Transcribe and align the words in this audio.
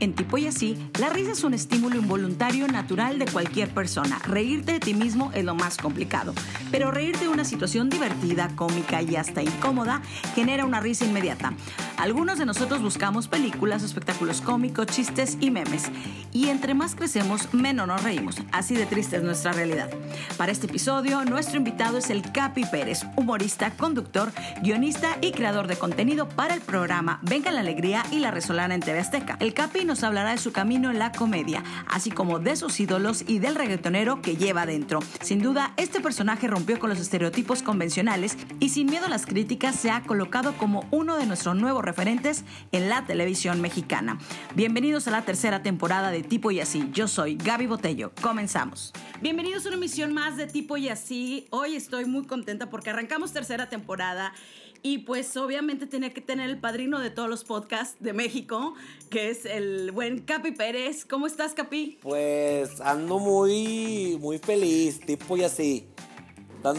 En 0.00 0.14
Tipo 0.14 0.38
y 0.38 0.46
Así, 0.46 0.76
la 1.00 1.08
risa 1.08 1.32
es 1.32 1.44
un 1.44 1.54
estímulo 1.54 1.96
involuntario 1.96 2.68
natural 2.68 3.18
de 3.18 3.26
cualquier 3.26 3.68
persona. 3.70 4.18
Reírte 4.18 4.72
de 4.72 4.80
ti 4.80 4.94
mismo 4.94 5.30
es 5.34 5.44
lo 5.44 5.54
más 5.54 5.76
complicado, 5.78 6.34
pero 6.70 6.90
reírte 6.90 7.20
de 7.20 7.28
una 7.28 7.44
situación 7.44 7.88
divertida, 7.88 8.50
cómica 8.54 9.02
y 9.02 9.16
hasta 9.16 9.42
incómoda 9.42 10.02
genera 10.34 10.64
una 10.64 10.80
risa 10.80 11.04
inmediata. 11.04 11.54
Algunos 11.98 12.38
de 12.38 12.44
nosotros 12.44 12.82
buscamos 12.82 13.26
películas, 13.26 13.82
espectáculos 13.82 14.42
cómicos, 14.42 14.86
chistes 14.86 15.38
y 15.40 15.50
memes, 15.50 15.90
y 16.30 16.48
entre 16.48 16.74
más 16.74 16.94
crecemos, 16.94 17.54
menos 17.54 17.86
nos 17.86 18.02
reímos. 18.02 18.36
Así 18.52 18.74
de 18.74 18.84
triste 18.84 19.16
es 19.16 19.22
nuestra 19.22 19.52
realidad. 19.52 19.88
Para 20.36 20.52
este 20.52 20.66
episodio, 20.66 21.24
nuestro 21.24 21.56
invitado 21.56 21.96
es 21.96 22.10
el 22.10 22.30
Capi 22.32 22.66
Pérez, 22.66 23.06
humorista, 23.16 23.70
conductor, 23.70 24.30
guionista 24.62 25.16
y 25.22 25.32
creador 25.32 25.68
de 25.68 25.76
contenido 25.76 26.28
para 26.28 26.52
el 26.52 26.60
programa 26.60 27.18
Venga 27.22 27.50
la 27.50 27.60
Alegría 27.60 28.04
y 28.12 28.18
la 28.18 28.30
Resolana 28.30 28.74
en 28.74 28.82
TV 28.82 28.98
Azteca. 28.98 29.38
El 29.40 29.54
Capi 29.54 29.86
nos 29.86 30.04
hablará 30.04 30.32
de 30.32 30.38
su 30.38 30.52
camino 30.52 30.90
en 30.90 30.98
la 30.98 31.12
comedia, 31.12 31.64
así 31.88 32.10
como 32.10 32.38
de 32.38 32.56
sus 32.56 32.78
ídolos 32.78 33.24
y 33.26 33.38
del 33.38 33.54
reggaetonero 33.54 34.20
que 34.20 34.36
lleva 34.36 34.66
dentro. 34.66 35.00
Sin 35.22 35.40
duda, 35.40 35.72
este 35.78 36.00
personaje 36.00 36.46
rompió 36.46 36.78
con 36.78 36.90
los 36.90 37.00
estereotipos 37.00 37.62
convencionales 37.62 38.36
y 38.60 38.68
sin 38.68 38.86
miedo 38.90 39.06
a 39.06 39.10
las 39.10 39.24
críticas 39.24 39.76
se 39.76 39.90
ha 39.90 40.02
colocado 40.02 40.52
como 40.58 40.84
uno 40.90 41.16
de 41.16 41.24
nuestros 41.24 41.56
nuevos 41.56 41.85
referentes 41.86 42.44
en 42.72 42.88
la 42.90 43.06
televisión 43.06 43.60
mexicana. 43.60 44.18
Bienvenidos 44.54 45.08
a 45.08 45.12
la 45.12 45.22
tercera 45.22 45.62
temporada 45.62 46.10
de 46.10 46.22
Tipo 46.22 46.50
y 46.50 46.60
Así. 46.60 46.90
Yo 46.92 47.08
soy 47.08 47.36
Gaby 47.36 47.66
Botello. 47.66 48.12
Comenzamos. 48.20 48.92
Bienvenidos 49.22 49.64
a 49.64 49.68
una 49.68 49.78
emisión 49.78 50.12
más 50.12 50.36
de 50.36 50.46
Tipo 50.46 50.76
y 50.76 50.88
Así. 50.88 51.46
Hoy 51.50 51.76
estoy 51.76 52.04
muy 52.04 52.26
contenta 52.26 52.68
porque 52.68 52.90
arrancamos 52.90 53.32
tercera 53.32 53.68
temporada 53.68 54.34
y 54.82 54.98
pues 54.98 55.36
obviamente 55.36 55.86
tenía 55.86 56.12
que 56.12 56.20
tener 56.20 56.50
el 56.50 56.60
padrino 56.60 57.00
de 57.00 57.10
todos 57.10 57.28
los 57.28 57.44
podcasts 57.44 57.96
de 58.00 58.12
México, 58.12 58.74
que 59.10 59.30
es 59.30 59.44
el 59.44 59.90
buen 59.92 60.20
Capi 60.20 60.52
Pérez. 60.52 61.04
¿Cómo 61.04 61.26
estás, 61.26 61.54
Capi? 61.54 61.98
Pues 62.02 62.80
ando 62.80 63.18
muy, 63.18 64.18
muy 64.20 64.38
feliz, 64.38 65.00
tipo 65.00 65.36
y 65.36 65.44
así. 65.44 65.88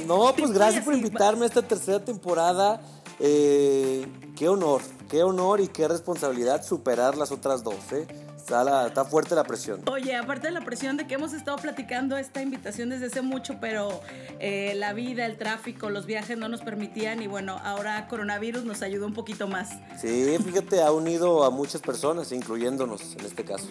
No, 0.05 0.33
pues 0.38 0.52
gracias 0.52 0.83
por 0.83 0.94
invitarme 0.94 1.45
a 1.45 1.47
esta 1.47 1.61
tercera 1.61 2.03
temporada. 2.03 2.81
Eh, 3.19 4.05
qué 4.38 4.47
honor, 4.47 4.81
qué 5.09 5.23
honor 5.23 5.59
y 5.59 5.67
qué 5.67 5.88
responsabilidad 5.88 6.63
superar 6.63 7.17
las 7.17 7.31
otras 7.31 7.63
dos, 7.63 7.91
¿eh? 7.91 8.07
Está, 8.38 9.03
fuerte 9.03 9.35
la 9.35 9.44
presión. 9.44 9.81
Oye, 9.91 10.16
aparte 10.16 10.47
de 10.47 10.53
la 10.53 10.61
presión 10.61 10.95
de 10.95 11.05
que 11.05 11.16
hemos 11.16 11.33
estado 11.33 11.57
platicando 11.57 12.17
esta 12.17 12.41
invitación 12.41 12.88
desde 12.88 13.07
hace 13.07 13.21
mucho, 13.21 13.57
pero 13.59 13.99
eh, 14.39 14.73
la 14.75 14.94
vida, 14.94 15.25
el 15.25 15.38
tráfico, 15.38 15.89
los 15.89 16.05
viajes 16.05 16.38
no 16.38 16.47
nos 16.47 16.61
permitían 16.61 17.21
y 17.21 17.27
bueno, 17.27 17.59
ahora 17.61 18.07
coronavirus 18.07 18.63
nos 18.63 18.83
ayudó 18.83 19.05
un 19.05 19.13
poquito 19.13 19.49
más. 19.49 19.71
Sí, 19.99 20.38
fíjate, 20.45 20.81
ha 20.81 20.94
unido 20.94 21.44
a 21.44 21.49
muchas 21.49 21.81
personas, 21.81 22.31
incluyéndonos 22.31 23.17
en 23.19 23.25
este 23.25 23.44
caso. 23.44 23.67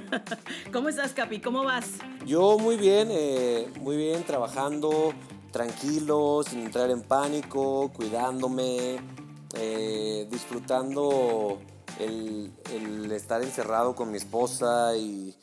¿Cómo 0.72 0.88
estás, 0.88 1.12
Capi? 1.12 1.40
¿Cómo 1.40 1.62
vas? 1.64 1.88
Yo 2.24 2.56
muy 2.56 2.78
bien, 2.78 3.08
eh, 3.10 3.68
muy 3.80 3.98
bien, 3.98 4.24
trabajando 4.24 5.12
tranquilo, 5.50 6.42
sin 6.48 6.60
entrar 6.60 6.90
en 6.90 7.02
pánico, 7.02 7.90
cuidándome, 7.92 9.00
eh, 9.54 10.26
disfrutando 10.30 11.60
el, 11.98 13.10
estar 13.12 13.42
encerrado 13.42 13.94
con 13.94 14.10
mi 14.10 14.16
esposa 14.16 14.96
y, 14.96 15.36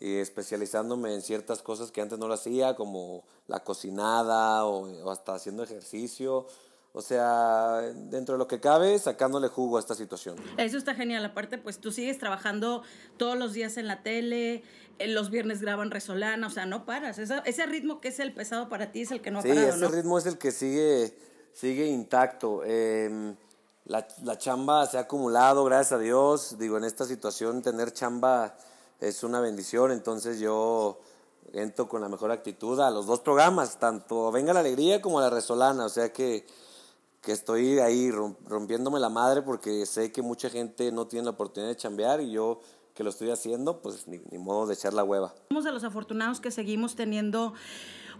especializándome 0.00 1.12
en 1.12 1.22
ciertas 1.22 1.60
cosas 1.60 1.90
que 1.90 2.00
antes 2.00 2.18
no 2.18 2.28
lo 2.28 2.34
hacía, 2.34 2.76
como 2.76 3.24
la 3.48 3.60
cocinada 3.64 4.64
o, 4.64 5.10
hasta 5.10 5.34
haciendo 5.34 5.62
ejercicio. 5.64 6.46
O 6.92 7.02
sea, 7.02 7.80
dentro 7.94 8.34
de 8.34 8.38
lo 8.38 8.48
que 8.48 8.60
cabe, 8.60 8.98
sacándole 8.98 9.48
jugo 9.48 9.76
a 9.76 9.80
esta 9.80 9.94
situación. 9.94 10.36
Eso 10.56 10.78
está 10.78 10.94
genial. 10.94 11.24
Aparte, 11.24 11.58
pues 11.58 11.78
tú 11.78 11.92
sigues 11.92 12.18
trabajando 12.18 12.82
todos 13.16 13.36
los 13.36 13.52
días 13.52 13.76
en 13.76 13.86
la 13.86 14.02
tele, 14.02 14.62
los 15.06 15.30
viernes 15.30 15.60
graban 15.60 15.90
Resolana, 15.90 16.46
o 16.46 16.50
sea, 16.50 16.66
no 16.66 16.84
paras. 16.86 17.18
ese 17.18 17.66
ritmo 17.66 18.00
que 18.00 18.08
es 18.08 18.18
el 18.18 18.32
pesado 18.32 18.68
para 18.68 18.90
ti 18.90 19.02
es 19.02 19.10
el 19.10 19.20
que 19.20 19.30
no 19.30 19.40
ha 19.40 19.42
parado, 19.42 19.60
Sí, 19.60 19.84
ese 19.84 19.88
ritmo 19.88 20.18
es 20.18 20.26
el 20.26 20.38
que 20.38 20.50
sigue, 20.50 21.16
sigue 21.58 21.86
intacto. 21.86 22.62
Eh, 22.64 23.34
la, 23.86 24.06
la, 24.22 24.38
chamba 24.38 24.86
se 24.86 24.96
ha 24.96 25.02
acumulado, 25.02 25.64
gracias 25.64 25.92
a 25.92 25.98
Dios. 25.98 26.56
Digo, 26.58 26.76
en 26.76 26.84
esta 26.84 27.04
situación 27.04 27.62
tener 27.62 27.92
chamba 27.92 28.54
es 29.00 29.24
una 29.24 29.40
bendición, 29.40 29.90
entonces 29.90 30.38
yo 30.38 31.00
entro 31.52 31.88
con 31.88 32.00
la 32.00 32.08
mejor 32.08 32.30
actitud 32.30 32.78
a 32.80 32.90
los 32.90 33.06
dos 33.06 33.20
programas, 33.20 33.78
tanto 33.78 34.30
Venga 34.30 34.52
la 34.52 34.60
Alegría 34.60 35.00
como 35.00 35.20
La 35.20 35.30
Resolana, 35.30 35.86
o 35.86 35.88
sea 35.88 36.12
que, 36.12 36.46
que 37.22 37.32
estoy 37.32 37.78
ahí 37.80 38.10
rompiéndome 38.10 39.00
la 39.00 39.08
madre 39.08 39.42
porque 39.42 39.86
sé 39.86 40.12
que 40.12 40.22
mucha 40.22 40.50
gente 40.50 40.92
no 40.92 41.06
tiene 41.06 41.24
la 41.24 41.30
oportunidad 41.30 41.70
de 41.70 41.76
chambear 41.76 42.20
y 42.20 42.30
yo 42.30 42.60
que 42.94 43.02
lo 43.02 43.10
estoy 43.10 43.30
haciendo, 43.30 43.80
pues 43.80 44.06
ni, 44.06 44.20
ni 44.30 44.38
modo 44.38 44.66
de 44.66 44.74
echar 44.74 44.92
la 44.92 45.04
hueva. 45.04 45.34
Somos 45.48 45.64
de 45.64 45.72
los 45.72 45.84
afortunados 45.84 46.40
que 46.40 46.50
seguimos 46.50 46.96
teniendo 46.96 47.54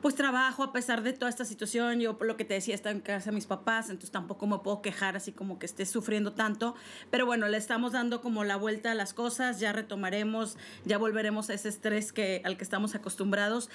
pues 0.00 0.14
trabajo 0.14 0.62
a 0.62 0.72
pesar 0.72 1.03
de 1.03 1.12
toda 1.12 1.28
esta 1.28 1.44
situación. 1.44 2.00
Yo, 2.00 2.19
por 2.19 2.26
lo 2.26 2.36
que 2.36 2.44
te 2.44 2.54
decía, 2.54 2.75
está 2.75 2.91
en 2.91 3.00
casa 3.00 3.31
de 3.31 3.34
mis 3.34 3.47
papás, 3.47 3.91
entonces 3.91 4.10
tampoco 4.10 4.47
me 4.47 4.59
puedo 4.59 4.82
quejar 4.82 5.16
así 5.16 5.32
como 5.32 5.59
que 5.59 5.66
esté 5.66 5.86
sufriendo 5.86 6.32
tanto. 6.32 6.75
Pero 7.10 7.26
bueno, 7.26 7.48
le 7.48 7.56
estamos 7.56 7.92
dando 7.92 8.20
como 8.20 8.44
la 8.44 8.56
vuelta 8.56 8.92
a 8.92 8.94
las 8.94 9.14
cosas, 9.14 9.60
ya 9.60 9.72
retomaremos, 9.72 10.56
ya 10.84 10.98
volveremos 10.98 11.50
a 11.50 11.54
ese 11.54 11.69
estrés 11.69 12.12
que, 12.12 12.42
al 12.44 12.56
que 12.56 12.64
estamos 12.64 12.94
acostumbrados. 12.94 13.70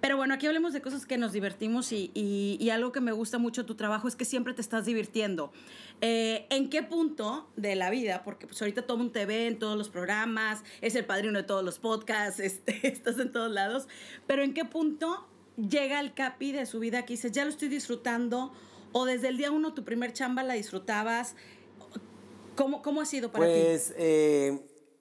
Pero 0.00 0.16
bueno, 0.16 0.34
aquí 0.34 0.46
hablemos 0.46 0.72
de 0.72 0.80
cosas 0.80 1.06
que 1.06 1.18
nos 1.18 1.32
divertimos 1.32 1.92
y, 1.92 2.10
y, 2.14 2.70
algo 2.70 2.92
que 2.92 3.00
me 3.00 3.12
gusta 3.12 3.38
mucho 3.38 3.62
de 3.62 3.66
tu 3.66 3.74
trabajo 3.74 4.06
es 4.06 4.14
que 4.14 4.24
siempre 4.24 4.54
te 4.54 4.60
estás 4.60 4.84
divirtiendo. 4.84 5.52
Eh, 6.00 6.46
¿En 6.50 6.70
qué 6.70 6.82
punto 6.82 7.48
de 7.56 7.74
la 7.74 7.90
vida? 7.90 8.22
Porque 8.22 8.46
pues 8.46 8.60
ahorita 8.62 8.82
todo 8.82 8.98
un 8.98 9.10
TV 9.10 9.48
en 9.48 9.58
todos 9.58 9.76
los 9.76 9.88
programas, 9.88 10.62
es 10.80 10.94
el 10.94 11.04
padrino 11.04 11.38
de 11.38 11.44
todos 11.44 11.64
los 11.64 11.78
podcasts, 11.78 12.38
este, 12.40 12.86
estás 12.86 13.18
en 13.18 13.32
todos 13.32 13.50
lados, 13.50 13.88
pero 14.26 14.42
¿en 14.42 14.54
qué 14.54 14.64
punto 14.64 15.26
llega 15.58 16.00
el 16.00 16.14
capi 16.14 16.52
de 16.52 16.66
su 16.66 16.78
vida 16.78 17.04
que 17.04 17.14
dices, 17.14 17.32
ya 17.32 17.44
lo 17.44 17.50
estoy 17.50 17.68
disfrutando, 17.68 18.52
o 18.92 19.04
desde 19.04 19.28
el 19.28 19.36
día 19.36 19.50
uno 19.50 19.74
tu 19.74 19.84
primer 19.84 20.12
chamba 20.12 20.42
la 20.42 20.54
disfrutabas. 20.54 21.34
¿Cómo, 22.56 22.82
cómo 22.82 23.00
ha 23.00 23.06
sido 23.06 23.30
para 23.30 23.46
ti? 23.46 23.52
Pues 23.52 23.94
eh, 23.96 24.60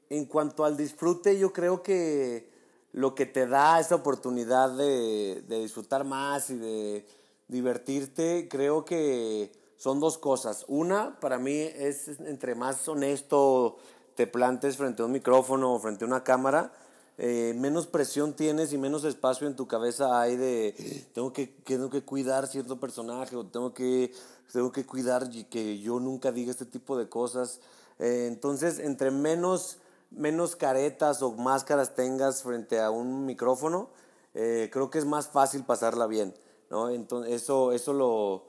en 0.10 0.26
cuanto 0.26 0.66
al 0.66 0.78
disfrute, 0.78 1.38
yo 1.40 1.54
creo 1.54 1.82
que 1.84 2.50
lo 2.94 3.16
que 3.16 3.26
te 3.26 3.48
da 3.48 3.80
esa 3.80 3.96
oportunidad 3.96 4.76
de, 4.76 5.44
de 5.48 5.60
disfrutar 5.60 6.04
más 6.04 6.50
y 6.50 6.56
de 6.56 7.06
divertirte, 7.48 8.48
creo 8.50 8.86
que 8.86 9.52
son 9.78 10.00
dos 10.00 10.18
cosas. 10.18 10.66
Una, 10.68 11.20
para 11.20 11.38
mí, 11.38 11.54
es 11.56 12.08
entre 12.20 12.56
más 12.56 12.88
honesto 12.88 13.78
te 14.16 14.26
plantes 14.26 14.78
frente 14.78 15.04
a 15.04 15.06
un 15.06 15.12
micrófono 15.12 15.74
o 15.74 15.80
frente 15.80 16.04
a 16.04 16.08
una 16.08 16.24
cámara, 16.24 16.74
eh, 17.20 17.54
menos 17.56 17.88
presión 17.88 18.34
tienes 18.34 18.74
y 18.74 18.78
menos 18.78 19.04
espacio 19.04 19.48
en 19.48 19.56
tu 19.56 19.68
cabeza 19.68 20.22
hay 20.22 20.36
de 20.36 21.08
tengo 21.14 21.34
que, 21.34 21.48
tengo 21.48 21.90
que 21.90 22.04
cuidar 22.04 22.46
cierto 22.48 22.80
personaje 22.80 23.36
o 23.36 23.46
tengo 23.46 23.74
que, 23.74 24.14
tengo 24.54 24.72
que 24.72 24.86
cuidar 24.86 25.28
que 25.50 25.80
yo 25.80 26.00
nunca 26.00 26.32
diga 26.32 26.52
este 26.52 26.66
tipo 26.66 26.98
de 26.98 27.10
cosas. 27.10 27.60
Eh, 27.98 28.26
entonces, 28.28 28.78
entre 28.78 29.10
menos, 29.10 29.80
menos 30.12 30.56
caretas 30.56 31.24
o 31.24 31.32
máscaras 31.32 31.96
tengas 31.96 32.44
frente 32.44 32.80
a 32.80 32.92
un 32.92 33.26
micrófono, 33.26 33.90
eh, 34.36 34.70
creo 34.72 34.92
que 34.92 35.00
es 35.00 35.06
más 35.06 35.28
fácil 35.28 35.64
pasarla 35.64 36.06
bien. 36.06 36.36
¿no? 36.70 36.90
Entonces, 36.90 37.34
eso, 37.34 37.72
eso 37.72 37.94
lo, 37.94 38.44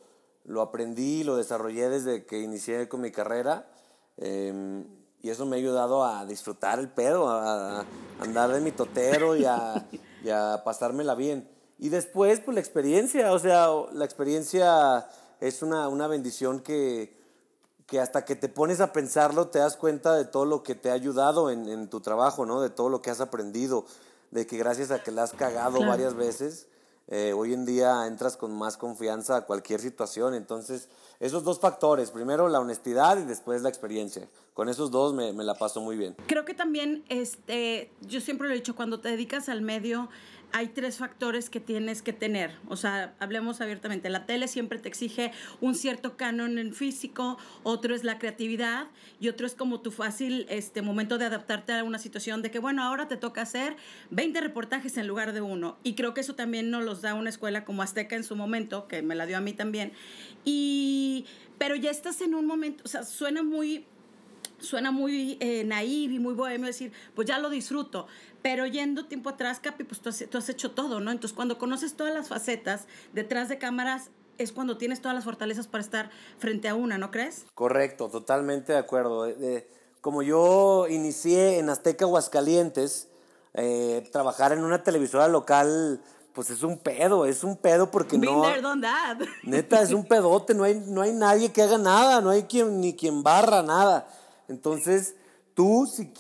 lo 0.45 0.61
aprendí, 0.61 1.25
lo 1.25 1.37
desarrollé 1.37 1.89
desde 1.89 2.27
que 2.27 2.41
inicié 2.41 2.87
con 2.87 3.01
mi 3.01 3.11
carrera. 3.13 3.67
Em, 4.19 4.85
y 5.23 5.31
eso 5.31 5.47
me 5.47 5.57
ha 5.57 5.59
ayudado 5.59 6.05
a 6.05 6.25
disfrutar 6.25 6.79
el 6.79 6.89
pedo, 6.89 7.29
a, 7.29 7.85
andar 8.21 8.53
de 8.53 8.61
mi 8.61 8.73
totero 8.73 9.37
y 9.37 9.45
a, 9.45 9.87
y 10.25 10.31
a 10.31 10.63
pasármela 10.65 11.15
bien. 11.15 11.49
Y 11.79 11.89
después, 11.91 12.41
pues 12.41 12.55
la 12.55 12.61
experiencia, 12.61 13.33
o 13.33 13.39
sea, 13.39 13.69
la 13.93 14.05
experiencia 14.05 15.09
es 15.41 15.63
una, 15.63 15.89
una 15.89 16.09
bendición 16.09 16.61
que, 16.61 17.17
que 17.87 18.01
hasta 18.01 18.25
que 18.25 18.37
te 18.37 18.49
pones 18.49 18.81
a 18.81 18.93
pensarlo 18.93 19.49
te 19.49 19.61
das 19.61 19.77
cuenta 19.77 20.15
de 20.15 20.25
todo 20.25 20.45
lo 20.45 20.63
que 20.63 20.75
te 20.75 20.91
ha 20.91 20.95
ayudado 20.95 21.51
en, 21.51 21.69
en 21.69 21.89
tu 21.89 22.01
trabajo, 22.01 22.47
¿no? 22.47 22.61
De 22.61 22.71
todo 22.71 22.89
lo 22.89 23.01
que 23.01 23.11
has 23.11 23.21
aprendido, 23.21 23.85
de 24.31 24.47
que 24.47 24.59
gracias 24.59 24.91
a 24.91 25.03
que 25.03 25.13
la 25.13 25.23
has 25.23 25.33
cagado 25.33 25.81
varias 25.87 26.15
veces, 26.15 26.67
eh, 27.11 27.33
hoy 27.33 27.55
en 27.55 27.65
día 27.65 28.07
entras 28.07 28.37
con 28.37 28.57
más 28.57 28.77
confianza 28.77 29.37
a 29.37 29.41
cualquier 29.47 29.81
situación. 29.81 30.35
Entonces, 30.35 30.89
esos 31.21 31.43
dos 31.43 31.59
factores, 31.59 32.11
primero 32.11 32.49
la 32.49 32.61
honestidad 32.61 33.19
y 33.19 33.25
después 33.25 33.63
la 33.63 33.71
experiencia. 33.71 34.29
Con 34.53 34.69
esos 34.69 34.91
dos 34.91 35.15
me, 35.15 35.33
la 35.33 35.55
paso 35.55 35.81
muy 35.81 35.97
bien. 35.97 36.17
Creo 36.27 36.45
que 36.45 36.53
también, 36.53 37.05
este, 37.09 37.91
yo 38.03 38.21
siempre 38.21 38.49
lo 38.49 38.55
he 38.55 38.57
dicho, 38.57 38.77
cuando 38.77 39.01
te 39.01 39.09
dedicas 39.09 39.49
al 39.49 39.63
medio, 39.63 40.09
hay 40.53 40.69
tres 40.69 40.99
factores 40.99 41.51
que 41.51 41.61
tienes 41.61 42.03
que 42.03 42.13
tener. 42.13 42.53
O 42.69 42.77
sea, 42.77 43.15
hablemos 43.19 43.61
abiertamente. 43.61 44.09
La 44.09 44.27
tele 44.27 44.49
siempre 44.49 44.79
te 44.79 44.89
exige 44.89 45.33
un 45.61 45.75
cierto 45.75 46.17
canon 46.17 46.59
en 46.59 46.73
físico, 46.73 47.39
otro 47.63 47.95
es 47.95 48.05
la 48.05 48.19
creatividad 48.19 48.87
y 49.21 49.29
otro 49.29 49.47
es 49.47 49.55
como 49.55 49.81
tu 49.81 49.91
fácil 49.91 50.47
este, 50.49 50.83
momento 50.83 51.19
de 51.19 51.27
adaptarte 51.27 51.73
a 51.73 51.85
una 51.85 51.99
situación 51.99 52.43
de 52.43 52.51
que, 52.51 52.59
bueno, 52.59 52.83
ahora 52.83 53.09
te 53.09 53.17
toca 53.17 53.43
hacer 53.43 53.77
20 54.11 54.41
reportajes 54.41 54.97
en 54.97 55.07
lugar 55.07 55.33
de 55.33 55.41
uno. 55.41 55.77
Y 55.83 55.95
creo 55.95 56.15
que 56.15 56.23
eso 56.23 56.35
también 56.35 56.71
nos 56.71 56.85
los 56.85 57.03
da 57.03 57.15
una 57.15 57.31
escuela 57.31 57.65
como 57.65 57.83
Azteca 57.83 58.17
en 58.17 58.25
su 58.25 58.37
momento, 58.37 58.89
que 58.89 59.03
me 59.03 59.15
la 59.15 59.27
dio 59.27 59.37
a 59.37 59.41
mí 59.41 59.53
también. 59.53 59.93
Y, 60.45 61.27
pero 61.59 61.77
ya 61.77 61.91
estás 61.91 62.21
en 62.21 62.35
un 62.35 62.47
momento, 62.47 62.83
o 62.85 62.89
sea, 62.89 63.05
suena 63.05 63.43
muy 63.43 63.85
suena 64.59 64.91
muy 64.91 65.37
eh, 65.41 65.65
naive 65.65 66.15
y 66.15 66.19
muy 66.19 66.35
bohemio 66.35 66.67
decir, 66.67 66.93
pues 67.15 67.29
ya 67.29 67.39
lo 67.39 67.51
disfruto. 67.51 68.07
Pero 68.43 68.67
yendo 68.67 69.07
tiempo 69.07 69.31
atrás, 69.31 69.61
Capi, 69.61 69.85
pues 69.85 70.01
tú 70.01 70.09
has, 70.11 70.25
tú 70.31 70.39
has 70.39 70.49
hecho 70.49 70.71
todo, 70.71 71.01
¿no? 71.01 71.11
Entonces, 71.11 71.35
cuando 71.35 71.59
conoces 71.59 71.95
todas 71.95 72.15
las 72.15 72.29
facetas 72.29 72.87
detrás 73.13 73.49
de 73.49 73.59
cámaras, 73.59 74.11
es 74.39 74.53
cuando 74.53 74.79
tienes 74.79 75.01
todas 75.01 75.15
las 75.15 75.25
fortalezas 75.25 75.67
para 75.67 75.83
estar 75.83 76.11
frente 76.39 76.69
a 76.69 76.75
una, 76.75 76.97
¿no 76.97 77.11
crees? 77.11 77.45
Correcto, 77.55 78.09
totalmente 78.09 78.73
de 78.73 78.79
acuerdo. 78.79 79.27
como 80.01 80.23
yo 80.23 80.87
inicié 80.89 81.59
en 81.59 81.69
Azteca 81.69 82.05
Aguascalientes, 82.05 83.09
eh, 83.55 84.09
trabajar 84.13 84.53
en 84.53 84.63
una 84.63 84.85
televisora 84.85 85.27
local, 85.27 86.01
pues 86.33 86.51
es 86.51 86.63
un 86.63 86.79
pedo, 86.79 87.27
es 87.27 87.43
un 87.43 87.57
pedo 87.57 87.91
porque 87.91 88.17
no... 88.17 88.43
There, 88.43 88.61
done 88.61 88.83
that. 88.83 89.19
Neta, 89.43 89.83
es 89.83 89.91
un 89.91 90.05
pedote, 90.05 90.55
no 90.55 90.63
hay, 90.63 90.81
no 90.87 91.03
hay 91.03 91.13
nadie 91.13 91.51
que 91.51 91.63
haga 91.63 91.79
nada, 91.79 92.21
no 92.21 92.31
hay 92.31 92.45
quien, 92.45 92.81
ni 92.81 92.95
quien 92.95 93.25
barra 93.25 93.63
nada. 93.63 94.07
Entonces, 94.49 95.15
tú 95.55 95.87
si 95.87 96.13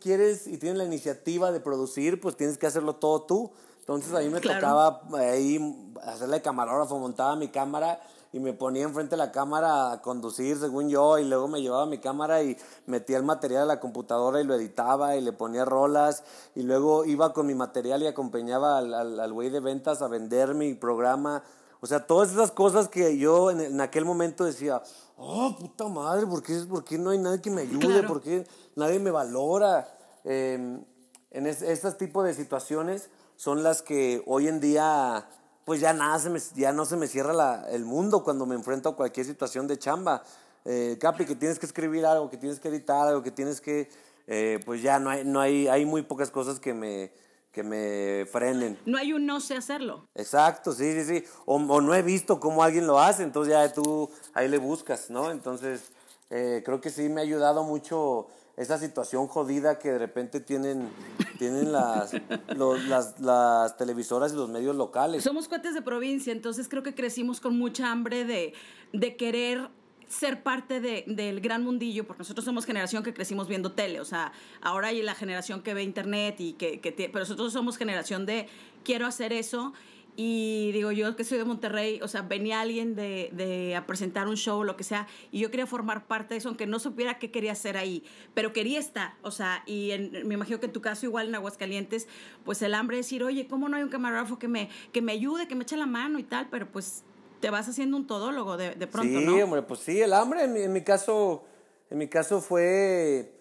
quieres 0.00 0.46
y 0.46 0.58
tienes 0.58 0.78
la 0.78 0.84
iniciativa 0.84 1.52
de 1.52 1.60
producir, 1.60 2.20
pues 2.20 2.36
tienes 2.36 2.58
que 2.58 2.66
hacerlo 2.66 2.96
todo 2.96 3.22
tú. 3.22 3.50
Entonces 3.80 4.12
ahí 4.12 4.28
me 4.28 4.40
tocaba 4.40 5.02
ahí 5.14 5.94
hacerle 6.02 6.42
camarógrafo, 6.42 6.98
montaba 6.98 7.36
mi 7.36 7.48
cámara 7.48 8.00
y 8.32 8.40
me 8.40 8.52
ponía 8.52 8.82
enfrente 8.82 9.12
de 9.12 9.16
la 9.16 9.32
cámara 9.32 9.92
a 9.92 10.02
conducir 10.02 10.58
según 10.58 10.90
yo 10.90 11.18
y 11.18 11.24
luego 11.24 11.48
me 11.48 11.62
llevaba 11.62 11.86
mi 11.86 11.98
cámara 11.98 12.42
y 12.42 12.56
metía 12.86 13.16
el 13.16 13.22
material 13.22 13.62
a 13.62 13.66
la 13.66 13.80
computadora 13.80 14.40
y 14.40 14.44
lo 14.44 14.54
editaba 14.54 15.16
y 15.16 15.22
le 15.22 15.32
ponía 15.32 15.64
rolas 15.64 16.24
y 16.54 16.62
luego 16.62 17.04
iba 17.06 17.32
con 17.32 17.46
mi 17.46 17.54
material 17.54 18.02
y 18.02 18.06
acompañaba 18.06 18.78
al, 18.78 18.92
al, 19.18 19.32
güey 19.32 19.48
de 19.48 19.60
ventas 19.60 20.02
a 20.02 20.08
vender 20.08 20.54
mi 20.54 20.74
programa. 20.74 21.42
O 21.80 21.86
sea, 21.86 22.06
todas 22.06 22.30
esas 22.30 22.50
cosas 22.50 22.88
que 22.88 23.16
yo 23.16 23.50
en, 23.50 23.80
aquel 23.80 24.04
momento 24.04 24.44
decía, 24.44 24.82
oh, 25.18 25.56
puta 25.58 25.88
madre, 25.88 26.26
¿por 26.26 26.42
qué, 26.42 26.54
¿por 26.68 26.84
qué 26.84 26.96
no 26.96 27.10
hay 27.10 27.18
nadie 27.18 27.40
que 27.40 27.50
me 27.50 27.62
ayude? 27.62 28.02
¿Por 28.04 28.22
qué 28.22 28.46
nadie 28.76 28.98
me 28.98 29.10
valora? 29.10 29.88
Em, 30.24 30.82
en 31.30 31.46
este 31.46 31.92
tipo 31.92 32.22
de 32.22 32.34
situaciones 32.34 33.10
son 33.36 33.62
las 33.62 33.82
que 33.82 34.22
hoy 34.26 34.48
en 34.48 34.60
día 34.60 35.28
pues 35.64 35.80
ya 35.80 35.92
nada 35.92 36.18
se 36.18 36.30
me, 36.30 36.40
ya 36.54 36.72
no 36.72 36.86
se 36.86 36.96
me 36.96 37.06
cierra 37.06 37.34
la, 37.34 37.68
el 37.70 37.84
mundo 37.84 38.24
cuando 38.24 38.46
me 38.46 38.54
enfrento 38.54 38.88
a 38.88 38.96
cualquier 38.96 39.26
situación 39.26 39.66
de 39.66 39.78
chamba. 39.78 40.22
Eh, 40.64 40.96
Capi, 40.98 41.26
que 41.26 41.34
tienes 41.34 41.58
que 41.58 41.66
escribir 41.66 42.06
algo, 42.06 42.30
que 42.30 42.38
tienes 42.38 42.58
que 42.58 42.68
editar 42.68 43.06
algo, 43.06 43.22
que 43.22 43.30
tienes 43.30 43.60
que, 43.60 43.90
eh, 44.26 44.60
pues 44.64 44.80
ya 44.80 44.98
no 44.98 45.10
hay, 45.10 45.26
no 45.26 45.40
hay, 45.40 45.68
hay 45.68 45.84
muy 45.84 46.00
pocas 46.00 46.30
cosas 46.30 46.58
que 46.58 46.72
me, 46.72 47.12
que 47.58 47.64
me 47.64 48.24
frenen. 48.30 48.78
No 48.86 48.98
hay 48.98 49.12
un 49.12 49.26
no 49.26 49.40
sé 49.40 49.56
hacerlo. 49.56 50.06
Exacto, 50.14 50.70
sí, 50.70 50.92
sí, 50.92 51.04
sí. 51.04 51.24
O, 51.44 51.56
o 51.56 51.80
no 51.80 51.92
he 51.92 52.02
visto 52.02 52.38
cómo 52.38 52.62
alguien 52.62 52.86
lo 52.86 53.00
hace, 53.00 53.24
entonces 53.24 53.52
ya 53.52 53.72
tú 53.72 54.08
ahí 54.32 54.46
le 54.46 54.58
buscas, 54.58 55.10
¿no? 55.10 55.32
Entonces, 55.32 55.90
eh, 56.30 56.62
creo 56.64 56.80
que 56.80 56.90
sí 56.90 57.08
me 57.08 57.20
ha 57.20 57.24
ayudado 57.24 57.64
mucho 57.64 58.28
esa 58.56 58.78
situación 58.78 59.26
jodida 59.26 59.80
que 59.80 59.90
de 59.90 59.98
repente 59.98 60.38
tienen, 60.38 60.88
tienen 61.36 61.72
las, 61.72 62.12
las, 62.56 63.18
las, 63.18 63.76
televisoras 63.76 64.32
y 64.32 64.36
los 64.36 64.48
medios 64.48 64.76
locales. 64.76 65.24
Somos 65.24 65.48
cuates 65.48 65.74
de 65.74 65.82
provincia, 65.82 66.32
entonces 66.32 66.68
creo 66.68 66.84
que 66.84 66.94
crecimos 66.94 67.40
con 67.40 67.58
mucha 67.58 67.90
hambre 67.90 68.24
de, 68.24 68.52
de 68.92 69.16
querer 69.16 69.68
ser 70.08 70.42
parte 70.42 70.80
de, 70.80 71.04
del 71.06 71.40
gran 71.40 71.62
mundillo, 71.62 72.06
porque 72.06 72.20
nosotros 72.20 72.44
somos 72.44 72.64
generación 72.64 73.02
que 73.02 73.14
crecimos 73.14 73.46
viendo 73.48 73.72
tele, 73.72 74.00
o 74.00 74.04
sea, 74.04 74.32
ahora 74.60 74.88
hay 74.88 75.02
la 75.02 75.14
generación 75.14 75.62
que 75.62 75.74
ve 75.74 75.82
internet 75.82 76.40
y 76.40 76.54
que, 76.54 76.80
que 76.80 76.92
pero 76.92 77.20
nosotros 77.20 77.52
somos 77.52 77.76
generación 77.76 78.26
de 78.26 78.48
quiero 78.84 79.06
hacer 79.06 79.32
eso 79.32 79.72
y 80.20 80.72
digo, 80.72 80.90
yo 80.90 81.14
que 81.14 81.22
soy 81.22 81.38
de 81.38 81.44
Monterrey, 81.44 82.00
o 82.02 82.08
sea, 82.08 82.22
venía 82.22 82.60
alguien 82.60 82.96
de, 82.96 83.30
de, 83.32 83.76
a 83.76 83.86
presentar 83.86 84.26
un 84.26 84.36
show, 84.36 84.64
lo 84.64 84.76
que 84.76 84.82
sea, 84.82 85.06
y 85.30 85.38
yo 85.38 85.48
quería 85.52 85.64
formar 85.64 86.08
parte 86.08 86.34
de 86.34 86.38
eso, 86.38 86.48
aunque 86.48 86.66
no 86.66 86.80
supiera 86.80 87.20
qué 87.20 87.30
quería 87.30 87.52
hacer 87.52 87.76
ahí, 87.76 88.02
pero 88.34 88.52
quería 88.52 88.80
estar, 88.80 89.14
o 89.22 89.30
sea, 89.30 89.62
y 89.64 89.92
me 90.24 90.34
imagino 90.34 90.58
que 90.58 90.66
en 90.66 90.72
tu 90.72 90.80
caso, 90.80 91.06
igual 91.06 91.28
en 91.28 91.36
Aguascalientes, 91.36 92.08
pues 92.44 92.60
el 92.62 92.74
hambre 92.74 92.96
de 92.96 93.02
decir, 93.02 93.22
oye, 93.22 93.46
¿cómo 93.46 93.68
no 93.68 93.76
hay 93.76 93.84
un 93.84 93.90
camarógrafo 93.90 94.40
que 94.40 94.48
me, 94.48 94.70
que 94.90 95.02
me 95.02 95.12
ayude, 95.12 95.46
que 95.46 95.54
me 95.54 95.62
eche 95.62 95.76
la 95.76 95.86
mano 95.86 96.18
y 96.18 96.24
tal? 96.24 96.48
Pero 96.50 96.68
pues 96.68 97.04
te 97.40 97.50
vas 97.50 97.68
haciendo 97.68 97.96
un 97.96 98.06
todólogo 98.06 98.56
de, 98.56 98.74
de 98.74 98.86
pronto, 98.86 99.18
sí, 99.18 99.24
¿no? 99.24 99.34
Sí, 99.34 99.42
hombre, 99.42 99.62
pues 99.62 99.80
sí, 99.80 100.00
el 100.00 100.12
hambre 100.12 100.44
en 100.44 100.52
mi, 100.52 100.60
en 100.62 100.72
mi 100.72 100.82
caso, 100.82 101.44
en 101.90 101.98
mi 101.98 102.08
caso 102.08 102.40
fue, 102.40 103.32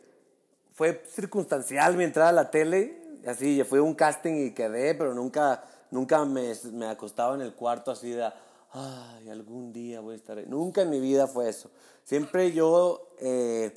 fue 0.74 1.04
circunstancial 1.08 1.98
mi 1.98 2.04
entrada 2.04 2.30
a 2.30 2.34
la 2.34 2.52
tele, 2.52 3.02
así, 3.26 3.64
fue 3.64 3.82
un 3.82 3.94
casting 3.94 4.48
y 4.48 4.52
quedé, 4.52 4.96
pero 4.96 5.14
nunca 5.14 5.64
nunca 5.92 6.24
me, 6.26 6.54
me 6.72 6.88
acostaba 6.88 7.36
en 7.36 7.42
el 7.42 7.54
cuarto 7.54 7.92
así 7.92 8.12
de, 8.12 8.30
ay, 8.72 9.30
algún 9.30 9.72
día 9.72 10.00
voy 10.00 10.14
a 10.14 10.18
estar 10.18 10.38
ahí. 10.38 10.46
Nunca 10.48 10.82
en 10.82 10.90
mi 10.90 11.00
vida 11.00 11.28
fue 11.28 11.50
eso. 11.50 11.70
Siempre 12.04 12.52
yo, 12.52 13.10
eh, 13.20 13.74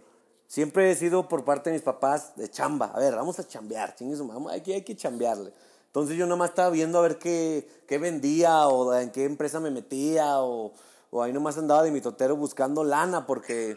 siempre 0.46 0.90
he 0.90 0.94
sido 0.94 1.28
por 1.28 1.44
parte 1.44 1.70
de 1.70 1.74
mis 1.74 1.82
papás 1.82 2.36
de 2.36 2.48
chamba. 2.50 2.86
A 2.94 2.98
ver, 2.98 3.14
vamos 3.14 3.38
a 3.38 3.46
chambear, 3.46 3.94
chingues, 3.94 4.20
hay 4.50 4.60
que, 4.60 4.74
hay 4.74 4.82
que 4.82 4.96
chambearle. 4.96 5.52
Entonces 5.90 6.16
yo 6.16 6.26
nomás 6.26 6.50
estaba 6.50 6.70
viendo 6.70 6.98
a 6.98 7.02
ver 7.02 7.18
qué, 7.18 7.68
qué 7.88 7.98
vendía 7.98 8.68
o 8.68 8.94
en 8.94 9.10
qué 9.10 9.24
empresa 9.24 9.58
me 9.58 9.70
metía 9.70 10.40
o, 10.40 10.72
o 11.10 11.22
ahí 11.22 11.32
nomás 11.32 11.58
andaba 11.58 11.82
de 11.82 11.90
mi 11.90 12.00
totero 12.00 12.36
buscando 12.36 12.84
lana 12.84 13.26
porque 13.26 13.76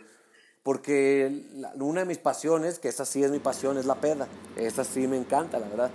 porque 0.63 1.45
una 1.75 2.01
de 2.01 2.05
mis 2.05 2.19
pasiones, 2.19 2.79
que 2.79 2.87
esa 2.87 3.05
sí 3.05 3.21
es 3.21 3.31
mi 3.31 3.39
pasión, 3.39 3.77
es 3.77 3.85
la 3.85 3.95
peda. 3.95 4.27
Esa 4.55 4.85
sí 4.85 5.07
me 5.07 5.17
encanta, 5.17 5.59
la 5.59 5.67
verdad. 5.67 5.91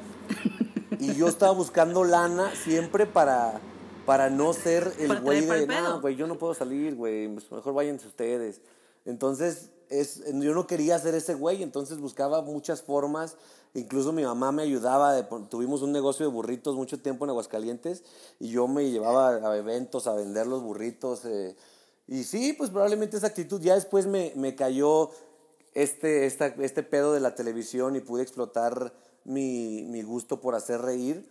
Y 1.01 1.15
yo 1.15 1.27
estaba 1.29 1.53
buscando 1.53 2.05
lana 2.05 2.53
siempre 2.55 3.07
para, 3.07 3.61
para 4.05 4.29
no 4.29 4.53
ser 4.53 4.93
el 4.99 5.21
güey 5.21 5.47
de, 5.47 5.67
no, 5.67 6.03
güey, 6.03 6.17
yo 6.17 6.27
no 6.27 6.37
puedo 6.37 6.53
salir, 6.53 6.97
güey, 6.97 7.29
pues 7.29 7.51
mejor 7.51 7.73
váyanse 7.73 8.07
ustedes. 8.09 8.61
Entonces, 9.07 9.71
es, 9.89 10.23
yo 10.27 10.53
no 10.53 10.67
quería 10.67 10.99
ser 10.99 11.15
ese 11.15 11.33
güey, 11.33 11.63
entonces 11.63 11.99
buscaba 11.99 12.43
muchas 12.43 12.83
formas. 12.83 13.37
Incluso 13.75 14.13
mi 14.13 14.23
mamá 14.23 14.51
me 14.53 14.63
ayudaba, 14.63 15.29
tuvimos 15.49 15.83
un 15.83 15.93
negocio 15.93 16.27
de 16.27 16.33
burritos 16.33 16.75
mucho 16.75 17.01
tiempo 17.01 17.25
en 17.25 17.31
Aguascalientes 17.31 18.03
y 18.41 18.51
yo 18.51 18.67
me 18.67 18.91
llevaba 18.91 19.37
a 19.37 19.57
eventos 19.57 20.07
a 20.07 20.15
vender 20.15 20.47
los 20.47 20.63
burritos. 20.63 21.25
Eh, 21.25 21.55
y 22.07 22.25
sí, 22.25 22.55
pues 22.55 22.71
probablemente 22.71 23.17
esa 23.17 23.27
actitud 23.27 23.61
ya 23.61 23.75
después 23.75 24.07
me, 24.07 24.33
me 24.37 24.55
cayó 24.55 25.11
este, 25.75 26.27
esta, 26.27 26.47
este 26.47 26.83
pedo 26.83 27.13
de 27.13 27.21
la 27.21 27.35
televisión 27.35 27.95
y 27.95 28.01
pude 28.01 28.23
explotar 28.23 28.93
mi, 29.25 29.85
mi 29.85 30.03
gusto 30.03 30.41
por 30.41 30.55
hacer 30.55 30.81
reír, 30.81 31.31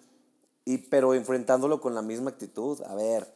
y, 0.66 0.78
pero 0.78 1.13
enfrentándolo 1.13 1.81
con 1.81 1.95
la 1.95 2.01
misma 2.01 2.30
actitud. 2.30 2.81
A 2.83 2.94
ver, 2.94 3.28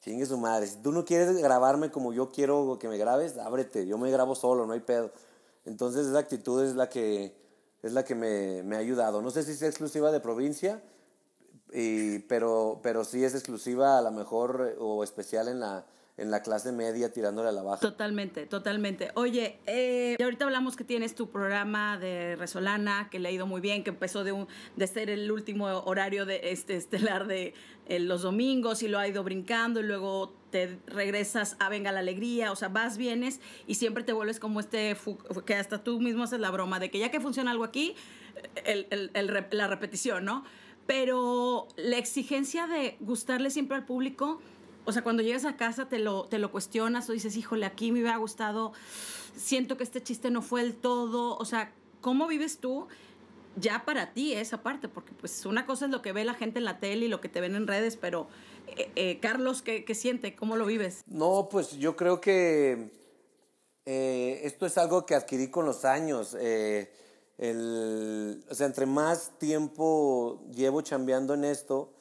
chingue 0.00 0.26
su 0.26 0.38
madre. 0.38 0.66
Si 0.66 0.76
tú 0.78 0.90
no 0.90 1.04
quieres 1.04 1.36
grabarme 1.36 1.90
como 1.90 2.12
yo 2.12 2.30
quiero 2.30 2.78
que 2.80 2.88
me 2.88 2.98
grabes, 2.98 3.38
ábrete. 3.38 3.86
Yo 3.86 3.98
me 3.98 4.10
grabo 4.10 4.34
solo, 4.34 4.66
no 4.66 4.72
hay 4.72 4.80
pedo. 4.80 5.10
Entonces 5.64 6.06
esa 6.06 6.18
actitud 6.18 6.62
es 6.64 6.74
la 6.74 6.88
que, 6.88 7.36
es 7.82 7.92
la 7.92 8.04
que 8.04 8.14
me, 8.14 8.62
me 8.62 8.76
ha 8.76 8.78
ayudado. 8.80 9.22
No 9.22 9.30
sé 9.30 9.42
si 9.42 9.52
es 9.52 9.62
exclusiva 9.62 10.10
de 10.10 10.20
provincia, 10.20 10.82
y, 11.72 12.20
pero, 12.20 12.80
pero 12.82 13.04
sí 13.04 13.24
es 13.24 13.34
exclusiva 13.34 13.98
a 13.98 14.02
lo 14.02 14.10
mejor 14.10 14.76
o 14.78 15.04
especial 15.04 15.48
en 15.48 15.60
la, 15.60 15.84
en 16.16 16.30
la 16.30 16.42
clase 16.42 16.72
media 16.72 17.12
tirándole 17.12 17.48
a 17.48 17.52
la 17.52 17.62
baja. 17.62 17.80
Totalmente, 17.80 18.46
totalmente. 18.46 19.10
Oye, 19.14 19.60
eh, 19.66 20.16
ahorita 20.20 20.44
hablamos 20.44 20.76
que 20.76 20.84
tienes 20.84 21.14
tu 21.14 21.30
programa 21.30 21.98
de 21.98 22.36
Resolana, 22.36 23.08
que 23.10 23.18
le 23.18 23.28
ha 23.28 23.32
ido 23.32 23.46
muy 23.46 23.60
bien, 23.60 23.84
que 23.84 23.90
empezó 23.90 24.24
de, 24.24 24.32
un, 24.32 24.48
de 24.76 24.86
ser 24.86 25.10
el 25.10 25.30
último 25.30 25.66
horario 25.66 26.26
de 26.26 26.50
este 26.50 26.76
estelar 26.76 27.26
de 27.26 27.54
eh, 27.86 28.00
los 28.00 28.22
domingos 28.22 28.82
y 28.82 28.88
lo 28.88 28.98
ha 28.98 29.06
ido 29.06 29.22
brincando 29.22 29.80
y 29.80 29.84
luego 29.84 30.34
te 30.50 30.78
regresas 30.86 31.56
a 31.58 31.68
Venga 31.68 31.92
la 31.92 32.00
Alegría, 32.00 32.52
o 32.52 32.56
sea, 32.56 32.68
vas, 32.68 32.96
vienes 32.96 33.40
y 33.66 33.74
siempre 33.74 34.04
te 34.04 34.12
vuelves 34.12 34.40
como 34.40 34.60
este, 34.60 34.96
que 35.46 35.54
hasta 35.54 35.82
tú 35.82 36.00
mismo 36.00 36.24
haces 36.24 36.40
la 36.40 36.50
broma 36.50 36.80
de 36.80 36.90
que 36.90 36.98
ya 36.98 37.10
que 37.10 37.20
funciona 37.20 37.50
algo 37.50 37.64
aquí, 37.64 37.94
el, 38.64 38.86
el, 38.90 39.10
el, 39.14 39.46
la 39.50 39.66
repetición, 39.66 40.24
¿no? 40.24 40.44
Pero 40.86 41.68
la 41.76 41.98
exigencia 41.98 42.66
de 42.66 42.96
gustarle 43.00 43.50
siempre 43.50 43.76
al 43.76 43.84
público 43.84 44.40
o 44.84 44.92
sea, 44.92 45.02
cuando 45.02 45.22
llegas 45.22 45.44
a 45.44 45.58
casa 45.58 45.86
te 45.86 45.98
lo, 45.98 46.24
te 46.24 46.38
lo 46.38 46.50
cuestionas 46.50 47.10
o 47.10 47.12
dices, 47.12 47.36
híjole, 47.36 47.66
aquí 47.66 47.92
me 47.92 48.00
hubiera 48.00 48.16
gustado, 48.16 48.72
siento 49.36 49.76
que 49.76 49.82
este 49.84 50.02
chiste 50.02 50.30
no 50.30 50.40
fue 50.40 50.62
el 50.62 50.74
todo. 50.74 51.36
O 51.36 51.44
sea, 51.44 51.72
¿cómo 52.00 52.26
vives 52.26 52.58
tú? 52.58 52.88
ya 53.60 53.84
para 53.84 54.12
ti 54.12 54.34
esa 54.34 54.62
parte, 54.62 54.88
porque 54.88 55.12
pues 55.12 55.44
una 55.46 55.66
cosa 55.66 55.86
es 55.86 55.90
lo 55.90 56.02
que 56.02 56.12
ve 56.12 56.24
la 56.24 56.34
gente 56.34 56.58
en 56.58 56.64
la 56.64 56.78
tele 56.78 57.06
y 57.06 57.08
lo 57.08 57.20
que 57.20 57.28
te 57.28 57.40
ven 57.40 57.54
en 57.54 57.66
redes, 57.66 57.96
pero 57.96 58.28
eh, 58.76 58.90
eh, 58.96 59.18
Carlos, 59.20 59.62
¿qué, 59.62 59.84
¿qué, 59.84 59.94
siente? 59.94 60.36
¿Cómo 60.36 60.56
lo 60.56 60.66
vives? 60.66 61.02
No, 61.06 61.48
pues 61.50 61.72
yo 61.72 61.96
creo 61.96 62.20
que 62.20 62.90
eh, 63.86 64.40
esto 64.44 64.66
es 64.66 64.78
algo 64.78 65.06
que 65.06 65.14
adquirí 65.14 65.48
con 65.48 65.66
los 65.66 65.84
años. 65.84 66.34
el, 66.34 68.44
o 68.50 68.54
sea, 68.54 68.66
entre 68.66 68.86
más 68.86 69.32
tiempo 69.38 70.42
llevo 70.54 70.82
chambeando 70.82 71.34
en 71.34 71.44
esto, 71.44 71.92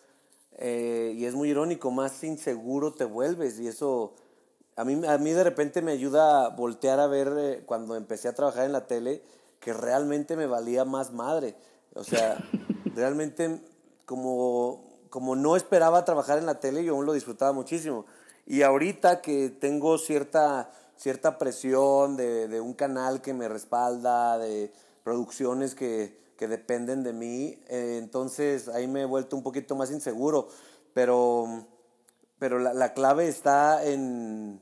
y 0.59 1.25
es 1.25 1.35
muy 1.35 1.49
irónico, 1.49 1.91
más 1.91 2.23
inseguro 2.23 2.91
te 2.91 3.05
vuelves 3.05 3.59
y 3.59 3.67
eso 3.67 4.15
a 4.75 4.83
mí, 4.83 4.99
a 5.07 5.17
mí 5.19 5.31
de 5.31 5.43
repente 5.43 5.81
me 5.81 5.91
ayuda 5.91 6.45
a 6.45 6.49
voltear 6.49 6.99
a 6.99 7.07
ver 7.07 7.63
cuando 7.65 7.95
empecé 7.95 8.27
a 8.27 8.33
trabajar 8.33 8.65
en 8.65 8.71
la 8.71 8.87
tele 8.87 9.21
que 9.59 9.73
realmente 9.73 10.35
me 10.35 10.45
valía 10.45 10.85
más 10.85 11.11
madre. 11.11 11.55
O 11.95 12.03
sea, 12.03 12.37
realmente 12.95 13.61
como, 14.05 14.86
como 15.17 15.35
no 15.35 15.55
esperaba 15.55 16.05
trabajar 16.05 16.37
en 16.37 16.45
la 16.45 16.59
tele, 16.59 16.83
yo 16.83 16.93
aún 16.93 17.07
lo 17.07 17.13
disfrutaba 17.13 17.51
muchísimo. 17.51 18.05
Y 18.45 18.61
ahorita 18.61 19.19
que 19.19 19.49
tengo 19.49 19.97
cierta 19.97 20.69
cierta 20.95 21.39
presión 21.39 22.15
de, 22.15 22.61
un 22.61 22.75
canal 22.75 23.19
que 23.23 23.33
me 23.33 23.47
respalda, 23.47 24.37
de 24.37 24.71
producciones 25.03 25.73
que, 25.73 26.19
que 26.37 26.47
dependen 26.47 27.01
de 27.01 27.13
mí. 27.13 27.59
Eh, 27.67 27.97
entonces 27.97 28.67
ahí 28.67 28.87
me 28.87 29.01
he 29.01 29.05
vuelto 29.05 29.35
un 29.35 29.41
poquito 29.41 29.75
más 29.75 29.89
inseguro. 29.89 30.49
Pero, 30.93 31.65
pero 32.37 32.59
la, 32.59 32.75
la 32.75 32.93
clave 32.93 33.27
está 33.27 33.83
en, 33.83 34.61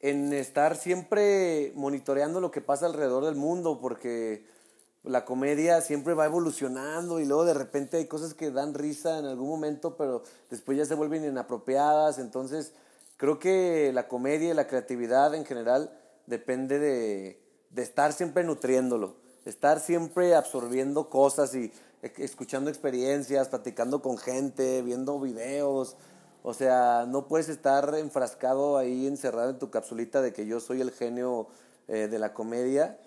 en 0.00 0.32
estar 0.32 0.76
siempre 0.76 1.72
monitoreando 1.76 2.40
lo 2.40 2.50
que 2.50 2.60
pasa 2.60 2.86
alrededor 2.86 3.24
del 3.24 3.36
mundo, 3.36 3.78
porque 3.80 4.57
la 5.04 5.24
comedia 5.24 5.80
siempre 5.80 6.14
va 6.14 6.26
evolucionando 6.26 7.20
y 7.20 7.24
luego 7.24 7.44
de 7.44 7.54
repente 7.54 7.96
hay 7.98 8.06
cosas 8.06 8.34
que 8.34 8.50
dan 8.50 8.74
risa 8.74 9.18
en 9.18 9.26
algún 9.26 9.48
momento, 9.48 9.96
pero 9.96 10.22
después 10.50 10.76
ya 10.76 10.84
se 10.84 10.94
vuelven 10.94 11.24
inapropiadas. 11.24 12.18
Entonces, 12.18 12.72
creo 13.16 13.38
que 13.38 13.90
la 13.92 14.08
comedia 14.08 14.50
y 14.50 14.54
la 14.54 14.66
creatividad 14.66 15.34
en 15.34 15.44
general 15.44 15.92
depende 16.26 16.78
de, 16.78 17.40
de 17.70 17.82
estar 17.82 18.12
siempre 18.12 18.44
nutriéndolo, 18.44 19.16
estar 19.44 19.80
siempre 19.80 20.34
absorbiendo 20.34 21.08
cosas 21.08 21.54
y 21.54 21.72
escuchando 22.02 22.70
experiencias, 22.70 23.48
platicando 23.48 24.02
con 24.02 24.18
gente, 24.18 24.82
viendo 24.82 25.18
videos. 25.20 25.96
O 26.42 26.54
sea, 26.54 27.06
no 27.06 27.26
puedes 27.26 27.48
estar 27.48 27.94
enfrascado 27.96 28.76
ahí, 28.78 29.06
encerrado 29.06 29.50
en 29.50 29.58
tu 29.58 29.70
capsulita 29.70 30.22
de 30.22 30.32
que 30.32 30.46
yo 30.46 30.60
soy 30.60 30.80
el 30.80 30.90
genio 30.90 31.48
eh, 31.88 32.08
de 32.08 32.18
la 32.18 32.32
comedia, 32.34 32.98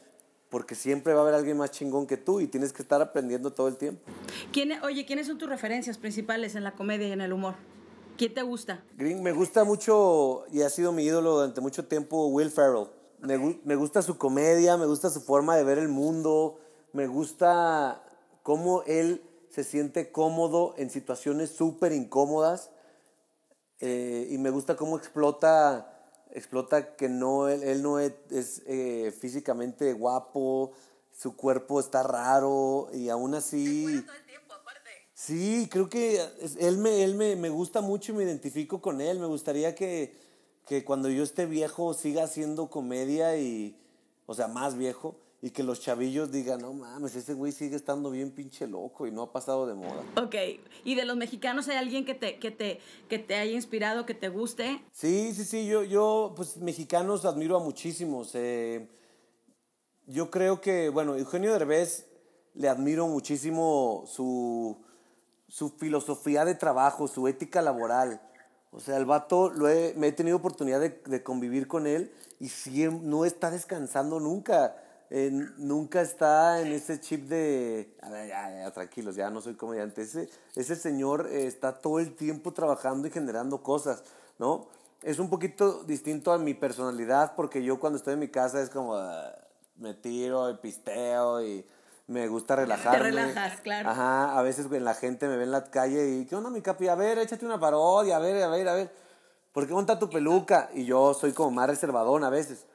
porque 0.52 0.76
siempre 0.76 1.14
va 1.14 1.22
a 1.22 1.24
haber 1.24 1.34
alguien 1.34 1.58
más 1.58 1.72
chingón 1.72 2.06
que 2.06 2.18
tú 2.18 2.42
y 2.42 2.46
tienes 2.46 2.74
que 2.74 2.84
estar 2.84 3.02
aprendiendo 3.02 3.52
todo 3.52 3.70
el 3.70 3.78
tiempo. 3.78 4.02
¿Quién, 4.52 4.74
oye, 4.84 5.06
¿quiénes 5.06 5.26
son 5.26 5.38
tus 5.38 5.50
referencias 5.50 5.98
principales 5.98 6.54
en 6.56 6.64
la 6.64 6.74
comedia 6.74 7.08
y 7.08 7.14
en 7.14 7.22
el 7.22 7.32
humor? 7.32 7.56
¿Quién 8.18 8.34
te 8.34 8.42
gusta? 8.44 8.84
Green, 8.98 9.24
me 9.24 9.32
gusta 9.32 9.64
mucho 9.64 10.44
y 10.52 10.62
ha 10.62 10.70
sido 10.70 10.92
mi 10.92 11.06
ídolo 11.06 11.36
durante 11.36 11.62
mucho 11.62 11.86
tiempo 11.86 12.28
Will 12.28 12.52
Ferrell. 12.52 12.88
Me, 13.22 13.60
me 13.64 13.76
gusta 13.76 14.02
su 14.02 14.18
comedia, 14.18 14.78
me 14.78 14.86
gusta 14.86 15.10
su 15.10 15.22
forma 15.22 15.56
de 15.56 15.64
ver 15.64 15.78
el 15.78 15.88
mundo, 15.88 16.60
me 16.92 17.08
gusta 17.08 18.04
cómo 18.44 18.84
él 18.84 19.24
se 19.50 19.64
siente 19.64 20.12
cómodo 20.12 20.76
en 20.78 20.90
situaciones 20.90 21.50
súper 21.50 21.94
incómodas 21.94 22.72
eh, 23.80 24.28
y 24.30 24.38
me 24.38 24.52
gusta 24.52 24.76
cómo 24.76 24.98
explota, 24.98 25.91
explota 26.34 26.96
que 26.96 27.10
no, 27.10 27.48
él, 27.48 27.64
él 27.64 27.82
no 27.82 28.00
es, 28.00 28.14
es 28.30 28.62
eh, 28.66 29.14
físicamente 29.20 29.94
guapo, 29.94 30.72
su 31.12 31.36
cuerpo 31.36 31.80
está 31.80 32.04
raro 32.04 32.90
y 32.94 33.10
aún 33.10 33.36
así... 33.36 33.86
todo 34.06 34.16
el 34.16 34.26
tiempo, 34.26 34.54
aparte. 34.54 34.90
Sí, 35.14 35.68
creo 35.70 35.90
que 35.90 36.22
él, 36.60 36.78
me, 36.78 37.04
él 37.04 37.16
me, 37.16 37.36
me 37.36 37.50
gusta 37.50 37.82
mucho 37.82 38.12
y 38.12 38.16
me 38.16 38.24
identifico 38.24 38.82
con 38.82 39.02
él. 39.02 39.20
Me 39.20 39.28
gustaría 39.28 39.76
que, 39.76 40.16
que 40.66 40.84
cuando 40.84 41.10
yo 41.10 41.24
esté 41.24 41.46
viejo 41.46 41.94
siga 41.94 42.24
haciendo 42.24 42.70
comedia 42.70 43.38
y, 43.38 43.78
o 44.26 44.34
sea, 44.34 44.48
más 44.48 44.76
viejo, 44.76 45.16
y 45.44 45.50
que 45.50 45.64
los 45.64 45.82
chavillos 45.82 46.32
digan, 46.32 46.62
no 46.62 46.72
mames, 46.74 47.16
ese 47.16 47.34
güey 47.34 47.52
sigue 47.52 47.76
estando 47.76 48.12
bien 48.12 48.30
pinche 48.32 48.68
loco 48.68 49.08
y 49.08 49.12
no 49.12 49.24
ha 49.24 49.32
pasado 49.34 49.66
de 49.66 49.74
moda. 49.74 50.04
Ok, 50.22 50.36
¿y 50.84 50.94
de 50.96 51.04
los 51.06 51.18
mexicanos 51.18 51.68
hay 51.68 51.78
alguien 51.78 52.06
que 52.06 52.14
te, 52.14 52.38
que 52.38 52.52
te, 52.52 52.80
que 53.10 53.18
te 53.18 53.36
haya 53.36 53.54
inspirado, 53.54 54.06
que 54.06 54.14
te 54.14 54.30
guste? 54.30 54.84
Sí, 54.92 55.34
sí, 55.34 55.44
sí, 55.44 55.66
yo, 55.66 55.82
yo 55.84 56.34
pues 56.36 56.58
mexicanos 56.58 57.26
admiro 57.26 57.58
a 57.58 57.60
muchísimos. 57.60 58.32
eh, 58.36 58.88
yo 60.06 60.30
creo 60.30 60.62
que, 60.62 60.90
bueno, 60.90 61.16
Eugenio 61.16 61.54
Derbez 61.54 62.08
le 62.54 62.70
admiro 62.70 63.08
muchísimo 63.08 64.04
su, 64.06 64.78
su 65.48 65.70
filosofía 65.70 66.46
de 66.46 66.54
trabajo, 66.56 67.08
su 67.08 67.28
ética 67.28 67.62
laboral. 67.62 68.22
O 68.72 68.80
sea, 68.80 68.98
el 68.98 69.06
vato, 69.06 69.50
lo 69.50 69.68
he, 69.70 69.94
me 69.98 70.08
he 70.08 70.12
tenido 70.12 70.38
oportunidad 70.38 70.80
de, 70.80 71.02
de 71.06 71.24
convivir 71.24 71.68
con 71.68 71.88
él 71.88 72.12
y 72.40 72.46
siem- 72.48 73.02
no 73.02 73.26
está 73.26 73.50
descansando 73.52 74.20
nunca. 74.20 74.76
Eh, 75.14 75.30
nunca 75.58 76.00
está 76.00 76.62
en 76.62 76.72
ese 76.72 77.02
chip 77.02 77.28
de, 77.28 77.98
a 78.02 78.10
ver, 78.10 78.30
ya, 78.30 78.50
ya, 78.64 78.72
tranquilos, 78.72 79.14
ya 79.18 79.30
no 79.30 79.42
soy 79.42 79.56
comediante. 79.56 80.04
Ese, 80.04 80.30
ese 80.56 80.78
señor 80.78 81.28
eh, 81.30 81.48
está 81.48 81.80
todo 81.80 82.00
el 82.00 82.16
tiempo 82.16 82.54
trabajando 82.54 83.10
y 83.10 83.12
generando 83.12 83.62
cosas, 83.62 84.06
¿no? 84.40 84.70
Es 85.04 85.20
un 85.20 85.30
poquito 85.30 85.84
distinto 85.84 86.32
a 86.32 86.38
mi 86.38 86.54
personalidad 86.54 87.36
porque 87.36 87.62
yo 87.62 87.78
cuando 87.78 87.98
estoy 87.98 88.14
en 88.14 88.20
mi 88.20 88.30
casa 88.30 88.62
es 88.62 88.70
como, 88.70 88.96
ah, 88.96 89.36
me 89.76 89.94
tiro 89.94 90.50
y 90.50 90.56
pisteo 90.56 91.44
y 91.44 91.66
me 92.08 92.30
gusta 92.30 92.56
relajarme. 92.56 93.12
relajas, 93.12 93.60
claro. 93.60 93.90
Ajá, 93.90 94.40
a 94.40 94.42
veces 94.44 94.70
güey, 94.70 94.80
la 94.80 94.94
gente 94.94 95.28
me 95.28 95.36
ve 95.36 95.44
en 95.44 95.52
la 95.52 95.66
calle 95.66 96.08
y, 96.08 96.26
¿qué 96.26 96.38
onda 96.38 96.50
mi 96.50 96.62
capi? 96.62 96.88
A 96.88 96.96
ver, 96.96 97.18
échate 97.18 97.46
una 97.46 97.60
parodia, 97.60 98.16
a 98.16 98.20
ver, 98.20 98.42
a 98.42 98.48
ver, 98.48 98.66
a 98.66 98.76
ver. 98.76 98.94
¿Por 99.52 99.68
qué 99.68 99.74
monta 99.74 100.00
tu 100.00 100.10
peluca? 100.10 100.70
Y 100.74 100.86
yo 100.86 101.14
soy 101.14 101.34
como 101.34 101.52
más 101.52 101.68
reservadón 101.68 102.24
a 102.24 102.30
veces. 102.30 102.66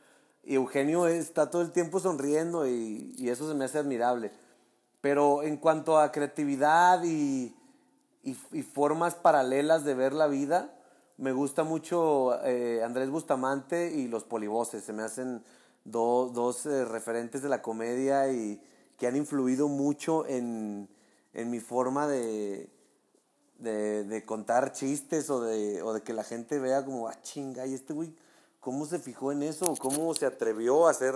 Y 0.49 0.55
Eugenio 0.55 1.09
está 1.09 1.51
todo 1.51 1.61
el 1.61 1.73
tiempo 1.73 1.99
sonriendo 1.99 2.69
y, 2.69 3.17
eso 3.29 3.49
se 3.49 3.55
me 3.55 3.65
hace 3.65 3.79
admirable. 3.79 4.31
Pero 5.01 5.43
en 5.43 5.57
cuanto 5.57 5.99
a 5.99 6.13
creatividad 6.13 7.03
y, 7.03 7.53
y, 8.23 8.63
formas 8.63 9.17
paralelas 9.17 9.85
de 9.85 9.95
ver 9.95 10.13
la 10.13 10.29
vida, 10.29 10.73
me 11.19 11.33
gusta 11.33 11.65
mucho 11.65 12.41
eh, 12.45 12.81
Andrés 12.85 13.11
Bustamante 13.11 13.93
y 13.93 14.07
los 14.07 14.23
polivoces. 14.23 14.85
Se 14.85 14.93
me 14.93 15.03
hacen 15.03 15.43
do- 15.85 16.31
dos 16.33 16.65
eh, 16.67 16.85
referentes 16.85 17.43
de 17.43 17.49
la 17.49 17.61
comedia 17.61 18.31
y 18.31 18.63
que 18.99 19.09
han 19.09 19.17
influido 19.17 19.67
mucho 19.67 20.27
en, 20.29 20.89
en 21.35 21.51
mi 21.51 21.59
forma 21.59 22.07
de, 22.07 22.71
de, 23.59 24.05
de 24.05 24.25
contar 24.25 24.71
chistes 24.71 25.29
o 25.29 25.41
de, 25.41 25.83
o 25.83 25.93
de 25.93 26.03
que 26.03 26.13
la 26.13 26.23
gente 26.23 26.61
vea 26.61 26.85
como, 26.85 27.09
ah, 27.09 27.21
chinga, 27.21 27.67
¿y 27.67 27.75
este 27.75 27.93
güey 27.95 28.15
cómo 28.67 28.85
se 28.85 28.99
fijó 28.99 29.31
en 29.31 29.45
eso? 29.45 29.77
¿Cómo 29.79 30.13
se 30.13 30.27
atrevió 30.27 30.89
a 30.89 30.91
hacer 30.91 31.15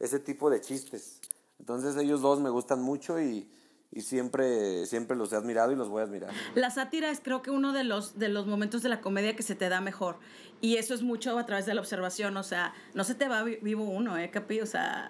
ese 0.00 0.18
tipo 0.18 0.50
de 0.50 0.60
chistes? 0.60 1.20
Entonces 1.60 1.94
ellos 1.96 2.20
dos 2.20 2.40
me 2.40 2.50
gustan 2.50 2.82
mucho 2.82 3.20
y, 3.20 3.48
y 3.92 4.00
siempre, 4.00 4.84
siempre 4.86 5.16
los 5.16 5.32
he 5.32 5.36
admirado 5.36 5.70
y 5.70 5.76
los 5.76 5.88
voy 5.88 6.00
a 6.00 6.06
admirar. 6.06 6.32
La 6.56 6.72
sátira 6.72 7.08
es 7.12 7.20
creo 7.20 7.42
que 7.42 7.52
uno 7.52 7.72
de 7.72 7.84
los, 7.84 8.18
de 8.18 8.28
los 8.28 8.48
momentos 8.48 8.82
de 8.82 8.88
la 8.88 9.00
comedia 9.00 9.36
que 9.36 9.44
se 9.44 9.54
te 9.54 9.68
da 9.68 9.80
mejor. 9.80 10.18
Y 10.60 10.78
eso 10.78 10.92
es 10.92 11.02
mucho 11.02 11.38
a 11.38 11.46
través 11.46 11.64
de 11.64 11.74
la 11.74 11.80
observación. 11.80 12.36
O 12.36 12.42
sea, 12.42 12.74
no 12.92 13.04
se 13.04 13.14
te 13.14 13.28
va 13.28 13.44
vi- 13.44 13.58
vivo 13.62 13.84
uno, 13.84 14.18
¿eh, 14.18 14.28
Capi? 14.32 14.60
O 14.60 14.66
sea, 14.66 15.08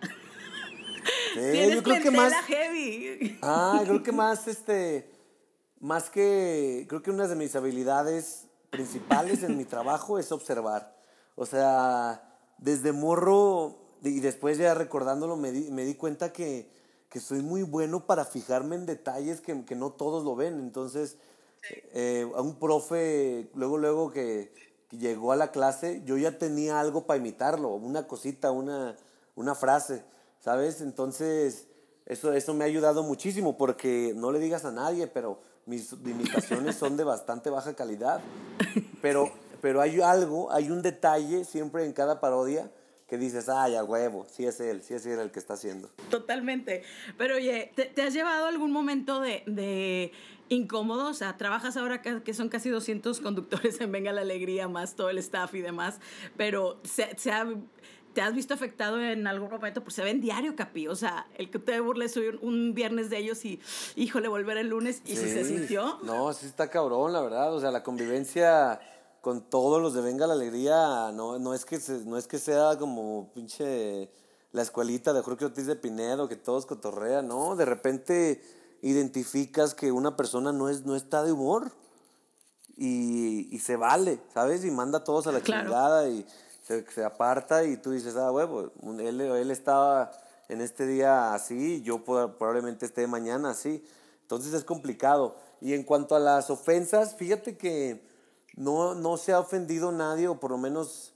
Sí, 1.33 1.41
tienes 1.53 1.77
yo 1.77 1.83
creo 1.83 2.03
que 2.03 2.11
más... 2.11 2.35
heavy. 2.47 3.39
Ah, 3.41 3.81
creo 3.87 4.03
que 4.03 4.13
más, 4.23 4.47
este, 4.49 5.11
más 5.81 6.11
que, 6.11 6.85
creo 6.91 7.01
que 7.01 7.11
una 7.11 7.27
de 7.27 7.37
mis 7.37 7.57
habilidades 7.57 8.49
principales 8.69 9.43
en 9.45 9.57
mi 9.57 9.65
trabajo 9.65 10.19
es 10.19 10.31
observar. 10.31 11.00
O 11.41 11.47
sea, 11.47 12.23
desde 12.59 12.93
morro 12.93 13.79
y 14.03 14.21
después 14.21 14.59
ya 14.59 14.75
recordándolo 14.75 15.39
me 15.39 15.53
di, 15.53 15.71
me 15.71 15.87
di 15.87 15.95
cuenta 15.95 16.35
que, 16.35 16.69
que 17.09 17.19
soy 17.19 17.41
muy 17.41 17.63
bueno 17.63 18.05
para 18.05 18.27
fijarme 18.27 18.77
en 18.77 18.85
detalles 18.85 19.41
que, 19.41 19.65
que 19.65 19.75
no 19.75 19.91
todos 19.91 20.23
lo 20.23 20.37
ven. 20.37 20.61
Entonces, 20.61 21.17
eh, 21.95 22.31
a 22.37 22.43
un 22.43 22.57
profe, 22.57 23.49
luego, 23.55 23.79
luego 23.79 24.11
que, 24.11 24.53
que 24.91 24.99
llegó 24.99 25.33
a 25.33 25.37
la 25.37 25.51
clase, 25.51 26.03
yo 26.05 26.19
ya 26.19 26.37
tenía 26.37 26.79
algo 26.79 27.07
para 27.07 27.19
imitarlo, 27.19 27.71
una 27.71 28.07
cosita, 28.07 28.51
una, 28.51 28.99
una 29.35 29.55
frase, 29.55 30.05
¿sabes? 30.41 30.83
Entonces, 30.83 31.69
eso, 32.05 32.35
eso 32.35 32.53
me 32.53 32.65
ha 32.65 32.67
ayudado 32.67 33.03
muchísimo 33.03 33.57
porque 33.57 34.13
no 34.15 34.31
le 34.31 34.41
digas 34.41 34.67
a 34.67 34.73
nadie, 34.73 35.07
pero 35.07 35.41
mis 35.65 35.91
imitaciones 35.93 36.77
son 36.77 36.99
de 36.99 37.05
bastante 37.05 37.49
baja 37.49 37.73
calidad. 37.73 38.21
Pero, 39.01 39.31
pero 39.61 39.81
hay 39.81 40.01
algo, 40.01 40.51
hay 40.53 40.71
un 40.71 40.83
detalle 40.83 41.45
siempre 41.45 41.85
en 41.85 41.93
cada 41.93 42.21
parodia 42.21 42.71
que 43.07 43.19
dices, 43.19 43.49
ay, 43.49 43.75
a 43.75 43.83
huevo, 43.83 44.25
sí 44.31 44.47
es 44.47 44.61
él, 44.61 44.83
sí 44.83 44.95
es 44.95 45.05
él 45.07 45.19
el 45.19 45.33
que 45.33 45.41
está 45.41 45.55
haciendo. 45.55 45.89
Totalmente. 46.11 46.85
Pero 47.19 47.35
oye, 47.37 47.73
¿te, 47.75 47.87
te 47.87 48.03
has 48.03 48.15
llevado 48.15 48.47
algún 48.47 48.71
momento 48.71 49.21
de, 49.21 49.43
de 49.47 50.13
incómodo? 50.49 51.09
O 51.09 51.15
sea, 51.15 51.37
trabajas 51.37 51.77
ahora 51.77 52.03
que 52.03 52.35
son 52.35 52.49
casi 52.49 52.69
200 52.71 53.21
conductores 53.21 53.81
en 53.81 53.91
Venga 53.91 54.13
la 54.13 54.21
Alegría, 54.21 54.69
más 54.69 54.95
todo 54.95 55.11
el 55.11 55.19
staff 55.19 55.53
y 55.55 55.61
demás, 55.61 55.99
pero 56.37 56.79
se, 56.85 57.17
se 57.19 57.33
ha- 57.33 57.49
¿te 58.15 58.23
has 58.23 58.33
visto 58.33 58.55
afectado 58.55 59.01
en 59.03 59.27
algún 59.27 59.51
momento? 59.51 59.83
Pues 59.83 59.95
se 59.95 60.05
ve 60.05 60.11
en 60.11 60.21
diario, 60.21 60.55
Capi. 60.55 60.87
O 60.87 60.95
sea, 60.95 61.27
el 61.37 61.51
que 61.51 61.59
te 61.59 61.81
burles 61.81 62.17
un, 62.17 62.39
un 62.43 62.75
viernes 62.75 63.11
de 63.11 63.19
ellos 63.19 63.45
y, 63.45 63.61
híjole, 63.97 64.29
volver 64.29 64.57
el 64.57 64.69
lunes 64.69 65.03
y 65.05 65.17
si 65.17 65.29
se 65.29 65.45
sintió. 65.45 65.99
No, 66.05 66.33
sí 66.33 66.47
está 66.47 66.71
cabrón, 66.71 67.13
la 67.13 67.23
verdad. 67.23 67.53
O 67.53 67.61
sea, 67.61 67.73
la 67.73 67.83
convivencia 67.83 68.81
con 69.21 69.43
todos 69.51 69.81
los 69.83 69.93
de 69.95 70.01
Venga 70.01 70.27
la 70.27 70.33
Alegría 70.35 71.11
no, 71.13 71.39
no, 71.39 71.53
es, 71.55 71.65
que 71.65 71.79
se- 71.81 72.05
no 72.05 72.17
es 72.17 72.27
que 72.27 72.39
sea 72.39 72.79
como 72.79 73.31
pinche 73.35 74.11
la 74.53 74.63
escuelita 74.63 75.13
de 75.13 75.23
Jorge 75.23 75.45
Ortiz 75.45 75.67
de 75.67 75.77
Pinedo, 75.77 76.29
que 76.29 76.37
todos 76.37 76.67
cotorrean, 76.67 77.29
¿no? 77.29 77.55
De 77.57 77.65
repente 77.65 78.43
identificas 78.83 79.75
que 79.75 79.93
una 79.93 80.17
persona 80.17 80.53
no, 80.53 80.69
es, 80.69 80.85
no 80.87 80.97
está 80.97 81.23
de 81.23 81.33
humor 81.33 81.71
y, 82.77 83.55
y 83.55 83.59
se 83.59 83.77
vale, 83.77 84.21
¿sabes? 84.33 84.65
Y 84.65 84.71
manda 84.71 84.99
a 84.99 85.05
todos 85.05 85.27
a 85.27 85.33
la 85.33 85.41
Claro. 85.41 85.65
chingada 85.69 86.09
y 86.09 86.27
se, 86.67 86.85
se 86.91 87.05
aparta 87.05 87.65
y 87.65 87.77
tú 87.77 87.91
dices, 87.91 88.17
ah, 88.17 88.33
huevo, 88.33 88.71
él, 88.99 89.21
él 89.21 89.51
estaba 89.51 90.11
en 90.49 90.61
este 90.61 90.87
día 90.87 91.35
así, 91.35 91.83
yo 91.83 92.03
probablemente 92.05 92.87
esté 92.87 93.07
mañana 93.07 93.51
así. 93.51 93.85
Entonces 94.23 94.53
es 94.55 94.65
complicado. 94.65 95.37
Y 95.61 95.75
en 95.75 95.83
cuanto 95.85 96.15
a 96.17 96.21
las 96.21 96.51
ofensas, 96.51 97.15
fíjate 97.17 97.57
que 97.57 98.09
no, 98.55 98.95
no 98.95 99.17
se 99.17 99.33
ha 99.33 99.41
ofendido 99.41 99.93
nadie, 99.93 100.29
o 100.29 100.41
por 100.41 100.51
lo 100.51 100.59
menos 100.59 101.15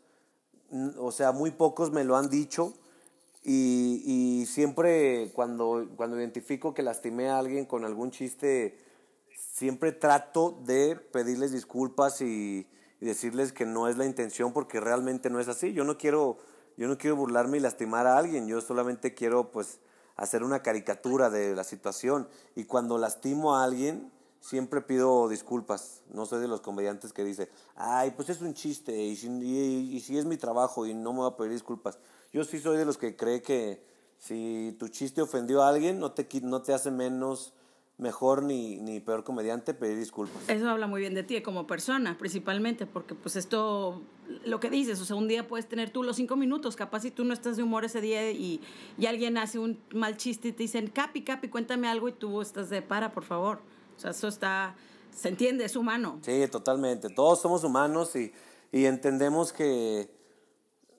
o 0.99 1.13
sea, 1.13 1.33
muy 1.33 1.51
pocos 1.51 1.93
me 1.93 2.05
lo 2.05 2.17
han 2.17 2.29
dicho 2.29 2.75
y, 3.43 4.03
y 4.05 4.47
siempre 4.47 5.31
cuando, 5.35 5.87
cuando 5.97 6.19
identifico 6.19 6.75
que 6.75 6.83
lastimé 6.83 7.29
a 7.29 7.39
alguien 7.39 7.67
con 7.67 7.85
algún 7.85 8.11
chiste, 8.11 8.79
siempre 9.37 9.93
trato 9.93 10.59
de 10.65 10.97
pedirles 10.97 11.53
disculpas 11.53 12.21
y, 12.23 12.67
y 13.01 13.07
decirles 13.07 13.53
que 13.53 13.67
no 13.67 13.87
es 13.87 13.99
la 13.99 14.07
intención 14.07 14.53
porque 14.53 14.81
realmente 14.81 15.29
no 15.29 15.41
es 15.41 15.49
así. 15.49 15.75
Yo 15.75 15.85
no 15.85 15.99
quiero, 15.99 16.39
yo 16.77 16.89
no 16.89 16.97
quiero 16.97 17.17
burlarme 17.17 17.59
y 17.59 17.61
lastimar 17.61 18.07
a 18.07 18.17
alguien, 18.17 18.47
yo 18.47 18.61
solamente 18.61 19.15
quiero 19.15 19.53
pues 19.53 19.79
hacer 20.17 20.43
una 20.43 20.63
caricatura 20.63 21.29
de 21.29 21.55
la 21.55 21.65
situación 21.65 22.29
y 22.55 22.65
cuando 22.65 22.99
lastimo 22.99 23.57
a 23.57 23.65
alguien 23.65 24.11
siempre 24.45 24.83
pido 24.83 25.27
disculpas. 25.29 26.03
No 26.13 26.27
soy 26.27 26.43
de 26.43 26.49
los 26.49 26.61
comediantes 26.61 27.15
que 27.15 27.25
dice, 27.25 27.49
ay, 27.77 28.13
pues 28.15 28.29
es 28.29 28.43
un 28.43 28.53
chiste 28.53 28.95
y 28.95 29.17
si, 29.17 30.19
es 30.19 30.27
mi 30.27 30.37
trabajo 30.37 30.87
y 30.87 30.93
no 30.93 31.13
me 31.13 31.21
voy 31.21 31.31
a 31.33 31.37
pedir 31.37 31.53
disculpas. 31.53 31.99
Yo 32.31 32.45
sí 32.45 32.61
soy 32.61 32.77
de 32.77 32.85
los 32.85 32.99
que 32.99 33.17
cree 33.17 33.41
que 33.41 33.83
si 34.19 34.77
tu 34.79 34.89
chiste 34.89 35.23
ofendió 35.23 35.63
a 35.63 35.71
alguien 35.71 35.99
no 35.99 36.13
te, 36.13 36.29
no 36.43 36.61
te 36.61 36.75
hace 36.75 36.91
menos 36.91 37.55
mejor 37.97 38.43
ni, 38.43 38.77
ni 38.81 39.01
peor 39.01 39.25
comediante 39.25 39.73
pedir 39.73 39.97
disculpas. 39.97 40.47
Eso 40.49 40.69
habla 40.69 40.89
muy 40.89 41.01
bien 41.01 41.15
de 41.15 41.23
ti 41.23 41.41
como 41.41 41.67
persona, 41.67 42.19
principalmente, 42.19 42.85
porque 42.85 43.15
pues 43.15 43.37
esto, 43.37 44.03
lo 44.45 44.61
que 44.61 44.69
dices, 44.69 45.01
o 45.01 45.07
sea, 45.07 45.17
un 45.17 45.29
día 45.29 45.49
puedes 45.49 45.69
tener 45.69 45.89
tú 45.89 46.03
los 46.03 46.17
cinco 46.17 46.37
minutos, 46.37 46.77
capaz 46.77 47.01
si 47.01 47.11
tú 47.11 47.25
no 47.25 47.33
estás 47.33 47.57
de 47.57 47.63
humor 47.63 47.87
ese 47.87 48.03
día 48.03 48.31
y, 48.31 48.61
y 48.99 49.07
alguien 49.07 49.39
hace 49.39 49.59
un 49.59 49.81
mal 49.95 50.19
chiste 50.19 50.49
y 50.49 50.53
te 50.53 50.65
dicen, 50.65 50.89
Capi, 50.89 51.23
Capi, 51.23 51.49
cuéntame 51.49 51.89
algo 51.89 52.09
y 52.09 52.13
tú 52.13 52.43
estás 52.43 52.69
de 52.69 52.83
para, 52.83 53.13
por 53.13 53.25
favor. 53.25 53.61
O 53.97 54.01
sea, 54.01 54.11
eso 54.11 54.29
está, 54.29 54.75
se 55.15 55.29
entiende, 55.29 55.65
es 55.65 55.77
humano. 55.77 56.19
Sí, 56.23 56.47
totalmente. 56.49 57.09
Todos 57.11 57.41
somos 57.41 57.65
humanos 57.65 58.15
y, 58.17 58.33
y 58.73 58.87
entendemos 58.87 59.53
que, 59.53 60.11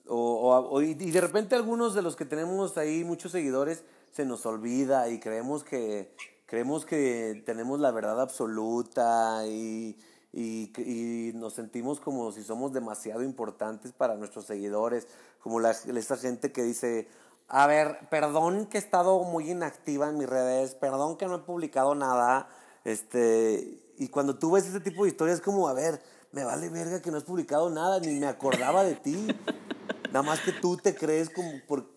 o, 0.07 0.81
y 0.81 0.93
de 0.93 1.21
repente 1.21 1.55
algunos 1.55 1.93
de 1.93 2.01
los 2.01 2.15
que 2.15 2.25
tenemos 2.25 2.77
ahí 2.77 3.03
muchos 3.03 3.31
seguidores 3.31 3.83
se 4.11 4.25
nos 4.25 4.45
olvida 4.45 5.09
y 5.09 5.19
creemos 5.19 5.63
que 5.63 6.15
creemos 6.45 6.85
que 6.85 7.43
tenemos 7.45 7.79
la 7.79 7.91
verdad 7.91 8.21
absoluta 8.21 9.45
y, 9.47 9.97
y, 10.31 10.71
y, 10.77 11.33
nos 11.33 11.53
sentimos 11.53 11.99
como 11.99 12.31
si 12.31 12.43
somos 12.43 12.71
demasiado 12.71 13.23
importantes 13.23 13.91
para 13.91 14.15
nuestros 14.15 14.45
seguidores, 14.45 15.07
como 15.41 15.59
la, 15.59 15.71
esa 15.71 16.17
gente 16.17 16.51
que 16.51 16.63
dice, 16.63 17.07
a 17.47 17.67
ver, 17.67 18.07
perdón 18.09 18.67
que 18.67 18.77
he 18.77 18.79
estado 18.79 19.23
muy 19.23 19.51
inactiva 19.51 20.09
en 20.09 20.17
mis 20.17 20.29
redes, 20.29 20.75
perdón 20.75 21.17
que 21.17 21.25
no 21.25 21.35
he 21.35 21.39
publicado 21.39 21.95
nada, 21.95 22.47
este, 22.85 23.81
y 23.97 24.07
cuando 24.07 24.37
tú 24.37 24.51
ves 24.51 24.67
ese 24.67 24.79
tipo 24.79 25.03
de 25.03 25.09
historias 25.09 25.41
como, 25.41 25.67
a 25.67 25.73
ver, 25.73 26.01
me 26.31 26.43
vale 26.43 26.69
verga 26.69 27.01
que 27.01 27.11
no 27.11 27.17
has 27.17 27.23
publicado 27.23 27.69
nada, 27.69 27.99
ni 27.99 28.19
me 28.19 28.27
acordaba 28.27 28.83
de 28.83 28.95
ti. 28.95 29.27
Nada 30.07 30.21
más 30.21 30.39
que 30.39 30.53
tú 30.53 30.77
te 30.77 30.95
crees 30.95 31.29
como 31.29 31.51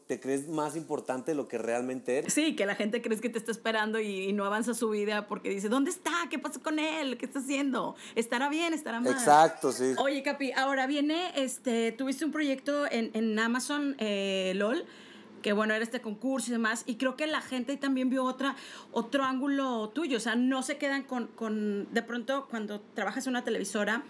te 0.09 0.19
crees 0.19 0.49
más 0.49 0.75
importante 0.75 1.33
de 1.33 1.35
lo 1.37 1.47
que 1.47 1.59
realmente 1.59 2.19
eres. 2.19 2.33
Sí, 2.33 2.57
que 2.57 2.67
la 2.67 2.75
gente 2.75 3.01
crees 3.03 3.21
que 3.21 3.29
te 3.29 3.39
está 3.39 3.53
esperando 3.53 4.01
y, 4.01 4.33
no 4.33 4.45
avanza 4.45 4.75
su 4.75 4.91
vida 4.91 5.29
porque 5.29 5.51
dice, 5.51 5.69
¿dónde 5.69 5.91
está? 5.91 6.13
¿Qué 6.31 6.39
pasó 6.39 6.61
con 6.61 6.79
él? 6.79 7.17
¿Qué 7.19 7.27
está 7.27 7.39
haciendo? 7.39 7.95
¿Estará 8.17 8.49
bien? 8.49 8.75
¿Estará 8.75 9.01
mal? 9.01 9.13
Exacto, 9.13 9.71
sí. 9.71 9.95
Oye, 9.99 10.23
Capi, 10.23 10.51
ahora 10.53 10.87
viene, 10.87 11.31
este, 11.37 11.93
tuviste 11.93 12.25
un 12.25 12.33
proyecto 12.33 12.91
en, 12.91 13.11
en 13.15 13.39
Amazon 13.39 13.95
eh, 13.99 14.53
LOL 14.57 14.85
que 15.43 15.53
bueno, 15.53 15.75
era 15.75 15.83
este 15.83 16.01
concurso 16.01 16.49
y 16.49 16.53
demás, 16.53 16.85
y 16.87 16.97
creo 16.97 17.17
que 17.17 17.27
la 17.27 17.41
gente 17.41 17.77
también 17.77 18.11
vio 18.11 18.25
otra, 18.25 18.57
otro 18.93 19.25
ángulo 19.25 19.91
tuyo, 19.91 20.17
o 20.19 20.21
sea, 20.21 20.35
no 20.35 20.63
se 20.63 20.79
quedan 20.79 21.03
con, 21.03 21.29
con 21.29 21.93
de 21.93 22.03
pronto 22.03 22.47
cuando 22.49 22.81
trabajas 22.95 23.27
en 23.27 23.31
una 23.31 23.45
televisora, 23.45 24.03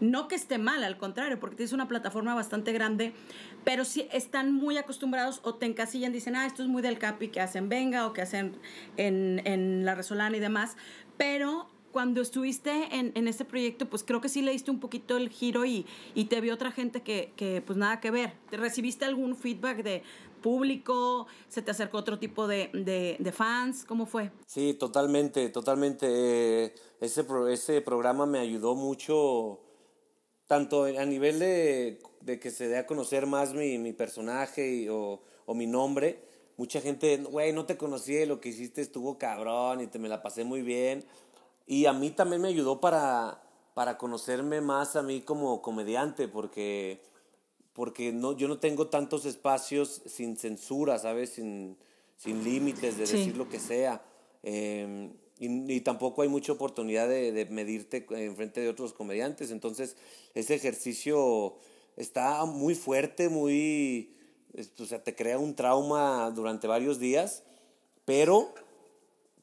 no 0.00 0.26
que 0.26 0.34
esté 0.34 0.58
mal, 0.58 0.82
al 0.82 0.98
contrario, 0.98 1.38
porque 1.38 1.54
tienes 1.54 1.72
una 1.72 1.86
plataforma 1.86 2.34
bastante 2.34 2.72
grande, 2.72 3.12
pero 3.64 3.84
si 3.84 4.08
están 4.12 4.52
muy 4.52 4.76
acostumbrados 4.76 5.40
o 5.44 5.54
te 5.54 5.66
encasillan, 5.66 6.12
dicen, 6.12 6.34
ah, 6.34 6.44
esto 6.44 6.62
es 6.62 6.68
muy 6.68 6.82
del 6.82 6.98
Capi 6.98 7.28
que 7.28 7.40
hacen 7.40 7.68
Venga 7.68 8.06
o 8.06 8.12
que 8.12 8.22
hacen 8.22 8.56
en, 8.96 9.40
en 9.44 9.84
La 9.84 9.94
Resolana 9.94 10.36
y 10.36 10.40
demás. 10.40 10.76
Pero 11.16 11.68
cuando 11.92 12.20
estuviste 12.20 12.70
en, 12.70 13.12
en, 13.14 13.28
este 13.28 13.44
proyecto, 13.44 13.88
pues 13.88 14.02
creo 14.02 14.20
que 14.20 14.28
sí 14.28 14.42
le 14.42 14.52
diste 14.52 14.70
un 14.70 14.80
poquito 14.80 15.16
el 15.16 15.28
giro 15.28 15.64
y, 15.64 15.86
y 16.14 16.24
te 16.24 16.40
vio 16.40 16.54
otra 16.54 16.72
gente 16.72 17.02
que, 17.02 17.32
que, 17.36 17.62
pues 17.64 17.78
nada 17.78 18.00
que 18.00 18.10
ver. 18.10 18.32
¿Te 18.50 18.56
¿Recibiste 18.56 19.04
algún 19.04 19.36
feedback 19.36 19.82
de 19.82 20.02
público? 20.42 21.26
¿Se 21.48 21.62
te 21.62 21.70
acercó 21.70 21.98
otro 21.98 22.18
tipo 22.18 22.46
de, 22.46 22.70
de, 23.18 23.32
fans? 23.32 23.84
¿Cómo 23.84 24.06
fue? 24.06 24.30
Sí, 24.46 24.74
totalmente, 24.74 25.48
totalmente. 25.50 26.06
Eh, 26.08 26.74
ese, 27.00 27.24
ese 27.50 27.80
programa 27.80 28.26
me 28.26 28.40
ayudó 28.40 28.74
mucho 28.74 29.60
tanto 30.46 30.84
a 30.84 31.04
nivel 31.06 31.38
de, 31.38 31.98
de, 32.20 32.38
que 32.38 32.50
se 32.50 32.68
dé 32.68 32.76
a 32.76 32.86
conocer 32.86 33.26
más 33.26 33.54
mi, 33.54 33.78
mi 33.78 33.92
personaje 33.92 34.90
o, 34.90 35.22
o, 35.46 35.54
mi 35.54 35.66
nombre, 35.66 36.20
mucha 36.58 36.80
gente, 36.80 37.16
güey, 37.16 37.54
no 37.54 37.64
te 37.64 37.78
conocí, 37.78 38.26
lo 38.26 38.40
que 38.40 38.50
hiciste 38.50 38.82
estuvo 38.82 39.16
cabrón 39.16 39.80
y 39.80 39.86
te 39.86 39.98
me 39.98 40.10
la 40.10 40.22
pasé 40.22 40.44
muy 40.44 40.60
bien. 40.60 41.04
Y 41.66 41.86
a 41.86 41.92
mí 41.92 42.10
también 42.10 42.42
me 42.42 42.48
ayudó 42.48 42.80
para, 42.80 43.42
para 43.74 43.98
conocerme 43.98 44.60
más 44.60 44.96
a 44.96 45.02
mí 45.02 45.20
como 45.22 45.62
comediante, 45.62 46.28
porque, 46.28 47.00
porque 47.72 48.12
no, 48.12 48.36
yo 48.36 48.48
no 48.48 48.58
tengo 48.58 48.88
tantos 48.88 49.24
espacios 49.24 50.02
sin 50.06 50.36
censura, 50.36 50.98
¿sabes? 50.98 51.30
Sin, 51.30 51.76
sin 52.16 52.44
límites 52.44 52.96
de 52.96 53.06
decir 53.06 53.36
lo 53.36 53.48
que 53.48 53.58
sea. 53.58 54.02
Eh, 54.42 55.10
y, 55.38 55.80
tampoco 55.80 56.22
hay 56.22 56.28
mucha 56.28 56.52
oportunidad 56.52 57.08
de, 57.08 57.32
de, 57.32 57.46
medirte 57.46 58.06
en 58.10 58.36
frente 58.36 58.60
de 58.60 58.68
otros 58.68 58.92
comediantes. 58.92 59.50
Entonces, 59.50 59.96
ese 60.34 60.54
ejercicio 60.54 61.56
está 61.96 62.44
muy 62.44 62.76
fuerte, 62.76 63.28
muy. 63.28 64.14
O 64.78 64.84
sea, 64.84 65.02
te 65.02 65.16
crea 65.16 65.38
un 65.38 65.56
trauma 65.56 66.30
durante 66.30 66.68
varios 66.68 67.00
días, 67.00 67.42
pero, 68.04 68.54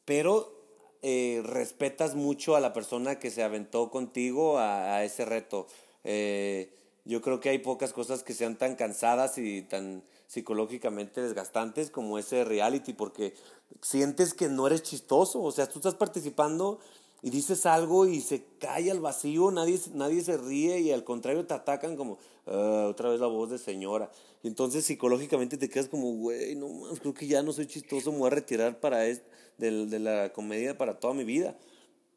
pero 0.06 0.59
eh, 1.02 1.42
respetas 1.46 2.16
mucho 2.16 2.56
a 2.56 2.60
la 2.60 2.74
persona 2.74 3.20
que 3.20 3.32
se 3.32 3.44
aventó 3.44 3.90
contigo 3.90 4.60
a, 4.60 5.04
ese 5.04 5.26
reto. 5.26 5.68
Eh, 6.04 6.74
yo 7.06 7.22
creo 7.22 7.40
que 7.40 7.50
hay 7.50 7.60
pocas 7.60 7.94
cosas 7.94 8.24
que 8.24 8.34
sean 8.34 8.58
tan 8.58 8.76
cansadas 8.76 9.38
y 9.38 9.62
tan 9.62 10.04
psicológicamente 10.28 11.22
desgastantes 11.22 11.90
como 11.90 12.20
ese 12.20 12.44
reality, 12.44 12.94
porque 12.94 13.34
sientes 13.82 14.34
que 14.34 14.50
no 14.50 14.68
eres 14.68 14.84
chistoso, 14.84 15.42
o 15.42 15.52
sea, 15.52 15.68
tú 15.68 15.80
estás 15.80 15.96
participando 15.96 16.80
y 17.22 17.30
dices 17.32 17.66
algo 17.66 18.06
y 18.06 18.22
se 18.22 18.44
cae 18.60 18.92
al 18.92 19.00
vacío, 19.00 19.52
nadie, 19.52 19.80
nadie 19.94 20.22
se 20.22 20.38
ríe 20.38 20.80
y 20.80 20.92
al 20.92 21.04
contrario 21.04 21.46
te 21.46 21.54
atacan 21.54 21.96
como 21.96 22.18
ah, 22.46 22.88
otra 22.90 23.10
vez 23.10 23.20
la 23.20 23.28
voz 23.28 23.50
de 23.50 23.58
señora. 23.58 24.12
Entonces 24.44 24.86
psicológicamente 24.86 25.58
te 25.58 25.70
quedas 25.70 25.90
como, 25.90 26.12
güey, 26.14 26.56
no 26.56 26.68
creo 27.00 27.14
que 27.14 27.28
ya 27.28 27.44
no 27.44 27.52
soy 27.52 27.68
chistoso, 27.68 28.12
me 28.12 28.20
voy 28.20 28.28
a 28.28 28.32
retirar 28.32 28.80
para 28.80 29.06
de, 29.60 29.86
de 29.86 30.00
la 30.00 30.34
comedia 30.34 30.78
para 30.78 31.00
toda 31.00 31.14
mi 31.14 31.24
vida. 31.24 31.56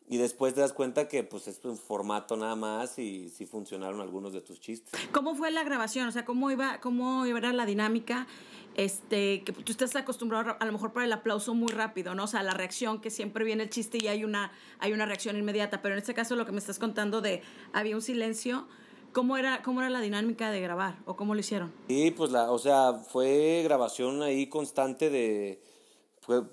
Y 0.09 0.19
después 0.19 0.53
te 0.53 0.61
das 0.61 0.73
cuenta 0.73 1.09
que 1.09 1.23
pues 1.23 1.49
es 1.49 1.65
un 1.65 1.79
formato 1.79 2.37
nada 2.37 2.55
más 2.55 2.99
y 2.99 3.31
sí 3.31 3.47
funcionaron 3.47 4.01
algunos 4.01 4.33
de 4.33 4.41
tus 4.41 4.61
chistes. 4.61 4.93
¿Cómo 5.13 5.35
fue 5.35 5.51
la 5.51 5.65
grabación? 5.65 6.07
O 6.07 6.13
sea, 6.13 6.25
¿cómo 6.25 6.51
iba, 6.51 6.81
cómo 6.81 7.25
iba 7.25 7.39
a 7.39 7.53
la 7.53 7.65
dinámica? 7.65 8.27
Este, 8.75 9.43
que 9.43 9.53
tú 9.53 9.73
estás 9.73 9.95
acostumbrado 9.97 10.57
a 10.59 10.65
lo 10.65 10.73
mejor 10.73 10.93
para 10.93 11.07
el 11.07 11.13
aplauso 11.13 11.55
muy 11.55 11.73
rápido, 11.73 12.15
¿no? 12.15 12.25
O 12.25 12.27
sea, 12.27 12.43
la 12.43 12.53
reacción, 12.53 13.01
que 13.01 13.11
siempre 13.11 13.45
viene 13.45 13.63
el 13.63 13.71
chiste 13.71 13.99
y 14.03 14.09
hay 14.09 14.25
una, 14.25 14.53
hay 14.81 14.93
una 14.93 15.07
reacción 15.07 15.37
inmediata. 15.37 15.83
Pero 15.83 15.95
en 15.95 16.01
este 16.01 16.15
caso 16.15 16.37
lo 16.37 16.45
que 16.45 16.53
me 16.53 16.59
estás 16.59 16.79
contando 16.79 17.21
de 17.21 17.43
había 17.73 17.95
un 17.95 18.03
silencio. 18.03 18.67
¿Cómo 19.13 19.37
era, 19.37 19.63
¿Cómo 19.63 19.81
era 19.81 19.91
la 19.91 20.01
dinámica 20.01 20.51
de 20.51 20.61
grabar 20.61 20.99
o 21.05 21.17
cómo 21.17 21.35
lo 21.35 21.41
hicieron? 21.41 21.73
Sí, 21.89 22.11
pues 22.17 22.31
la, 22.33 22.51
o 22.51 22.59
sea, 22.59 22.95
fue 22.95 23.61
grabación 23.63 24.23
ahí 24.23 24.47
constante 24.47 25.11
de, 25.11 25.63
fue, 26.21 26.45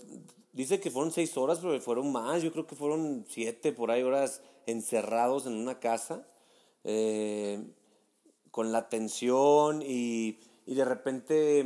Dice 0.53 0.79
que 0.79 0.91
fueron 0.91 1.11
seis 1.11 1.37
horas, 1.37 1.59
pero 1.61 1.79
fueron 1.81 2.11
más. 2.11 2.41
Yo 2.41 2.51
creo 2.51 2.65
que 2.67 2.75
fueron 2.75 3.25
siete 3.27 3.71
por 3.71 3.91
ahí 3.91 4.03
horas 4.03 4.41
encerrados 4.65 5.45
en 5.45 5.53
una 5.53 5.79
casa. 5.79 6.25
Eh, 6.83 7.61
con 8.51 8.71
la 8.71 8.89
tensión 8.89 9.81
y, 9.81 10.39
y 10.65 10.75
de 10.75 10.85
repente 10.85 11.59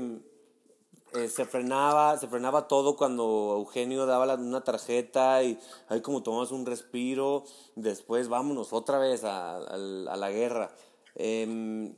eh, 1.14 1.30
se 1.30 1.46
frenaba, 1.46 2.18
se 2.18 2.28
frenaba 2.28 2.68
todo 2.68 2.98
cuando 2.98 3.56
Eugenio 3.58 4.06
daba 4.06 4.26
la, 4.26 4.36
una 4.36 4.64
tarjeta 4.64 5.44
y 5.44 5.60
ahí 5.88 6.02
como 6.02 6.24
tomamos 6.24 6.52
un 6.52 6.66
respiro, 6.66 7.46
después 7.76 8.28
vámonos 8.28 8.74
otra 8.74 8.98
vez 8.98 9.24
a, 9.24 9.58
a, 9.58 9.76
a 9.76 10.18
la 10.18 10.32
guerra. 10.32 10.72
Eh, 11.16 11.94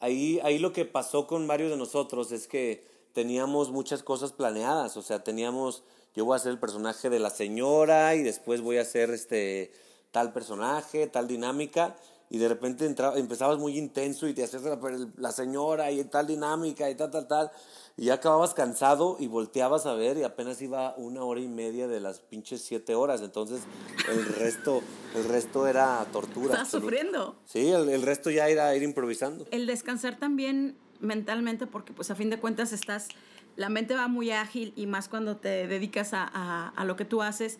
ahí, 0.00 0.40
ahí 0.42 0.58
lo 0.58 0.72
que 0.72 0.84
pasó 0.84 1.26
con 1.26 1.46
varios 1.46 1.70
de 1.70 1.76
nosotros 1.76 2.32
es 2.32 2.48
que 2.48 2.86
teníamos 3.12 3.70
muchas 3.70 4.02
cosas 4.02 4.32
planeadas, 4.32 4.96
o 4.96 5.02
sea, 5.02 5.24
teníamos 5.24 5.84
yo 6.18 6.24
voy 6.24 6.34
a 6.34 6.40
ser 6.40 6.50
el 6.50 6.58
personaje 6.58 7.10
de 7.10 7.20
la 7.20 7.30
señora 7.30 8.16
y 8.16 8.24
después 8.24 8.60
voy 8.60 8.78
a 8.78 8.84
ser 8.84 9.10
este 9.10 9.70
tal 10.10 10.32
personaje, 10.32 11.06
tal 11.06 11.28
dinámica 11.28 11.94
y 12.28 12.38
de 12.38 12.48
repente 12.48 12.92
empezabas 13.14 13.58
muy 13.58 13.78
intenso 13.78 14.26
y 14.26 14.34
te 14.34 14.42
hacías 14.42 14.64
la, 14.64 14.80
la, 15.16 15.30
señora 15.30 15.92
y 15.92 16.02
tal 16.02 16.26
dinámica 16.26 16.90
y 16.90 16.96
tal, 16.96 17.12
tal, 17.12 17.28
tal, 17.28 17.50
y 17.96 18.06
ya 18.06 18.14
acababas 18.14 18.52
cansado 18.52 19.16
y 19.20 19.28
volteabas 19.28 19.86
a 19.86 19.94
ver 19.94 20.16
y 20.18 20.24
apenas 20.24 20.60
iba 20.60 20.92
una 20.96 21.22
hora 21.22 21.40
y 21.40 21.46
media 21.46 21.86
de 21.86 22.00
las 22.00 22.18
pinches 22.18 22.62
siete 22.62 22.96
horas, 22.96 23.22
entonces 23.22 23.62
el 24.10 24.26
resto, 24.26 24.82
el 25.14 25.24
resto 25.24 25.68
era 25.68 26.04
tortura. 26.12 26.54
Estás 26.54 26.70
sufriendo. 26.70 27.36
Sí, 27.44 27.68
el, 27.68 27.88
el, 27.88 28.02
resto 28.02 28.30
ya 28.30 28.48
era 28.48 28.74
ir 28.74 28.82
improvisando. 28.82 29.46
El 29.52 29.66
descansar 29.66 30.18
también 30.18 30.76
mentalmente 31.00 31.68
porque 31.68 31.92
pues 31.92 32.10
a 32.10 32.14
fin 32.14 32.28
de 32.28 32.38
cuentas 32.40 32.72
estás, 32.72 33.08
la 33.58 33.68
mente 33.68 33.94
va 33.94 34.06
muy 34.06 34.30
ágil 34.30 34.72
y 34.76 34.86
más 34.86 35.08
cuando 35.08 35.36
te 35.36 35.66
dedicas 35.66 36.14
a, 36.14 36.68
a, 36.68 36.84
lo 36.84 36.94
que 36.94 37.04
tú 37.04 37.22
haces. 37.22 37.58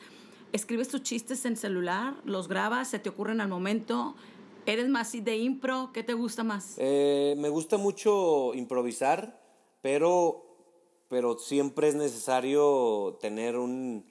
¿Escribes 0.53 0.89
tus 0.89 1.03
chistes 1.03 1.45
en 1.45 1.57
celular? 1.57 2.15
¿Los 2.25 2.47
grabas? 2.47 2.89
¿Se 2.89 3.01
te 3.01 3.09
ocurren 3.09 3.41
al 3.41 3.49
momento? 3.49 4.15
¿Eres 4.65 4.89
más 4.89 5.13
de 5.13 5.37
impro? 5.37 5.91
¿Qué 5.93 6.05
te 6.05 6.15
gusta 6.15 6.45
más? 6.45 6.77
Eh, 6.79 7.35
me 7.37 7.49
gusta 7.49 7.79
mucho 7.79 8.55
improvisar, 8.55 9.41
pero, 9.83 10.47
pero 11.09 11.37
siempre 11.37 11.89
es 11.89 11.97
necesario 11.97 13.19
tener 13.21 13.57
un, 13.57 14.07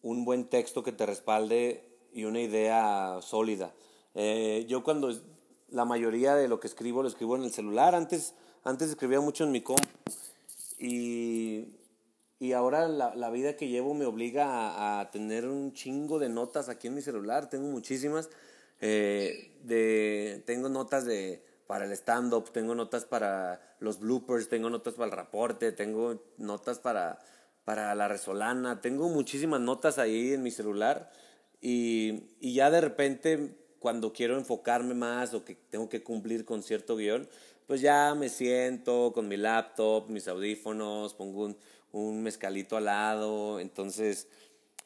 un 0.00 0.24
buen 0.24 0.46
texto 0.46 0.82
que 0.82 0.92
te 0.92 1.04
respalde 1.04 1.84
y 2.14 2.24
una 2.24 2.40
idea 2.40 3.18
sólida. 3.20 3.74
Eh, 4.14 4.64
yo 4.70 4.82
cuando 4.82 5.12
la 5.68 5.84
mayoría 5.84 6.34
de 6.34 6.48
lo 6.48 6.60
que 6.60 6.66
escribo 6.66 7.02
lo 7.02 7.08
escribo 7.08 7.36
en 7.36 7.42
el 7.42 7.52
celular, 7.52 7.94
antes, 7.94 8.34
antes 8.64 8.88
escribía 8.88 9.20
mucho 9.20 9.44
en 9.44 9.52
mi 9.52 9.60
compu 9.60 9.86
y, 10.78 11.76
y 12.38 12.52
ahora 12.52 12.88
la, 12.88 13.14
la, 13.14 13.30
vida 13.30 13.56
que 13.56 13.68
llevo 13.68 13.94
me 13.94 14.04
obliga 14.04 14.46
a, 14.46 15.00
a, 15.00 15.10
tener 15.10 15.46
un 15.46 15.72
chingo 15.72 16.18
de 16.18 16.28
notas 16.28 16.68
aquí 16.68 16.88
en 16.88 16.94
mi 16.94 17.02
celular, 17.02 17.48
tengo 17.48 17.68
muchísimas. 17.68 18.30
Eh, 18.80 19.56
de, 19.62 20.42
tengo 20.46 20.68
notas 20.68 21.04
de, 21.04 21.42
para 21.66 21.86
el 21.86 21.92
stand-up, 21.92 22.52
tengo 22.52 22.74
notas 22.74 23.04
para 23.04 23.76
los 23.80 24.00
bloopers, 24.00 24.48
tengo 24.48 24.70
notas 24.70 24.94
para 24.94 25.06
el 25.06 25.16
reporte, 25.16 25.72
tengo 25.72 26.22
notas 26.36 26.78
para, 26.78 27.18
para 27.64 27.94
la 27.94 28.08
resolana, 28.08 28.80
tengo 28.80 29.08
muchísimas 29.08 29.60
notas 29.60 29.98
ahí 29.98 30.32
en 30.32 30.42
mi 30.42 30.50
celular 30.50 31.10
y, 31.60 32.36
y 32.40 32.54
ya 32.54 32.70
de 32.70 32.80
repente 32.80 33.56
cuando 33.78 34.12
quiero 34.12 34.36
enfocarme 34.36 34.94
más 34.94 35.34
o 35.34 35.44
que 35.44 35.54
tengo 35.54 35.88
que 35.88 36.02
cumplir 36.02 36.44
con 36.44 36.62
cierto 36.62 36.96
guion, 36.96 37.28
pues 37.66 37.80
ya 37.80 38.14
me 38.14 38.28
siento 38.28 39.12
con 39.12 39.28
mi 39.28 39.36
laptop, 39.36 40.08
mis 40.08 40.28
audífonos, 40.28 41.14
pongo 41.14 41.44
un, 41.44 41.56
un 41.92 42.22
mezcalito 42.22 42.76
al 42.76 42.86
lado, 42.86 43.60
entonces... 43.60 44.28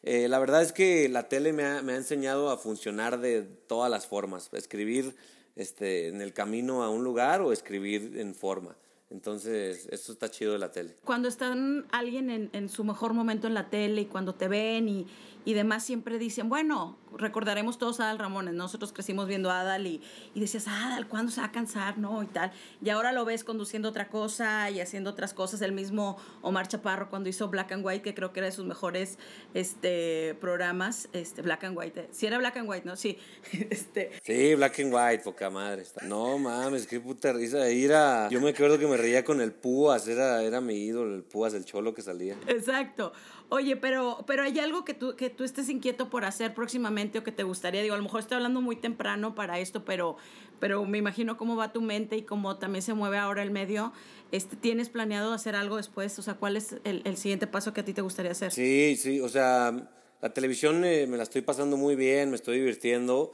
Eh, 0.03 0.29
la 0.29 0.39
verdad 0.39 0.63
es 0.63 0.73
que 0.73 1.11
la 1.11 1.29
tele 1.29 1.53
me 1.53 1.63
ha, 1.63 1.83
me 1.83 1.93
ha, 1.93 1.97
enseñado 1.97 2.49
a 2.49 2.57
funcionar 2.57 3.21
de 3.21 3.43
todas 3.43 3.91
las 3.91 4.07
formas, 4.07 4.49
escribir 4.55 5.15
este, 5.57 6.09
en 6.09 6.23
el 6.23 6.33
camino 6.33 6.83
a 6.83 6.89
un 6.89 7.05
lugar 7.05 7.43
o 7.43 7.53
escribir 7.53 8.15
en 8.17 8.35
forma. 8.35 8.77
Entonces, 9.11 9.89
eso 9.91 10.13
está 10.13 10.31
chido 10.31 10.53
de 10.53 10.59
la 10.59 10.71
tele. 10.71 10.97
Cuando 11.05 11.29
está 11.29 11.55
alguien 11.91 12.31
en, 12.31 12.49
en 12.53 12.69
su 12.69 12.85
mejor 12.85 13.13
momento 13.13 13.49
en 13.49 13.55
la 13.55 13.69
tele 13.69 14.03
y 14.03 14.07
cuando 14.07 14.35
te 14.35 14.49
ven 14.49 14.89
y, 14.89 15.07
y 15.45 15.55
demás 15.55 15.85
siempre 15.85 16.19
dicen, 16.19 16.49
bueno, 16.49 16.99
recordaremos 17.17 17.79
todos 17.79 18.01
a 18.01 18.05
Adal 18.05 18.19
Ramones, 18.19 18.55
nosotros 18.55 18.93
crecimos 18.93 19.27
viendo 19.27 19.51
a 19.51 19.61
Adal 19.61 19.87
y, 19.87 20.03
y 20.35 20.41
decías, 20.41 20.69
Adal, 20.69 21.09
¿cuándo 21.09 21.33
se 21.33 21.41
va 21.41 21.49
a 21.49 21.53
cansar? 21.53 21.99
No, 21.99 22.23
y 22.23 22.27
tal. 22.27 22.53
Y 22.83 22.91
ahora 22.91 23.13
lo 23.13 23.25
ves 23.25 23.45
conduciendo 23.45 23.89
otra 23.89 24.09
cosa 24.09 24.71
y 24.71 24.81
haciendo 24.81 25.11
otras 25.11 25.35
cosas. 25.35 25.63
El 25.63 25.73
mismo 25.73 26.17
Omar 26.43 26.69
Chaparro 26.69 27.11
cuando 27.11 27.29
hizo 27.29 27.49
Black 27.49 27.73
and 27.73 27.85
White, 27.85 28.03
que 28.03 28.15
creo 28.15 28.33
que 28.33 28.41
era 28.41 28.47
de 28.47 28.53
sus 28.53 28.67
mejores 28.67 29.19
este, 29.55 30.37
programas, 30.41 31.09
este, 31.13 31.43
Black 31.43 31.65
and 31.65 31.77
White. 31.77 32.09
Sí 32.13 32.27
era 32.27 32.39
Black 32.39 32.57
and 32.59 32.69
White, 32.69 32.87
¿no? 32.87 32.97
Sí. 32.97 33.19
este. 33.71 34.11
Sí, 34.23 34.55
Black 34.55 34.81
and 34.81 34.93
White, 34.93 35.25
poca 35.25 35.51
madre. 35.51 35.85
No 36.03 36.39
mames, 36.39 36.87
qué 36.87 37.01
puta 37.01 37.33
risa. 37.33 37.71
Ir 37.71 37.93
a... 37.93 38.29
Yo 38.29 38.41
me 38.41 38.51
acuerdo 38.51 38.79
que 38.79 38.87
me 38.87 38.97
reía 38.97 39.25
con 39.25 39.41
el 39.41 39.53
Púas, 39.53 40.07
era, 40.09 40.43
era 40.43 40.61
mi 40.61 40.75
ídolo, 40.75 41.15
el 41.15 41.23
Púas, 41.23 41.55
el 41.55 41.65
cholo 41.65 41.95
que 41.95 42.03
salía. 42.03 42.37
Exacto. 42.47 43.13
Oye, 43.51 43.77
pero, 43.77 44.25
pero 44.29 44.45
hay 44.45 44.59
algo 44.61 44.85
que 44.85 44.95
tú, 44.95 45.17
que 45.17 45.29
tú 45.29 45.43
estés 45.43 45.69
inquieto 45.69 46.09
por 46.09 46.25
hacer 46.25 46.55
próximamente 46.55 47.19
o 47.19 47.25
que 47.25 47.33
te 47.33 47.43
gustaría. 47.43 47.83
Digo, 47.83 47.95
a 47.95 47.99
lo 47.99 48.05
mejor 48.05 48.21
estoy 48.21 48.37
hablando 48.37 48.61
muy 48.61 48.77
temprano 48.77 49.35
para 49.35 49.59
esto, 49.59 49.85
pero, 49.85 50.17
pero 50.61 50.85
me 50.85 50.99
imagino 50.99 51.37
cómo 51.37 51.57
va 51.57 51.73
tu 51.73 51.83
mente 51.83 52.17
y 52.17 52.23
cómo 52.23 52.59
también 52.59 52.83
se 52.83 52.95
mueve 52.95 53.19
ahora 53.19 53.43
el 53.43 53.51
medio. 53.51 53.93
Este, 54.31 54.55
¿Tienes 54.55 54.89
planeado 54.89 55.33
hacer 55.33 55.57
algo 55.57 55.79
después? 55.79 56.17
O 56.21 56.23
sea, 56.23 56.35
¿cuál 56.35 56.57
es 56.57 56.77
el, 56.85 57.03
el 57.05 57.17
siguiente 57.17 57.49
paso 57.49 57.73
que 57.73 57.81
a 57.81 57.85
ti 57.85 57.93
te 57.93 58.03
gustaría 58.03 58.31
hacer? 58.31 58.53
Sí, 58.53 58.95
sí, 58.97 59.21
o 59.21 59.29
sea, 59.29 59.91
la 60.23 60.33
televisión 60.33 60.85
eh, 60.85 61.09
me 61.09 61.17
la 61.17 61.25
estoy 61.25 61.43
pasando 61.43 61.77
muy 61.77 61.97
bien, 61.97 62.31
me 62.31 62.37
estoy 62.37 62.59
divirtiendo, 62.59 63.33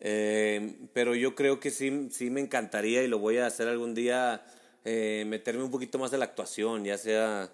eh, 0.00 0.76
pero 0.92 1.14
yo 1.14 1.36
creo 1.36 1.60
que 1.60 1.70
sí, 1.70 2.08
sí 2.10 2.30
me 2.30 2.40
encantaría 2.40 3.04
y 3.04 3.08
lo 3.08 3.20
voy 3.20 3.38
a 3.38 3.46
hacer 3.46 3.68
algún 3.68 3.94
día, 3.94 4.42
eh, 4.84 5.24
meterme 5.28 5.62
un 5.62 5.70
poquito 5.70 5.98
más 5.98 6.10
de 6.10 6.18
la 6.18 6.24
actuación, 6.24 6.84
ya 6.84 6.98
sea 6.98 7.50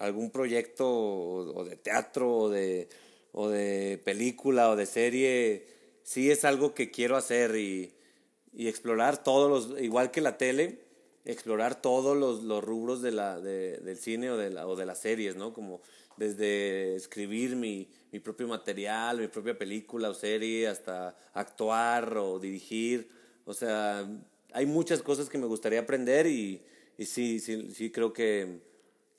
algún 0.00 0.30
proyecto 0.30 0.88
o, 0.90 1.64
de 1.64 1.76
teatro 1.76 2.36
o 2.36 2.48
de, 2.48 2.88
o 3.32 3.48
de 3.48 4.00
película 4.02 4.70
o 4.70 4.76
de 4.76 4.86
serie, 4.86 5.66
sí 6.02 6.30
es 6.30 6.44
algo 6.44 6.74
que 6.74 6.90
quiero 6.90 7.16
hacer 7.16 7.54
y, 7.54 7.92
y 8.52 8.68
explorar 8.68 9.22
todos 9.22 9.70
los, 9.70 9.80
igual 9.80 10.10
que 10.10 10.22
la 10.22 10.38
tele, 10.38 10.80
explorar 11.26 11.80
todos 11.80 12.16
los, 12.16 12.42
los 12.42 12.64
rubros 12.64 13.02
de 13.02 13.12
la, 13.12 13.40
de, 13.40 13.76
del 13.78 13.98
cine 13.98 14.30
o 14.30 14.38
de, 14.38 14.50
la, 14.50 14.66
o 14.66 14.74
de 14.74 14.86
las 14.86 15.00
series, 15.00 15.36
¿no? 15.36 15.52
Como 15.52 15.82
desde 16.16 16.96
escribir 16.96 17.54
mi, 17.54 17.88
mi 18.10 18.20
propio 18.20 18.48
material, 18.48 19.20
mi 19.20 19.28
propia 19.28 19.56
película 19.56 20.08
o 20.08 20.14
serie, 20.14 20.66
hasta 20.66 21.14
actuar 21.34 22.16
o 22.16 22.38
dirigir. 22.38 23.10
O 23.44 23.52
sea, 23.52 24.08
hay 24.52 24.64
muchas 24.64 25.02
cosas 25.02 25.28
que 25.28 25.38
me 25.38 25.46
gustaría 25.46 25.80
aprender 25.80 26.26
y, 26.26 26.62
y 26.96 27.04
sí, 27.04 27.38
sí, 27.38 27.70
sí 27.70 27.90
creo 27.90 28.14
que, 28.14 28.69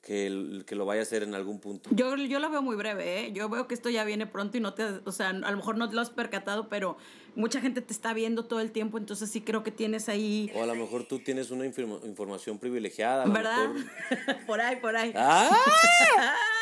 que, 0.02 0.62
que, 0.66 0.74
lo 0.74 0.84
vaya 0.84 1.00
a 1.00 1.02
hacer 1.02 1.22
en 1.22 1.34
algún 1.34 1.60
punto. 1.60 1.88
Yo, 1.92 2.16
yo 2.16 2.40
lo 2.40 2.50
veo 2.50 2.60
muy 2.60 2.74
breve, 2.74 3.20
¿eh? 3.20 3.32
Yo 3.32 3.48
veo 3.48 3.68
que 3.68 3.74
esto 3.74 3.88
ya 3.88 4.02
viene 4.04 4.26
pronto 4.26 4.56
y 4.56 4.60
no 4.60 4.74
te, 4.74 4.84
o 5.04 5.12
sea, 5.12 5.28
a 5.28 5.32
lo 5.32 5.56
mejor 5.56 5.78
no 5.78 5.88
te 5.88 5.94
lo 5.94 6.00
has 6.00 6.10
percatado, 6.10 6.68
pero 6.68 6.96
mucha 7.36 7.60
gente 7.60 7.80
te 7.82 7.92
está 7.92 8.12
viendo 8.12 8.44
todo 8.44 8.60
el 8.60 8.72
tiempo, 8.72 8.98
entonces 8.98 9.30
sí 9.30 9.42
creo 9.42 9.62
que 9.62 9.70
tienes 9.70 10.08
ahí... 10.08 10.50
O 10.56 10.62
a 10.62 10.66
lo 10.66 10.74
mejor 10.74 11.04
tú 11.04 11.20
tienes 11.20 11.52
una 11.52 11.66
información 11.66 12.58
privilegiada. 12.58 13.26
¿Verdad? 13.26 13.70
por 14.46 14.60
ahí, 14.60 14.76
por 14.76 14.96
ahí. 14.96 15.12
¡Ah! 15.14 15.50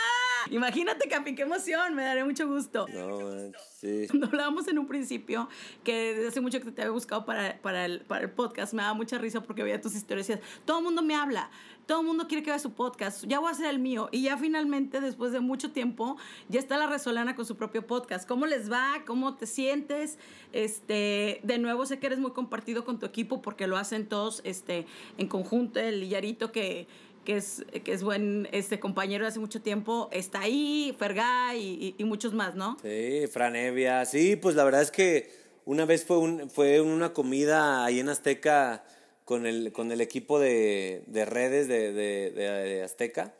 Imagínate, 0.50 1.08
Capi, 1.08 1.34
qué 1.34 1.42
emoción, 1.42 1.94
me 1.94 2.02
daré 2.02 2.24
mucho 2.24 2.46
gusto. 2.48 2.86
No, 2.88 3.52
sí. 3.78 4.06
Cuando 4.10 4.26
hablábamos 4.26 4.66
en 4.68 4.78
un 4.78 4.86
principio, 4.86 5.48
que 5.84 6.14
desde 6.14 6.28
hace 6.28 6.40
mucho 6.40 6.60
que 6.60 6.70
te 6.72 6.82
había 6.82 6.92
buscado 6.92 7.24
para, 7.24 7.60
para, 7.60 7.84
el, 7.84 8.00
para 8.02 8.24
el 8.24 8.30
podcast, 8.30 8.72
me 8.72 8.82
daba 8.82 8.94
mucha 8.94 9.18
risa 9.18 9.42
porque 9.42 9.62
veía 9.62 9.80
tus 9.80 9.94
historias 9.94 10.28
y 10.28 10.32
decías, 10.34 10.48
todo 10.64 10.78
el 10.78 10.84
mundo 10.84 11.02
me 11.02 11.14
habla, 11.14 11.50
todo 11.90 12.02
el 12.02 12.06
mundo 12.06 12.28
quiere 12.28 12.44
que 12.44 12.50
vea 12.50 12.60
su 12.60 12.72
podcast, 12.72 13.24
ya 13.26 13.40
voy 13.40 13.48
a 13.48 13.50
hacer 13.50 13.66
el 13.66 13.80
mío. 13.80 14.08
Y 14.12 14.22
ya 14.22 14.36
finalmente, 14.36 15.00
después 15.00 15.32
de 15.32 15.40
mucho 15.40 15.72
tiempo, 15.72 16.16
ya 16.48 16.60
está 16.60 16.78
la 16.78 16.86
Resolana 16.86 17.34
con 17.34 17.44
su 17.44 17.56
propio 17.56 17.84
podcast. 17.84 18.28
¿Cómo 18.28 18.46
les 18.46 18.70
va? 18.70 19.02
¿Cómo 19.04 19.34
te 19.34 19.48
sientes? 19.48 20.16
Este, 20.52 21.40
de 21.42 21.58
nuevo, 21.58 21.84
sé 21.86 21.98
que 21.98 22.06
eres 22.06 22.20
muy 22.20 22.30
compartido 22.30 22.84
con 22.84 23.00
tu 23.00 23.06
equipo 23.06 23.42
porque 23.42 23.66
lo 23.66 23.76
hacen 23.76 24.06
todos 24.06 24.40
este, 24.44 24.86
en 25.18 25.26
conjunto. 25.26 25.80
El 25.80 26.02
Lillarito 26.02 26.52
que 26.52 26.86
que 27.24 27.36
es, 27.36 27.66
que 27.84 27.92
es 27.92 28.04
buen 28.04 28.48
este 28.52 28.78
compañero 28.78 29.24
de 29.24 29.28
hace 29.28 29.40
mucho 29.40 29.60
tiempo, 29.60 30.08
está 30.12 30.42
ahí, 30.42 30.94
Fergay 30.96 31.96
y, 31.98 32.04
muchos 32.04 32.32
más, 32.32 32.54
¿no? 32.54 32.76
Sí, 32.82 33.26
Fran 33.26 33.56
Evia. 33.56 34.04
Sí, 34.04 34.36
pues 34.36 34.54
la 34.54 34.62
verdad 34.62 34.80
es 34.80 34.92
que 34.92 35.28
una 35.64 35.86
vez 35.86 36.04
fue, 36.04 36.18
un, 36.18 36.48
fue 36.50 36.80
una 36.80 37.12
comida 37.12 37.84
ahí 37.84 37.98
en 37.98 38.08
Azteca 38.08 38.84
con 39.30 39.46
el, 39.46 39.70
con 39.70 39.92
el 39.92 40.00
equipo 40.00 40.40
de, 40.40 41.04
de 41.06 41.24
redes 41.24 41.68
de, 41.68 41.92
de, 41.92 42.32
de, 42.32 42.82
Azteca, 42.82 43.32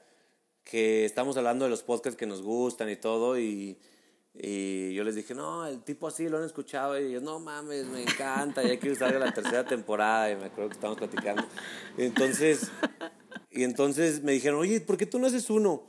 que 0.63 1.05
estamos 1.05 1.37
hablando 1.37 1.65
de 1.65 1.71
los 1.73 1.83
podcasts 1.83 2.17
que 2.17 2.27
nos 2.27 2.43
gustan 2.43 2.89
y 2.91 2.95
todo, 2.95 3.37
y, 3.37 3.77
y 4.33 4.95
yo 4.95 5.03
les 5.03 5.17
dije, 5.17 5.35
no, 5.35 5.67
el 5.67 5.83
tipo 5.83 6.07
así 6.07 6.29
lo 6.29 6.39
han 6.39 6.45
escuchado, 6.45 6.97
y 6.97 7.07
ellos, 7.07 7.25
no 7.25 7.41
mames, 7.41 7.87
me 7.87 8.03
encanta, 8.03 8.63
ya 8.63 8.79
quiero 8.79 8.95
salga 8.95 9.19
la 9.19 9.35
tercera 9.35 9.65
temporada, 9.67 10.31
y 10.31 10.37
me 10.37 10.45
acuerdo 10.45 10.69
que 10.69 10.75
estábamos 10.75 10.99
platicando. 10.99 11.43
Entonces, 11.99 12.71
y 13.51 13.65
entonces 13.65 14.23
me 14.23 14.31
dijeron, 14.31 14.61
oye, 14.61 14.81
¿por 14.81 14.97
qué 14.97 15.07
tú 15.07 15.19
no 15.19 15.27
haces 15.27 15.51
uno? 15.51 15.83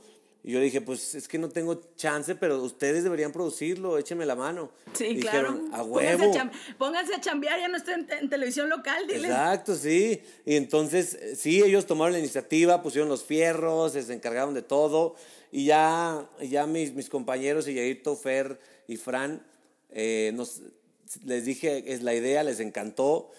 Y 0.44 0.52
yo 0.52 0.60
dije, 0.60 0.80
pues 0.80 1.14
es 1.14 1.28
que 1.28 1.38
no 1.38 1.48
tengo 1.48 1.80
chance, 1.94 2.34
pero 2.34 2.60
ustedes 2.60 3.04
deberían 3.04 3.30
producirlo, 3.30 3.96
échenme 3.96 4.26
la 4.26 4.34
mano. 4.34 4.72
Sí, 4.92 5.04
y 5.04 5.20
claro. 5.20 5.52
Dijeron, 5.52 5.70
a 5.72 5.84
huevo. 5.84 6.32
Pónganse 6.78 7.14
a, 7.14 7.20
chambear, 7.20 7.60
ya 7.60 7.68
no 7.68 7.76
estoy 7.76 7.94
en, 7.94 8.08
en, 8.10 8.28
televisión 8.28 8.68
local, 8.68 9.06
diles. 9.06 9.30
Exacto, 9.30 9.76
sí. 9.76 10.20
Y 10.44 10.56
entonces, 10.56 11.16
sí, 11.36 11.62
ellos 11.62 11.86
tomaron 11.86 12.14
la 12.14 12.18
iniciativa, 12.18 12.82
pusieron 12.82 13.08
los 13.08 13.22
fierros, 13.22 13.92
se 13.92 14.12
encargaron 14.12 14.52
de 14.52 14.62
todo. 14.62 15.14
Y 15.52 15.66
ya, 15.66 16.28
ya 16.40 16.66
mis, 16.66 16.92
mis 16.92 17.08
compañeros, 17.08 17.66
Yairto, 17.66 18.16
Fer 18.16 18.58
y 18.88 18.96
Fran, 18.96 19.46
eh, 19.90 20.32
nos, 20.34 20.62
les 21.24 21.44
dije, 21.44 21.84
es 21.92 22.02
la 22.02 22.14
idea, 22.14 22.42
les 22.42 22.58
encantó. 22.58 23.30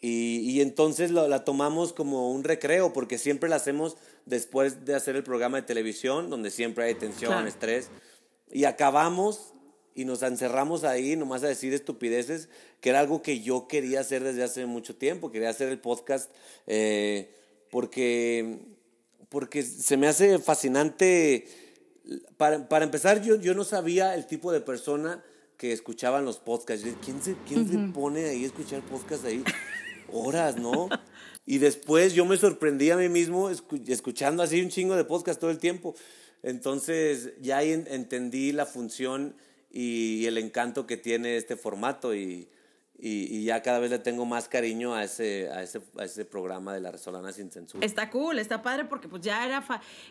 Y, 0.00 0.40
y 0.40 0.60
entonces 0.60 1.12
lo, 1.12 1.28
la 1.28 1.44
tomamos 1.44 1.92
como 1.92 2.32
un 2.32 2.42
recreo, 2.42 2.92
porque 2.92 3.16
siempre 3.16 3.48
la 3.48 3.56
hacemos 3.56 3.96
después 4.26 4.84
de 4.84 4.94
hacer 4.94 5.16
el 5.16 5.22
programa 5.22 5.58
de 5.58 5.66
televisión, 5.66 6.30
donde 6.30 6.50
siempre 6.50 6.84
hay 6.84 6.94
tensión, 6.94 7.32
claro. 7.32 7.46
estrés. 7.46 7.90
Y 8.50 8.64
acabamos 8.64 9.54
y 9.94 10.04
nos 10.04 10.22
encerramos 10.22 10.84
ahí 10.84 11.16
nomás 11.16 11.42
a 11.42 11.48
decir 11.48 11.74
estupideces, 11.74 12.48
que 12.80 12.90
era 12.90 13.00
algo 13.00 13.22
que 13.22 13.40
yo 13.40 13.68
quería 13.68 14.00
hacer 14.00 14.24
desde 14.24 14.42
hace 14.42 14.66
mucho 14.66 14.96
tiempo, 14.96 15.30
quería 15.30 15.50
hacer 15.50 15.68
el 15.68 15.78
podcast, 15.78 16.30
eh, 16.66 17.34
porque, 17.70 18.58
porque 19.28 19.62
se 19.62 19.96
me 19.96 20.08
hace 20.08 20.38
fascinante. 20.38 21.46
Para, 22.36 22.68
para 22.68 22.84
empezar, 22.84 23.22
yo, 23.22 23.36
yo 23.36 23.54
no 23.54 23.64
sabía 23.64 24.14
el 24.14 24.26
tipo 24.26 24.50
de 24.52 24.60
persona 24.60 25.22
que 25.56 25.72
escuchaban 25.72 26.24
los 26.24 26.38
podcasts. 26.38 26.86
¿Quién 27.04 27.22
se, 27.22 27.36
quién 27.46 27.60
uh 27.60 27.64
-huh. 27.64 27.86
se 27.86 27.92
pone 27.92 28.28
ahí 28.28 28.42
a 28.44 28.46
escuchar 28.46 28.82
podcasts 28.82 29.24
ahí? 29.24 29.44
horas, 30.12 30.56
¿no? 30.56 30.88
Y 31.44 31.58
después 31.58 32.14
yo 32.14 32.24
me 32.24 32.36
sorprendí 32.36 32.90
a 32.90 32.96
mí 32.96 33.08
mismo 33.08 33.50
escuchando 33.50 34.42
así 34.42 34.60
un 34.60 34.68
chingo 34.68 34.96
de 34.96 35.04
podcast 35.04 35.40
todo 35.40 35.50
el 35.50 35.58
tiempo. 35.58 35.94
Entonces 36.42 37.32
ya 37.40 37.62
entendí 37.62 38.52
la 38.52 38.66
función 38.66 39.34
y 39.70 40.26
el 40.26 40.38
encanto 40.38 40.86
que 40.86 40.96
tiene 40.96 41.36
este 41.36 41.56
formato 41.56 42.14
y, 42.14 42.48
y, 43.04 43.42
ya 43.44 43.62
cada 43.62 43.80
vez 43.80 43.90
le 43.90 43.98
tengo 43.98 44.24
más 44.24 44.48
cariño 44.48 44.94
a 44.94 45.02
ese, 45.02 45.50
a 45.50 45.60
ese, 45.64 45.80
a 45.98 46.04
ese 46.04 46.24
programa 46.24 46.72
de 46.72 46.80
la 46.80 46.92
Resolana 46.92 47.32
sin 47.32 47.50
censura. 47.50 47.84
Está 47.84 48.10
cool, 48.10 48.38
está 48.38 48.62
padre 48.62 48.84
porque 48.84 49.08
pues 49.08 49.22
ya 49.22 49.44
era, 49.44 49.64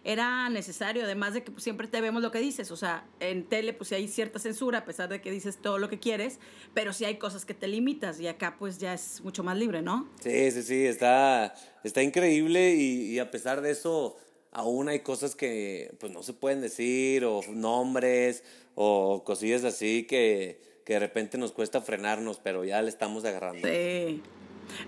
era 0.04 0.50
necesario, 0.50 1.06
además 1.06 1.34
de 1.34 1.42
que 1.42 1.52
pues, 1.52 1.64
siempre 1.64 1.88
te 1.88 2.02
vemos 2.02 2.22
lo 2.22 2.32
que 2.32 2.40
dices, 2.40 2.70
o 2.70 2.76
sea, 2.76 3.06
en 3.22 3.48
tele 3.48 3.72
pues 3.72 3.94
hay 3.94 4.10
cierta 4.10 4.40
censura 4.40 4.80
a 4.80 4.86
pesar 4.86 5.08
de 5.08 5.22
que 5.22 5.32
dices 5.32 5.62
todo 5.62 5.78
lo 5.78 5.88
que 5.88 6.00
quieres, 6.00 6.40
pero 6.74 6.92
sí 6.92 7.06
hay 7.06 7.16
cosas 7.16 7.46
que 7.46 7.54
te 7.54 7.70
limitas 7.70 8.20
y 8.20 8.28
acá 8.28 8.58
pues 8.60 8.78
ya 8.78 8.94
es 8.94 9.22
mucho 9.22 9.42
más 9.42 9.58
libre, 9.58 9.82
¿no? 9.82 10.10
Sí, 10.20 10.52
sí, 10.52 10.62
sí, 10.62 10.86
está, 10.86 11.54
está 11.86 12.04
increíble 12.04 12.76
y, 12.76 13.14
y 13.14 13.20
a 13.20 13.32
pesar 13.32 13.62
de 13.62 13.72
eso 13.72 14.18
aún 14.52 14.90
hay 14.90 15.00
cosas 15.00 15.38
que 15.38 15.96
pues 15.98 16.12
no 16.12 16.24
se 16.24 16.34
pueden 16.34 16.60
decir 16.60 17.24
o 17.24 17.40
nombres 17.54 18.44
o 18.76 19.24
cosillas 19.24 19.64
así 19.64 20.04
que 20.04 20.71
que 20.92 20.96
de 20.96 21.00
repente 21.00 21.38
nos 21.38 21.54
cuesta 21.54 21.80
frenarnos, 21.80 22.42
pero 22.44 22.66
ya 22.66 22.82
le 22.82 22.90
estamos 22.90 23.24
agarrando. 23.24 23.66
Sí. 23.66 24.22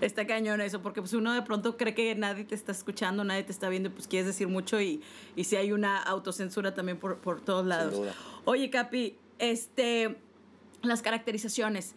Está 0.02 0.26
cañón 0.26 0.60
eso, 0.60 0.82
porque 0.82 1.00
pues 1.00 1.14
uno 1.14 1.32
de 1.32 1.40
pronto 1.40 1.78
cree 1.78 1.94
que 1.94 2.14
nadie 2.14 2.44
te 2.44 2.54
está 2.54 2.72
escuchando, 2.72 3.24
nadie 3.24 3.42
te 3.42 3.52
está 3.52 3.70
viendo, 3.70 3.90
pues 3.90 4.06
quieres 4.06 4.26
decir 4.26 4.46
mucho 4.48 4.78
y, 4.82 5.00
y 5.34 5.44
si 5.44 5.56
hay 5.56 5.72
una 5.72 6.02
autocensura 6.02 6.74
también 6.74 6.98
por, 6.98 7.20
por 7.20 7.40
todos 7.40 7.64
lados. 7.64 8.06
Oye, 8.44 8.68
Capi, 8.68 9.16
este, 9.38 10.16
las 10.82 11.00
caracterizaciones, 11.00 11.94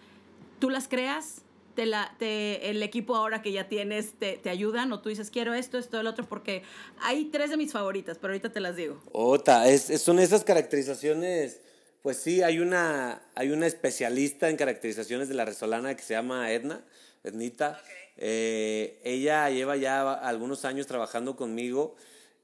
¿tú 0.60 0.70
las 0.70 0.88
creas? 0.88 1.42
Te 1.76 1.86
la, 1.86 2.16
te, 2.18 2.70
el 2.70 2.82
equipo 2.84 3.14
ahora 3.14 3.42
que 3.42 3.52
ya 3.52 3.68
tienes 3.68 4.14
te, 4.14 4.38
te, 4.38 4.50
ayudan 4.50 4.94
o 4.94 5.02
tú 5.02 5.10
dices 5.10 5.30
quiero 5.32 5.54
esto, 5.54 5.78
esto, 5.78 6.00
el 6.00 6.08
otro, 6.08 6.26
porque 6.26 6.64
hay 7.02 7.26
tres 7.26 7.50
de 7.50 7.58
mis 7.58 7.74
favoritas, 7.74 8.18
pero 8.20 8.32
ahorita 8.32 8.54
te 8.54 8.62
las 8.62 8.78
digo. 8.78 9.02
Ota, 9.12 9.68
es, 9.68 10.02
son 10.02 10.20
esas 10.20 10.46
caracterizaciones 10.46 11.60
pues 12.08 12.20
sí, 12.20 12.42
hay 12.42 12.60
una, 12.60 13.22
hay 13.36 13.50
una 13.50 13.68
especialista 13.68 14.50
en 14.50 14.56
caracterizaciones 14.56 15.28
de 15.28 15.36
la 15.36 15.44
resolana 15.44 15.94
que 15.94 16.04
se 16.04 16.14
llama 16.14 16.50
Edna, 16.54 16.82
Ednita. 17.22 17.82
Eh, 18.16 19.02
ella 19.04 19.50
lleva 19.50 19.76
ya 19.76 20.14
algunos 20.14 20.64
años 20.64 20.88
trabajando 20.88 21.36
conmigo 21.36 21.98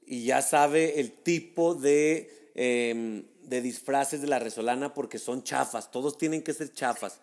y 0.04 0.26
ya 0.26 0.42
sabe 0.42 1.00
el 1.00 1.12
tipo 1.12 1.74
de, 1.74 2.50
em, 2.54 3.24
de 3.40 3.62
disfraces 3.62 4.20
de 4.20 4.26
la 4.26 4.38
resolana 4.38 4.92
porque 4.92 5.18
son 5.18 5.42
chafas, 5.44 5.90
todos 5.90 6.18
tienen 6.18 6.42
que 6.42 6.52
ser 6.52 6.70
chafas. 6.70 7.20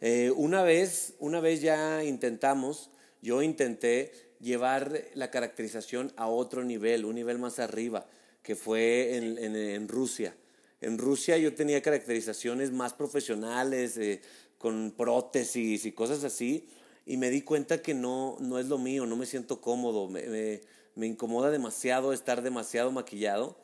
Eh, 0.00 0.32
una, 0.34 0.62
vez, 0.62 1.12
una 1.18 1.40
vez 1.40 1.60
ya 1.60 2.02
intentamos, 2.04 2.88
yo 3.20 3.42
intenté 3.42 4.12
llevar 4.40 4.98
la 5.12 5.30
caracterización 5.30 6.10
a 6.16 6.26
otro 6.26 6.64
nivel, 6.64 7.04
un 7.04 7.16
nivel 7.16 7.38
más 7.38 7.58
arriba, 7.58 8.06
que 8.42 8.56
fue 8.56 9.18
en, 9.18 9.36
en, 9.36 9.54
en 9.56 9.88
Rusia. 9.88 10.34
En 10.82 10.98
Rusia 10.98 11.38
yo 11.38 11.54
tenía 11.54 11.80
caracterizaciones 11.80 12.72
más 12.72 12.92
profesionales, 12.92 13.96
eh, 13.96 14.20
con 14.58 14.92
prótesis 14.96 15.86
y 15.86 15.92
cosas 15.92 16.24
así, 16.24 16.68
y 17.06 17.16
me 17.16 17.30
di 17.30 17.42
cuenta 17.42 17.80
que 17.80 17.94
no, 17.94 18.36
no 18.40 18.58
es 18.58 18.66
lo 18.66 18.78
mío, 18.78 19.06
no 19.06 19.16
me 19.16 19.26
siento 19.26 19.60
cómodo, 19.60 20.08
me, 20.08 20.60
me, 20.96 21.06
incomoda 21.06 21.50
demasiado 21.50 22.12
estar 22.12 22.42
demasiado 22.42 22.90
maquillado 22.90 23.56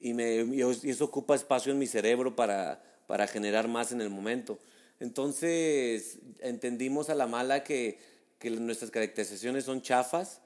y, 0.00 0.14
me, 0.14 0.36
y 0.36 0.60
eso 0.62 1.04
ocupa 1.04 1.34
espacio 1.34 1.70
en 1.70 1.78
mi 1.78 1.86
cerebro 1.86 2.34
para, 2.34 2.82
para 3.06 3.26
generar 3.26 3.68
más 3.68 3.92
en 3.92 4.00
el 4.00 4.08
momento. 4.08 4.58
Entonces 5.00 6.18
entendimos 6.40 7.10
a 7.10 7.14
la 7.14 7.26
mala 7.26 7.62
que, 7.62 7.98
que 8.38 8.50
nuestras 8.50 8.90
caracterizaciones 8.90 9.64
son 9.64 9.82
chafas 9.82 10.40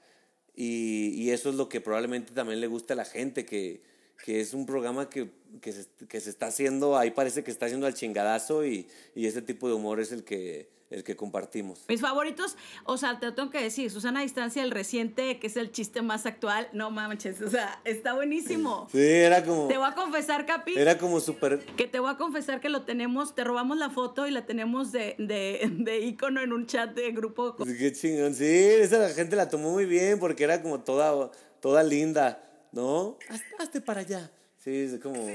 y, 0.53 1.13
y, 1.15 1.31
eso 1.31 1.49
es 1.49 1.55
lo 1.55 1.69
que 1.69 1.79
probablemente 1.79 2.33
también 2.33 2.59
le 2.59 2.67
gusta 2.67 2.93
a 2.93 2.97
la 2.97 3.05
gente, 3.05 3.45
que, 3.45 3.92
que 4.23 4.39
es 4.39 4.53
un 4.53 4.65
programa 4.65 5.09
que, 5.09 5.29
que, 5.59 5.73
se, 5.73 5.85
que, 6.07 6.21
se, 6.21 6.29
está 6.29 6.45
haciendo, 6.45 6.97
ahí 6.97 7.11
parece 7.11 7.43
que 7.43 7.51
está 7.51 7.65
haciendo 7.65 7.87
al 7.87 7.93
chingadazo 7.93 8.65
y, 8.65 8.87
y 9.15 9.27
ese 9.27 9.41
tipo 9.41 9.67
de 9.67 9.73
humor 9.73 9.99
es 9.99 10.13
el 10.13 10.23
que, 10.23 10.69
el 10.89 11.03
que 11.03 11.17
compartimos. 11.17 11.83
Mis 11.89 11.99
favoritos, 11.99 12.55
o 12.85 12.97
sea, 12.97 13.19
te 13.19 13.25
lo 13.25 13.33
tengo 13.33 13.49
que 13.49 13.61
decir, 13.61 13.91
Susana 13.91 14.21
Distancia, 14.21 14.63
el 14.63 14.71
reciente, 14.71 15.39
que 15.39 15.47
es 15.47 15.57
el 15.57 15.73
chiste 15.73 16.01
más 16.01 16.25
actual, 16.25 16.69
no 16.71 16.89
manches, 16.89 17.41
o 17.41 17.49
sea, 17.49 17.81
está 17.83 18.13
buenísimo. 18.13 18.87
Sí, 18.93 19.01
era 19.01 19.43
como... 19.43 19.67
Te 19.67 19.77
voy 19.77 19.89
a 19.89 19.93
confesar, 19.93 20.45
Capi. 20.45 20.73
Era 20.77 20.97
como 20.97 21.19
súper... 21.19 21.59
Que 21.75 21.87
te 21.87 21.99
voy 21.99 22.09
a 22.09 22.15
confesar 22.15 22.61
que 22.61 22.69
lo 22.69 22.83
tenemos, 22.83 23.35
te 23.35 23.43
robamos 23.43 23.77
la 23.77 23.89
foto 23.89 24.25
y 24.25 24.31
la 24.31 24.45
tenemos 24.45 24.93
de, 24.93 25.15
de, 25.19 25.69
de 25.79 25.99
icono 25.99 26.39
en 26.39 26.53
un 26.53 26.65
chat 26.65 26.95
de 26.95 27.11
grupo. 27.11 27.57
Qué 27.57 27.91
chingón, 27.91 28.35
sí, 28.35 28.45
esa 28.45 28.99
la 28.99 29.09
gente 29.09 29.35
la 29.35 29.49
tomó 29.49 29.71
muy 29.71 29.85
bien 29.85 30.17
porque 30.17 30.45
era 30.45 30.61
como 30.61 30.79
toda, 30.79 31.29
toda 31.59 31.83
linda. 31.83 32.41
¿No? 32.73 33.17
Hazte 33.59 33.79
para 33.79 34.01
allá. 34.01 34.29
Sí, 34.57 34.89
es 34.93 34.99
como, 34.99 35.25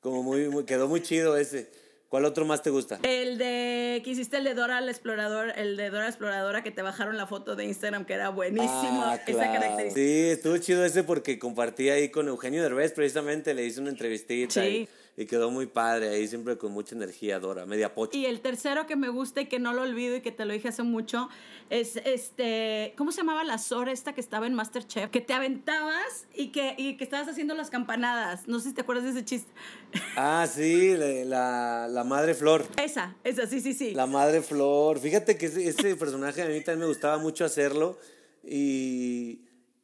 como 0.00 0.22
muy, 0.22 0.64
quedó 0.64 0.88
muy 0.88 1.00
chido 1.02 1.36
ese. 1.36 1.70
¿Cuál 2.08 2.24
otro 2.24 2.46
más 2.46 2.62
te 2.62 2.70
gusta? 2.70 2.98
El 3.02 3.36
de 3.36 4.00
que 4.02 4.10
hiciste 4.10 4.38
el 4.38 4.44
de 4.44 4.54
Dora 4.54 4.80
la 4.80 4.90
explorador, 4.90 5.52
el 5.56 5.76
de 5.76 5.90
Dora 5.90 6.08
exploradora 6.08 6.62
que 6.62 6.70
te 6.70 6.80
bajaron 6.80 7.18
la 7.18 7.26
foto 7.26 7.54
de 7.54 7.66
Instagram 7.66 8.06
que 8.06 8.14
era 8.14 8.30
buenísimo 8.30 9.02
ah, 9.04 9.20
esa 9.26 9.52
característica. 9.52 9.94
Sí, 9.94 10.28
estuvo 10.30 10.56
chido 10.56 10.86
ese 10.86 11.04
porque 11.04 11.38
compartí 11.38 11.90
ahí 11.90 12.08
con 12.08 12.28
Eugenio 12.28 12.62
Derbez 12.62 12.92
precisamente, 12.92 13.52
le 13.52 13.66
hice 13.66 13.80
una 13.80 13.90
entrevistita. 13.90 14.62
Sí. 14.62 14.68
Y 14.68 14.88
quedó 15.26 15.50
muy 15.50 15.66
padre, 15.66 16.10
ahí 16.10 16.28
siempre 16.28 16.56
con 16.56 16.70
mucha 16.70 16.94
energía, 16.94 17.40
Dora, 17.40 17.66
media 17.66 17.92
pocha. 17.92 18.16
Y 18.16 18.26
el 18.26 18.40
tercero 18.40 18.86
que 18.86 18.94
me 18.94 19.08
gusta 19.08 19.40
y 19.40 19.46
que 19.46 19.58
no 19.58 19.72
lo 19.72 19.82
olvido 19.82 20.14
y 20.14 20.20
que 20.20 20.30
te 20.30 20.44
lo 20.44 20.52
dije 20.52 20.68
hace 20.68 20.84
mucho, 20.84 21.28
es 21.70 21.96
este, 22.04 22.94
¿cómo 22.96 23.10
se 23.10 23.18
llamaba 23.18 23.42
la 23.42 23.58
Sora 23.58 23.90
esta 23.90 24.14
que 24.14 24.20
estaba 24.20 24.46
en 24.46 24.54
Masterchef? 24.54 25.10
Que 25.10 25.20
te 25.20 25.34
aventabas 25.34 26.26
y 26.34 26.48
que, 26.48 26.74
y 26.78 26.96
que 26.96 27.02
estabas 27.02 27.26
haciendo 27.26 27.54
las 27.54 27.68
campanadas. 27.68 28.46
No 28.46 28.60
sé 28.60 28.68
si 28.68 28.74
te 28.74 28.82
acuerdas 28.82 29.04
de 29.04 29.10
ese 29.10 29.24
chiste. 29.24 29.50
Ah, 30.16 30.46
sí, 30.52 30.94
la, 30.96 31.88
la 31.88 32.04
Madre 32.04 32.34
Flor. 32.34 32.66
Esa, 32.82 33.16
esa, 33.24 33.46
sí, 33.46 33.60
sí, 33.60 33.72
sí. 33.72 33.94
La 33.94 34.06
Madre 34.06 34.42
Flor. 34.42 34.98
Fíjate 34.98 35.36
que 35.36 35.46
ese, 35.46 35.96
personaje 35.96 36.42
a 36.42 36.46
mí 36.46 36.60
también 36.60 36.80
me 36.80 36.86
gustaba 36.86 37.18
mucho 37.18 37.44
hacerlo 37.44 37.98
y, 38.44 39.42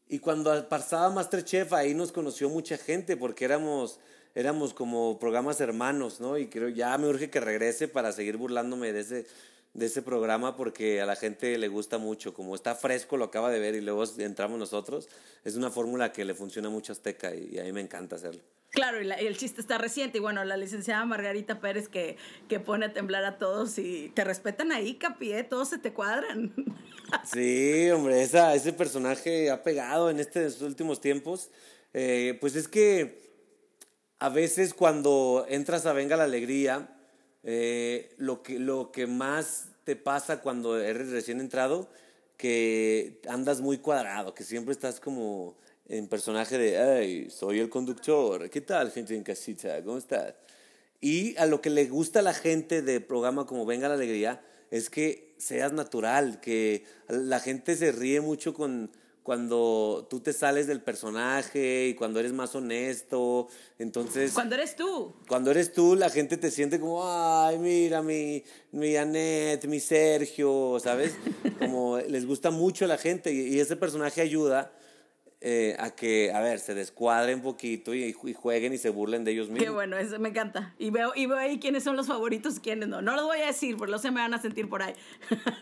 y 0.09 0.19
cuando 0.19 0.69
pasaba 0.69 1.11
Masterchef 1.11 1.73
ahí 1.73 1.95
nos 1.95 2.13
conoció 2.13 2.49
mucha 2.49 2.77
gente 2.77 3.17
porque 3.17 3.45
éramos 3.45 4.01
éramos 4.35 4.75
como 4.75 5.19
programas 5.19 5.61
hermanos, 5.61 6.21
¿no? 6.21 6.39
Y 6.39 6.49
creo 6.49 6.69
ya 6.69 6.97
me 6.99 7.09
urge 7.09 7.31
que 7.31 7.41
regrese 7.41 7.89
para 7.89 8.13
seguir 8.13 8.37
burlándome 8.37 8.93
de 8.93 9.01
ese, 9.01 9.27
de 9.75 9.87
ese 9.87 10.03
programa 10.03 10.57
porque 10.57 11.01
a 11.01 11.07
la 11.07 11.17
gente 11.17 11.57
le 11.59 11.69
gusta 11.69 11.99
mucho. 11.99 12.35
Como 12.35 12.55
está 12.55 12.75
fresco, 12.75 13.17
lo 13.17 13.27
acaba 13.27 13.51
de 13.51 13.61
ver 13.61 13.75
y 13.75 13.81
luego 13.81 14.05
entramos 14.19 14.59
nosotros. 14.59 15.09
Es 15.45 15.57
una 15.57 15.71
fórmula 15.71 16.13
que 16.13 16.25
le 16.25 16.35
funciona 16.35 16.69
mucho 16.69 16.93
a 16.93 16.95
Azteca 16.95 17.35
y, 17.35 17.59
a 17.59 17.65
mí 17.65 17.73
me 17.73 17.81
encanta 17.81 18.17
hacerlo. 18.17 18.43
Claro, 18.71 19.01
y, 19.01 19.09
el 19.09 19.37
chiste 19.37 19.61
está 19.61 19.79
reciente. 19.79 20.19
Y 20.19 20.21
bueno, 20.21 20.45
la 20.45 20.57
licenciada 20.57 21.05
Margarita 21.05 21.61
Pérez 21.61 21.89
que, 21.89 22.17
que 22.49 22.59
pone 22.59 22.87
a 22.87 22.93
temblar 22.93 23.25
a 23.25 23.39
todos 23.39 23.79
y 23.79 24.11
te 24.15 24.25
respetan 24.25 24.73
ahí, 24.73 24.95
Capi, 24.95 25.33
¿eh? 25.33 25.45
todos 25.45 25.69
se 25.69 25.79
te 25.79 25.93
cuadran. 25.93 26.53
Sí, 27.31 27.91
hombre, 27.91 28.23
esa, 28.23 28.55
ese 28.55 28.73
personaje 28.73 29.51
ha 29.51 29.63
pegado 29.63 30.11
en 30.11 30.19
estos 30.19 30.63
últimos 30.63 31.01
tiempos. 31.01 31.51
Eh, 31.93 32.39
pues 32.41 32.57
es 32.57 32.67
que 32.67 33.24
a 34.25 34.31
veces 34.31 34.73
cuando 34.73 35.45
entras 35.51 35.85
a 35.85 35.93
Venga 35.93 36.17
la 36.17 36.25
Alegría, 36.25 36.89
eh, 37.43 38.15
lo, 38.17 38.43
que, 38.43 38.59
lo 38.59 38.91
que 38.91 39.07
más 39.07 39.67
te 39.85 39.97
pasa 39.97 40.41
cuando 40.41 40.81
eres 40.81 41.11
recién 41.11 41.41
entrado, 41.41 41.91
que 42.39 43.21
andas 43.29 43.61
muy 43.61 43.77
cuadrado, 43.77 44.35
que 44.35 44.43
siempre 44.43 44.73
estás 44.73 44.99
como 44.99 45.59
en 45.91 46.09
personaje 46.09 46.57
de, 46.57 46.79
ay, 46.79 47.29
soy 47.29 47.59
el 47.59 47.69
conductor, 47.69 48.49
¿qué 48.49 48.63
tal 48.63 48.91
gente 48.93 49.15
en 49.15 49.25
casita? 49.25 49.85
¿Cómo 49.85 49.99
estás? 49.99 50.33
Y 51.03 51.37
a 51.37 51.45
lo 51.45 51.61
que 51.61 51.69
le 51.69 51.85
gusta 51.85 52.21
a 52.21 52.23
la 52.23 52.33
gente 52.33 52.81
de 52.81 53.03
programa 53.03 53.45
como 53.45 53.67
Venga 53.67 53.89
la 53.89 53.95
Alegría 53.95 54.43
es 54.71 54.89
que 54.89 55.35
seas 55.37 55.75
natural, 55.75 56.41
que 56.41 56.87
la 57.09 57.41
gente 57.41 57.77
se 57.77 57.93
ríe 57.93 58.23
mucho 58.23 58.55
con 58.55 58.91
cuando 59.25 60.07
tú 60.11 60.21
te 60.21 60.35
sales 60.35 60.67
del 60.67 60.83
personaje 60.83 61.89
y 61.89 61.95
cuando 61.95 62.21
eres 62.21 62.35
más 62.35 62.55
honesto. 62.55 63.49
Entonces. 63.79 64.33
Cuando 64.33 64.55
eres 64.55 64.77
tú. 64.77 65.15
Cuando 65.27 65.51
eres 65.51 65.73
tú, 65.73 65.97
la 65.97 66.11
gente 66.11 66.37
te 66.37 66.51
siente 66.51 66.79
como, 66.79 67.03
ay, 67.03 67.59
mira, 67.59 68.03
mi, 68.03 68.45
mi 68.71 68.95
Annette, 68.97 69.67
mi 69.67 69.81
Sergio, 69.81 70.79
¿sabes? 70.79 71.17
Como 71.59 71.99
les 71.99 72.27
gusta 72.27 72.51
mucho 72.51 72.85
a 72.85 72.89
la 72.89 72.99
gente 72.99 73.33
y 73.33 73.59
ese 73.59 73.77
personaje 73.77 74.21
ayuda 74.21 74.73
eh, 75.41 75.77
a 75.79 75.91
que, 75.91 76.33
a 76.33 76.41
ver, 76.41 76.59
se 76.59 76.75
descuadren 76.75 77.37
un 77.37 77.43
poquito 77.43 77.95
y, 77.95 78.13
jueguen 78.13 78.73
y 78.73 78.79
se 78.79 78.89
burlen 78.89 79.25
de 79.25 79.33
ellos 79.33 79.49
mismos. 79.49 79.65
Qué 79.65 79.71
bueno, 79.71 79.97
eso 79.97 80.19
me 80.19 80.31
encanta. 80.31 80.75
Y 80.79 80.91
veo, 80.91 81.13
y 81.15 81.27
veo 81.27 81.37
ahí 81.37 81.59
quiénes 81.59 81.85
son 81.85 81.97
los 81.97 82.07
favoritos, 82.07 82.61
quiénes 82.61 82.89
no. 82.89 83.03
No 83.03 83.15
los 83.15 83.25
voy 83.25 83.41
a 83.41 83.47
decir, 83.47 83.77
porque 83.77 83.93
los 83.93 84.03
se 84.03 84.11
me 84.11 84.21
van 84.21 84.33
a 84.33 84.41
sentir 84.41 84.69
por 84.69 84.83
ahí. 84.83 84.95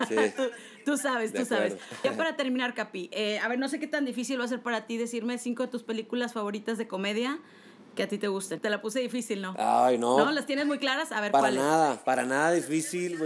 Sí. 0.09 0.17
tú, 0.85 0.97
sabes, 0.97 1.33
tú 1.33 1.45
sabes. 1.45 1.77
Ya 2.05 2.17
para 2.17 2.37
terminar, 2.37 2.75
Capi, 2.75 3.11
eh, 3.13 3.39
a 3.41 3.49
ver, 3.49 3.59
no 3.59 3.69
sé 3.69 3.81
qué 3.81 3.87
tan 3.87 4.05
difícil 4.05 4.41
va 4.41 4.45
a 4.45 4.49
ser 4.49 4.63
para 4.63 4.87
ti 4.87 4.97
decirme 4.97 5.39
cinco 5.39 5.65
de 5.65 5.69
tus 5.69 5.83
películas 5.83 6.33
favoritas 6.33 6.79
de 6.79 6.87
comedia 6.87 7.41
que 7.95 8.05
a 8.05 8.09
ti 8.09 8.19
te 8.19 8.29
gusten. 8.29 8.61
Te 8.61 8.71
la 8.71 8.81
puse 8.81 9.01
difícil, 9.01 9.43
¿no? 9.43 9.55
Ay, 9.59 9.99
no. 9.99 10.19
¿No? 10.19 10.31
¿Las 10.31 10.47
tienes 10.47 10.67
muy 10.67 10.79
claras? 10.79 11.13
A 11.13 11.21
ver, 11.21 11.33
Para 11.33 11.51
nada, 11.51 12.05
para 12.05 12.25
nada 12.25 12.53
difícil. 12.53 13.19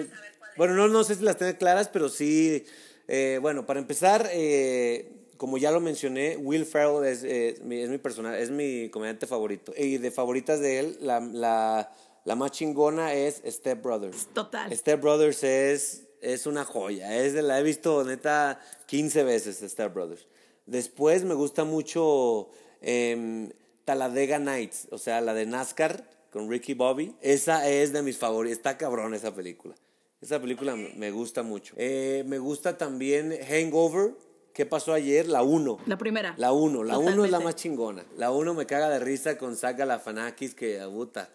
Bueno, 0.57 0.75
no, 0.75 0.89
no 0.89 1.05
sé 1.05 1.17
si 1.17 1.23
las 1.25 1.37
tengo 1.37 1.57
claras, 1.59 1.89
pero 1.89 2.09
sí 2.09 2.65
Eh, 3.09 3.39
bueno, 3.41 3.67
para 3.67 3.79
empezar, 3.79 4.29
eh, 4.33 5.13
como 5.37 5.59
ya 5.59 5.71
lo 5.71 5.81
mencioné, 5.81 6.37
Will 6.37 6.65
Ferrell 6.67 7.05
es, 7.07 7.23
eh, 7.25 7.59
mi, 7.63 7.81
es 7.81 7.89
mi 7.91 7.99
personaje, 7.99 8.43
es 8.43 8.51
mi 8.51 8.89
comediante 8.91 9.27
favorito. 9.27 9.73
Y 9.77 9.99
de 9.99 10.11
favoritas 10.11 10.61
de 10.61 10.79
él, 10.81 10.99
la, 11.01 11.21
la, 11.21 11.93
la 12.25 12.35
más 12.37 12.51
chingona 12.53 13.15
es 13.15 13.43
Step 13.47 13.83
Brothers. 13.83 14.29
Total. 14.33 14.75
Step 14.77 15.01
Brothers 15.01 15.43
es, 15.45 16.05
es 16.21 16.47
una 16.47 16.65
joya. 16.65 17.17
Es 17.23 17.35
la 17.35 17.59
he 17.59 17.63
visto 17.63 18.05
neta 18.05 18.61
15 18.87 19.25
veces, 19.25 19.59
Step 19.71 19.93
Brothers. 19.95 20.27
Después 20.67 21.25
me 21.25 21.35
gusta 21.35 21.65
mucho 21.65 22.49
em, 22.81 23.51
Talladega 23.85 24.39
Nights, 24.39 24.89
o 24.91 24.99
sea, 24.99 25.21
la 25.21 25.33
de 25.35 25.47
NASCAR 25.47 26.09
con 26.33 26.51
Ricky 26.51 26.75
Bobby. 26.75 27.15
Esa 27.21 27.69
es 27.69 27.93
de 27.93 28.03
mis 28.03 28.19
favoritos. 28.19 28.57
Está 28.59 28.77
cabrón 28.77 29.15
esa 29.15 29.35
película. 29.35 29.75
Esa 30.21 30.41
película 30.41 30.75
me- 30.75 30.93
me 30.95 31.11
gusta 31.11 31.43
mucho. 31.43 31.75
Eh, 31.77 32.25
me 32.27 32.39
gusta 32.39 32.77
también 32.79 33.33
Hangover. 33.49 34.15
¿Qué 34.57 34.65
pasó 34.65 34.95
ayer? 34.95 35.29
La 35.29 35.43
1. 35.43 35.81
La 35.85 35.99
primera. 35.99 36.35
La 36.39 36.51
1. 36.53 36.83
La 36.83 36.97
1 36.97 37.27
es 37.27 37.31
la 37.31 37.41
más 37.41 37.57
chingona. 37.57 38.03
La 38.17 38.31
1 38.31 38.55
me 38.55 38.65
caga 38.65 38.89
de 38.89 38.99
risa 38.99 39.37
con 39.37 39.55
Saga 39.55 39.85
Galifianakis 39.85 40.55
que 40.55 40.81
abuta. 40.81 41.29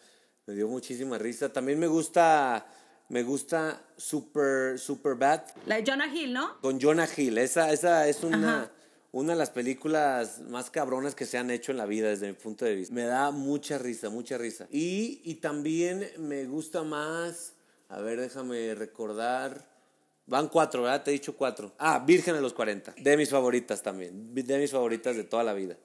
Me 0.47 0.55
dio 0.55 0.67
muchísima 0.67 1.19
risa. 1.19 1.53
También 1.53 1.77
me 1.77 1.85
gusta 1.85 2.65
me 3.09 3.21
gusta 3.21 3.79
Super 3.95 4.79
Super 4.79 5.13
Bad 5.13 5.43
La 5.67 5.75
de 5.75 5.83
Jonah 5.85 6.07
Hill, 6.11 6.33
¿no? 6.33 6.59
con 6.61 6.81
Jonah 6.81 7.07
Hill. 7.15 7.37
Esa 7.37 7.71
esa 7.71 8.07
es 8.07 8.23
una 8.23 8.61
Ajá. 8.63 8.71
una 9.11 9.33
de 9.33 9.37
las 9.37 9.51
películas 9.51 10.39
más 10.39 10.71
cabronas 10.71 11.13
que 11.13 11.27
se 11.27 11.37
han 11.37 11.51
hecho 11.51 11.71
en 11.71 11.77
la 11.77 11.85
vida 11.85 12.09
desde 12.09 12.25
mi 12.25 12.33
punto 12.33 12.65
de 12.65 12.73
vista. 12.73 12.95
Me 12.95 13.03
da 13.03 13.29
mucha 13.29 13.77
risa, 13.77 14.09
mucha 14.09 14.39
risa. 14.39 14.65
Y, 14.71 15.21
y 15.25 15.35
también 15.35 16.09
me 16.17 16.45
gusta 16.45 16.81
más, 16.81 17.53
a 17.87 18.01
ver, 18.01 18.19
déjame 18.19 18.73
recordar. 18.73 19.69
Van 20.31 20.47
cuatro, 20.47 20.83
¿verdad? 20.83 21.03
Te 21.03 21.11
he 21.11 21.13
dicho 21.13 21.35
cuatro. 21.35 21.73
Ah, 21.77 22.01
Virgen 22.07 22.33
de 22.33 22.41
los 22.41 22.53
40. 22.53 22.95
De 22.97 23.17
mis 23.17 23.29
favoritas 23.29 23.83
también. 23.83 24.33
De 24.33 24.57
mis 24.57 24.71
favoritas 24.71 25.17
de 25.17 25.25
toda 25.25 25.43
la 25.43 25.51
vida. 25.51 25.75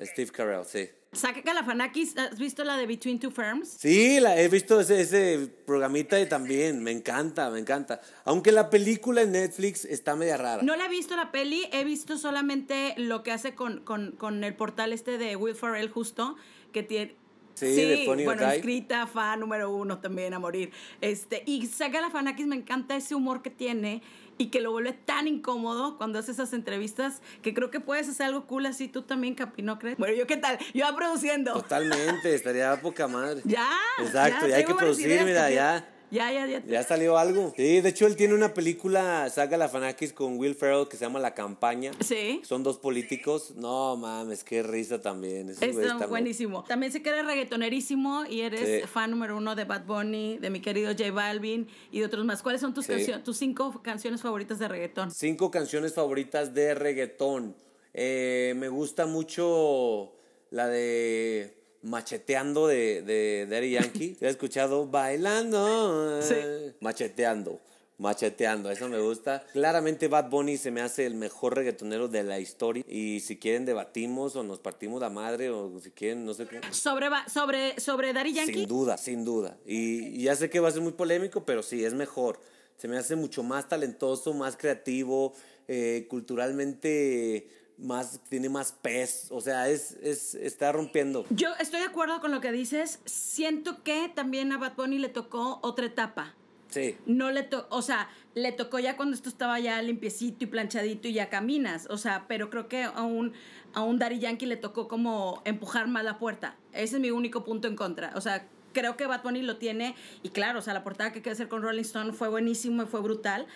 Steve 0.00 0.30
Carell, 0.30 0.64
sí. 0.64 0.88
Saca 1.12 1.42
Galifianakis, 1.42 2.16
¿has 2.16 2.38
visto 2.38 2.64
la 2.64 2.78
de 2.78 2.86
Between 2.86 3.20
Two 3.20 3.30
Firms? 3.30 3.76
Sí, 3.78 4.20
la, 4.20 4.40
he 4.40 4.48
visto 4.48 4.80
ese, 4.80 5.02
ese 5.02 5.50
programita 5.66 6.18
y 6.18 6.26
también. 6.26 6.82
Me 6.82 6.92
encanta, 6.92 7.50
me 7.50 7.58
encanta. 7.58 8.00
Aunque 8.24 8.52
la 8.52 8.70
película 8.70 9.20
en 9.20 9.32
Netflix 9.32 9.84
está 9.84 10.16
media 10.16 10.38
rara. 10.38 10.62
No 10.62 10.74
la 10.74 10.86
he 10.86 10.88
visto 10.88 11.14
la 11.14 11.30
peli, 11.30 11.68
he 11.72 11.84
visto 11.84 12.16
solamente 12.16 12.94
lo 12.96 13.22
que 13.22 13.32
hace 13.32 13.54
con, 13.54 13.80
con, 13.80 14.12
con 14.12 14.44
el 14.44 14.56
portal 14.56 14.94
este 14.94 15.18
de 15.18 15.36
Will 15.36 15.54
Ferrell 15.54 15.90
justo, 15.90 16.36
que 16.72 16.82
tiene... 16.82 17.14
Sí, 17.56 17.74
de 17.74 18.04
Funny 18.04 18.26
or 18.26 18.36
bueno, 18.36 18.52
escrita, 18.52 19.06
fan 19.06 19.40
número 19.40 19.70
uno 19.70 19.98
también 19.98 20.34
a 20.34 20.38
morir. 20.38 20.72
Este, 21.00 21.42
y 21.46 21.66
Saga 21.66 22.00
Galifianakis 22.00 22.46
me 22.46 22.56
encanta 22.56 22.96
ese 22.96 23.14
humor 23.14 23.40
que 23.40 23.50
tiene 23.50 24.02
y 24.36 24.48
que 24.48 24.60
lo 24.60 24.70
vuelve 24.72 24.92
tan 24.92 25.26
incómodo 25.26 25.96
cuando 25.96 26.18
hace 26.18 26.32
esas 26.32 26.52
entrevistas 26.52 27.22
que 27.42 27.54
creo 27.54 27.70
que 27.70 27.80
puedes 27.80 28.08
hacer 28.08 28.26
algo 28.26 28.46
cool 28.46 28.66
así 28.66 28.88
tú 28.88 29.02
también, 29.02 29.34
Capi, 29.34 29.62
¿no 29.62 29.78
crees? 29.78 29.96
Bueno, 29.96 30.14
¿yo 30.14 30.26
qué 30.26 30.36
tal? 30.36 30.58
Yo 30.74 30.84
va 30.84 30.94
produciendo. 30.94 31.54
Totalmente, 31.54 32.34
estaría 32.34 32.78
poca 32.80 33.08
madre. 33.08 33.40
Ya. 33.56 33.70
Exacto, 33.98 34.48
ya 34.48 34.56
hay 34.56 34.64
que 34.64 34.74
producir, 34.74 35.06
ideas 35.06 35.24
mira, 35.24 35.50
ya. 35.50 35.88
Ya, 36.10 36.32
ya, 36.32 36.46
ya. 36.46 36.62
Ya 36.64 36.82
salió 36.84 37.18
algo. 37.18 37.52
Sí, 37.56 37.80
de 37.80 37.88
hecho 37.88 38.06
él 38.06 38.14
tiene 38.16 38.34
una 38.34 38.54
película, 38.54 39.28
saga 39.28 39.56
la 39.56 39.68
Fanakis 39.68 40.12
con 40.12 40.38
Will 40.38 40.54
Ferrell 40.54 40.86
que 40.88 40.96
se 40.96 41.04
llama 41.04 41.18
La 41.18 41.34
Campaña. 41.34 41.90
Sí. 42.00 42.40
Son 42.44 42.62
dos 42.62 42.78
políticos. 42.78 43.54
No 43.56 43.96
mames, 43.96 44.44
qué 44.44 44.62
risa 44.62 45.00
también. 45.02 45.50
Está 45.50 45.66
están- 45.66 46.08
buenísimo. 46.08 46.62
También 46.64 46.92
sé 46.92 47.02
que 47.02 47.08
eres 47.10 47.26
reggaetonerísimo 47.26 48.24
y 48.26 48.42
eres 48.42 48.82
Sí. 48.82 48.86
fan 48.88 49.10
número 49.10 49.36
uno 49.36 49.56
de 49.56 49.64
Bad 49.64 49.84
Bunny, 49.84 50.38
de 50.38 50.50
mi 50.50 50.60
querido 50.60 50.92
J 50.92 51.10
Balvin 51.10 51.66
y 51.90 51.98
de 52.00 52.06
otros 52.06 52.24
más. 52.24 52.42
¿Cuáles 52.42 52.60
son 52.60 52.72
tus, 52.72 52.86
Sí. 52.86 52.92
cancio- 52.92 53.22
tus 53.22 53.36
cinco 53.36 53.80
canciones 53.82 54.22
favoritas 54.22 54.58
de 54.58 54.68
reggaetón? 54.68 55.10
Cinco 55.10 55.50
canciones 55.50 55.94
favoritas 55.94 56.54
de 56.54 56.74
reggaetón. 56.74 57.54
Eh, 57.94 58.54
me 58.56 58.68
gusta 58.68 59.06
mucho 59.06 60.12
la 60.50 60.68
de 60.68 61.54
Macheteando 61.86 62.66
de, 62.66 63.02
de 63.02 63.46
Daddy 63.48 63.70
Yankee. 63.70 64.08
¿Te 64.18 64.26
has 64.26 64.32
escuchado? 64.32 64.86
Bailando. 64.86 66.20
Sí. 66.22 66.34
Macheteando. 66.80 67.60
Macheteando, 67.98 68.70
eso 68.70 68.88
me 68.90 69.00
gusta. 69.00 69.42
Claramente 69.52 70.08
Bad 70.08 70.28
Bunny 70.28 70.58
se 70.58 70.70
me 70.70 70.82
hace 70.82 71.06
el 71.06 71.14
mejor 71.14 71.56
reggaetonero 71.56 72.08
de 72.08 72.24
la 72.24 72.38
historia. 72.38 72.84
Y 72.86 73.20
si 73.20 73.38
quieren 73.38 73.64
debatimos 73.64 74.36
o 74.36 74.42
nos 74.42 74.58
partimos 74.58 75.00
la 75.00 75.08
madre 75.08 75.48
o 75.48 75.80
si 75.80 75.90
quieren, 75.92 76.26
no 76.26 76.34
sé 76.34 76.46
qué. 76.46 76.60
Sobre, 76.72 77.08
sobre, 77.32 77.80
sobre 77.80 78.12
Daddy 78.12 78.34
Yankee. 78.34 78.52
Sin 78.52 78.68
duda, 78.68 78.98
sin 78.98 79.24
duda. 79.24 79.56
Y, 79.64 80.08
y 80.08 80.22
ya 80.24 80.36
sé 80.36 80.50
que 80.50 80.60
va 80.60 80.68
a 80.68 80.72
ser 80.72 80.82
muy 80.82 80.92
polémico, 80.92 81.44
pero 81.44 81.62
sí, 81.62 81.84
es 81.84 81.94
mejor. 81.94 82.38
Se 82.76 82.86
me 82.86 82.98
hace 82.98 83.16
mucho 83.16 83.42
más 83.42 83.66
talentoso, 83.68 84.34
más 84.34 84.56
creativo, 84.58 85.32
eh, 85.66 86.06
culturalmente 86.10 87.48
más, 87.78 88.20
tiene 88.28 88.48
más 88.48 88.72
pez. 88.72 89.28
O 89.30 89.40
sea, 89.40 89.68
es, 89.68 89.92
es, 90.02 90.34
está 90.34 90.72
rompiendo. 90.72 91.24
Yo 91.30 91.48
estoy 91.60 91.80
de 91.80 91.86
acuerdo 91.86 92.20
con 92.20 92.30
lo 92.30 92.40
que 92.40 92.52
dices. 92.52 93.00
Siento 93.04 93.82
que 93.82 94.10
también 94.14 94.52
a 94.52 94.58
Bad 94.58 94.76
Bunny 94.76 94.98
le 94.98 95.08
tocó 95.08 95.58
otra 95.62 95.86
etapa. 95.86 96.34
Sí. 96.68 96.96
No 97.06 97.30
le 97.30 97.42
tocó, 97.42 97.74
o 97.74 97.80
sea, 97.80 98.08
le 98.34 98.52
tocó 98.52 98.78
ya 98.78 98.96
cuando 98.96 99.14
esto 99.14 99.28
estaba 99.28 99.58
ya 99.60 99.80
limpiecito 99.80 100.44
y 100.44 100.46
planchadito 100.46 101.08
y 101.08 101.14
ya 101.14 101.30
caminas. 101.30 101.86
O 101.90 101.96
sea, 101.96 102.26
pero 102.28 102.50
creo 102.50 102.68
que 102.68 102.84
a 102.84 103.02
un, 103.02 103.32
a 103.72 103.82
un 103.82 103.98
Daddy 103.98 104.18
Yankee 104.18 104.46
le 104.46 104.56
tocó 104.56 104.88
como 104.88 105.40
empujar 105.44 105.88
más 105.88 106.04
la 106.04 106.18
puerta. 106.18 106.56
Ese 106.72 106.96
es 106.96 107.00
mi 107.00 107.10
único 107.10 107.44
punto 107.44 107.68
en 107.68 107.76
contra. 107.76 108.12
O 108.14 108.20
sea, 108.20 108.48
creo 108.76 108.96
que 108.96 109.06
Bad 109.06 109.22
Bunny 109.22 109.40
lo 109.40 109.56
tiene. 109.56 109.94
Y 110.22 110.28
claro, 110.28 110.58
o 110.58 110.62
sea, 110.62 110.74
la 110.74 110.84
portada 110.84 111.12
que 111.12 111.22
quiere 111.22 111.32
hacer 111.32 111.48
con 111.48 111.62
Rolling 111.62 111.80
Stone 111.80 112.12
fue 112.12 112.28
buenísimo 112.28 112.82
y 112.82 112.86
fue 112.86 113.00
brutal. 113.00 113.46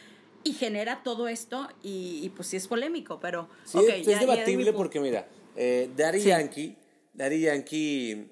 Y 0.45 0.53
genera 0.55 1.03
todo 1.03 1.29
esto 1.29 1.69
y, 1.83 2.21
y 2.23 2.29
pues 2.31 2.49
sí 2.49 2.57
es 2.57 2.67
polémico, 2.67 3.21
pero... 3.21 3.49
Sí, 3.65 3.79
es, 3.79 3.87
ya- 3.87 3.97
es 3.97 4.07
ya 4.07 4.19
di 4.21 4.27
mi 4.27 4.33
debatible 4.33 4.73
porque, 4.73 4.99
mira, 5.01 5.29
eh, 5.57 5.91
Daddy 5.97 6.21
Sí. 6.21 6.29
Yankee, 6.29 6.77
Daddy 7.13 7.41
Yankee 7.41 8.27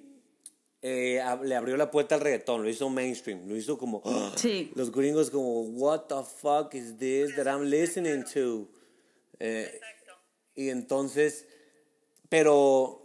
eh, 0.80 1.20
le 1.44 1.54
abrió 1.56 1.76
la 1.76 1.90
puerta 1.90 2.14
al 2.14 2.20
reggaetón, 2.22 2.62
lo 2.62 2.68
hizo 2.70 2.88
mainstream, 2.88 3.46
lo 3.48 3.56
hizo 3.56 3.76
como 3.76 4.00
¡ah! 4.04 4.32
Sí. 4.36 4.70
los 4.74 4.90
gringos 4.92 5.28
como 5.30 5.62
what 5.62 6.02
the 6.08 6.22
fuck 6.40 6.72
is 6.74 6.96
this 6.98 7.34
that 7.36 7.46
I'm 7.46 7.64
listening 7.68 8.24
to 8.34 8.68
Eh, 9.40 9.80
y 10.56 10.68
entonces 10.70 11.46
pero 12.28 13.00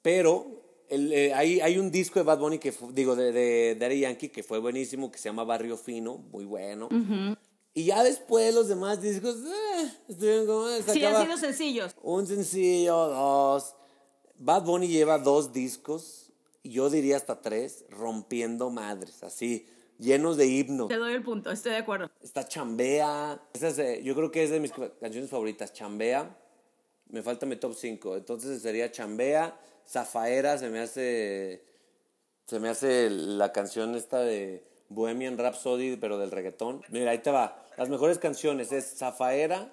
pero 0.00 0.46
el, 0.88 1.12
eh, 1.12 1.32
hay, 1.34 1.60
hay 1.60 1.78
un 1.78 1.90
disco 1.90 2.18
de 2.18 2.24
Bad 2.24 2.38
Bunny 2.38 2.58
que 2.58 2.72
digo 2.92 3.14
de, 3.16 3.32
de 3.32 3.76
Daddy 3.78 4.00
Yankee 4.00 4.28
que 4.30 4.42
fue 4.42 4.58
buenísimo 4.60 5.10
que 5.12 5.18
se 5.18 5.28
llama 5.28 5.44
Barrio 5.44 5.76
Fino 5.76 6.18
muy 6.18 6.44
bueno 6.44 6.88
y 7.74 7.84
ya 7.84 8.02
después 8.04 8.54
los 8.54 8.68
demás 8.68 9.00
discos 9.00 9.36
eh, 9.36 9.90
estuvieron 10.08 10.46
como 10.46 10.68
eh, 10.68 10.82
Sí, 10.86 11.04
han 11.04 11.24
sido 11.24 11.36
sencillos. 11.36 11.94
un 12.02 12.26
sencillo, 12.26 12.94
dos. 13.08 13.74
Bad 14.38 14.64
Bunny 14.64 14.88
lleva 14.88 15.18
dos 15.18 15.52
discos, 15.52 16.32
yo 16.64 16.90
diría 16.90 17.16
hasta 17.16 17.40
tres, 17.40 17.84
rompiendo 17.90 18.70
madres, 18.70 19.22
así, 19.22 19.66
llenos 19.98 20.36
de 20.36 20.46
himnos. 20.48 20.88
Te 20.88 20.96
doy 20.96 21.14
el 21.14 21.22
punto, 21.22 21.50
estoy 21.50 21.72
de 21.72 21.78
acuerdo. 21.78 22.10
Está 22.20 22.46
Chambea, 22.46 23.40
esa 23.54 23.68
es, 23.68 23.78
eh, 23.78 24.00
yo 24.02 24.14
creo 24.14 24.30
que 24.30 24.42
es 24.42 24.50
de 24.50 24.60
mis 24.60 24.72
canciones 25.00 25.30
favoritas, 25.30 25.72
Chambea. 25.72 26.36
Me 27.08 27.22
falta 27.22 27.46
mi 27.46 27.56
top 27.56 27.74
5, 27.74 28.16
entonces 28.16 28.62
sería 28.62 28.90
Chambea, 28.90 29.56
Zafaera, 29.86 30.58
se 30.58 30.70
me 30.70 30.80
hace, 30.80 31.62
se 32.46 32.58
me 32.58 32.68
hace 32.68 33.10
la 33.10 33.52
canción 33.52 33.94
esta 33.94 34.20
de 34.20 34.64
Bohemian 34.88 35.36
Rhapsody, 35.38 35.96
pero 35.96 36.18
del 36.18 36.30
reggaetón. 36.30 36.82
Mira, 36.88 37.10
ahí 37.10 37.18
te 37.18 37.30
va. 37.30 37.61
Las 37.78 37.88
mejores 37.88 38.18
canciones 38.18 38.70
es 38.70 38.96
Zafaera, 38.98 39.72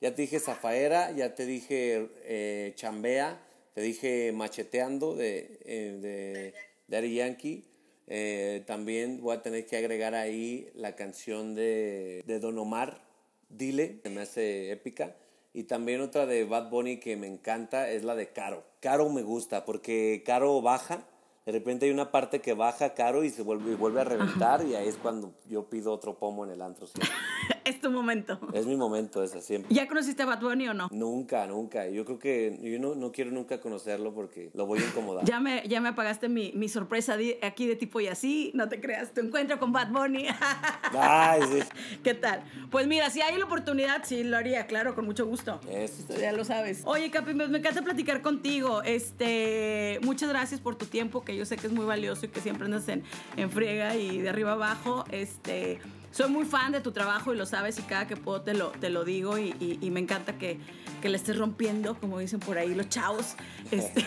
ya 0.00 0.14
te 0.14 0.22
dije 0.22 0.40
Zafaera, 0.40 1.12
ya 1.12 1.34
te 1.34 1.46
dije 1.46 2.08
eh, 2.24 2.72
Chambea, 2.74 3.40
te 3.72 3.82
dije 3.82 4.32
Macheteando 4.32 5.14
de, 5.14 5.60
eh, 5.64 5.98
de 6.02 6.54
Daddy 6.88 7.14
Yankee. 7.14 7.64
Eh, 8.08 8.64
también 8.66 9.20
voy 9.20 9.36
a 9.36 9.42
tener 9.42 9.64
que 9.64 9.76
agregar 9.76 10.16
ahí 10.16 10.72
la 10.74 10.96
canción 10.96 11.54
de, 11.54 12.24
de 12.26 12.40
Don 12.40 12.58
Omar, 12.58 13.00
Dile, 13.48 14.00
que 14.00 14.10
me 14.10 14.22
hace 14.22 14.72
épica. 14.72 15.14
Y 15.52 15.64
también 15.64 16.00
otra 16.00 16.26
de 16.26 16.44
Bad 16.44 16.68
Bunny 16.68 16.98
que 16.98 17.16
me 17.16 17.28
encanta 17.28 17.90
es 17.90 18.02
la 18.02 18.16
de 18.16 18.30
Caro. 18.30 18.64
Caro 18.80 19.08
me 19.08 19.22
gusta 19.22 19.64
porque 19.64 20.24
Caro 20.26 20.60
baja. 20.62 21.06
De 21.50 21.58
repente 21.58 21.86
hay 21.86 21.90
una 21.90 22.12
parte 22.12 22.40
que 22.40 22.54
baja 22.54 22.94
Caro 22.94 23.24
y 23.24 23.30
se 23.30 23.42
vuelve, 23.42 23.72
y 23.72 23.74
vuelve 23.74 24.02
a 24.02 24.04
reventar 24.04 24.64
y 24.64 24.76
ahí 24.76 24.86
es 24.86 24.96
cuando 24.96 25.32
yo 25.48 25.64
pido 25.64 25.92
otro 25.92 26.14
pomo 26.14 26.44
en 26.44 26.52
el 26.52 26.62
antro. 26.62 26.86
es 27.64 27.80
tu 27.80 27.90
momento. 27.90 28.38
Es 28.52 28.66
mi 28.66 28.76
momento 28.76 29.22
esa 29.22 29.40
siempre. 29.40 29.74
¿Ya 29.74 29.86
conociste 29.86 30.22
a 30.22 30.26
Bad 30.26 30.40
Bunny 30.40 30.68
o 30.68 30.74
no? 30.74 30.88
Nunca, 30.90 31.46
nunca. 31.46 31.88
Yo 31.88 32.04
creo 32.04 32.18
que 32.18 32.58
yo 32.62 32.78
no, 32.78 32.94
no 32.94 33.12
quiero 33.12 33.30
nunca 33.30 33.60
conocerlo 33.60 34.14
porque 34.14 34.50
lo 34.54 34.66
voy 34.66 34.80
a 34.80 34.86
incomodar. 34.86 35.24
Ya 35.24 35.40
me, 35.40 35.66
ya 35.68 35.80
me 35.80 35.90
apagaste 35.90 36.28
mi, 36.28 36.52
mi 36.54 36.68
sorpresa 36.68 37.16
aquí 37.42 37.66
de 37.66 37.76
tipo 37.76 38.00
y 38.00 38.06
así, 38.06 38.50
no 38.54 38.68
te 38.68 38.80
creas, 38.80 39.12
tu 39.12 39.20
encuentro 39.20 39.58
con 39.58 39.72
Bad 39.72 39.90
Bunny. 39.90 40.26
Ay, 40.92 41.42
sí. 41.50 41.98
¿Qué 42.02 42.14
tal? 42.14 42.42
Pues 42.70 42.86
mira, 42.86 43.10
si 43.10 43.20
hay 43.20 43.36
la 43.38 43.44
oportunidad, 43.44 44.02
sí 44.04 44.24
lo 44.24 44.36
haría, 44.36 44.66
claro, 44.66 44.94
con 44.94 45.04
mucho 45.04 45.26
gusto. 45.26 45.60
Eso. 45.68 46.00
Esto 46.00 46.18
ya 46.18 46.32
lo 46.32 46.44
sabes. 46.44 46.82
Oye, 46.84 47.10
Capi, 47.10 47.34
me, 47.34 47.48
me 47.48 47.58
encanta 47.58 47.82
platicar 47.82 48.22
contigo. 48.22 48.82
Este, 48.82 49.98
muchas 50.02 50.28
gracias 50.28 50.60
por 50.60 50.76
tu 50.76 50.86
tiempo, 50.86 51.24
que 51.24 51.36
yo 51.36 51.44
sé 51.44 51.56
que 51.56 51.66
es 51.66 51.72
muy 51.72 51.84
valioso 51.84 52.26
y 52.26 52.28
que 52.28 52.40
siempre 52.40 52.66
andas 52.66 52.88
en, 52.88 53.02
en 53.36 53.50
friega 53.50 53.96
y 53.96 54.18
de 54.18 54.28
arriba 54.28 54.52
abajo. 54.52 55.04
Este, 55.10 55.80
soy 56.10 56.28
muy 56.30 56.44
fan 56.44 56.72
de 56.72 56.80
tu 56.80 56.92
trabajo 56.92 57.32
y 57.32 57.36
lo 57.36 57.46
sabes 57.46 57.78
y 57.78 57.82
cada 57.82 58.06
que 58.06 58.16
puedo 58.16 58.42
te 58.42 58.54
lo, 58.54 58.68
te 58.68 58.90
lo 58.90 59.04
digo 59.04 59.38
y, 59.38 59.78
y, 59.80 59.90
me 59.90 60.00
encanta 60.00 60.38
que, 60.38 60.58
que, 61.00 61.08
le 61.08 61.16
estés 61.16 61.38
rompiendo, 61.38 61.98
como 61.98 62.18
dicen 62.18 62.40
por 62.40 62.58
ahí 62.58 62.74
los 62.74 62.88
chavos. 62.88 63.34
Este. 63.70 64.04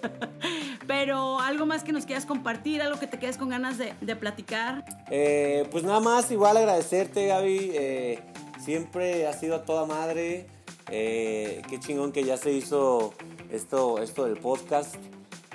Pero 0.86 1.38
algo 1.40 1.66
más 1.66 1.84
que 1.84 1.92
nos 1.92 2.06
quieras 2.06 2.26
compartir, 2.26 2.82
algo 2.82 2.98
que 2.98 3.06
te 3.06 3.18
quedes 3.18 3.36
con 3.36 3.48
ganas 3.48 3.78
de, 3.78 3.94
de 4.00 4.16
platicar. 4.16 4.84
Eh, 5.10 5.68
pues 5.70 5.84
nada 5.84 6.00
más, 6.00 6.30
igual 6.30 6.56
agradecerte 6.56 7.26
Gaby, 7.26 7.70
eh, 7.74 8.18
siempre 8.58 9.26
ha 9.26 9.32
sido 9.32 9.56
a 9.56 9.64
toda 9.64 9.86
madre, 9.86 10.46
eh, 10.90 11.62
qué 11.68 11.78
chingón 11.78 12.12
que 12.12 12.24
ya 12.24 12.36
se 12.36 12.52
hizo 12.52 13.14
esto, 13.50 13.98
esto 14.02 14.24
del 14.24 14.38
podcast. 14.38 14.96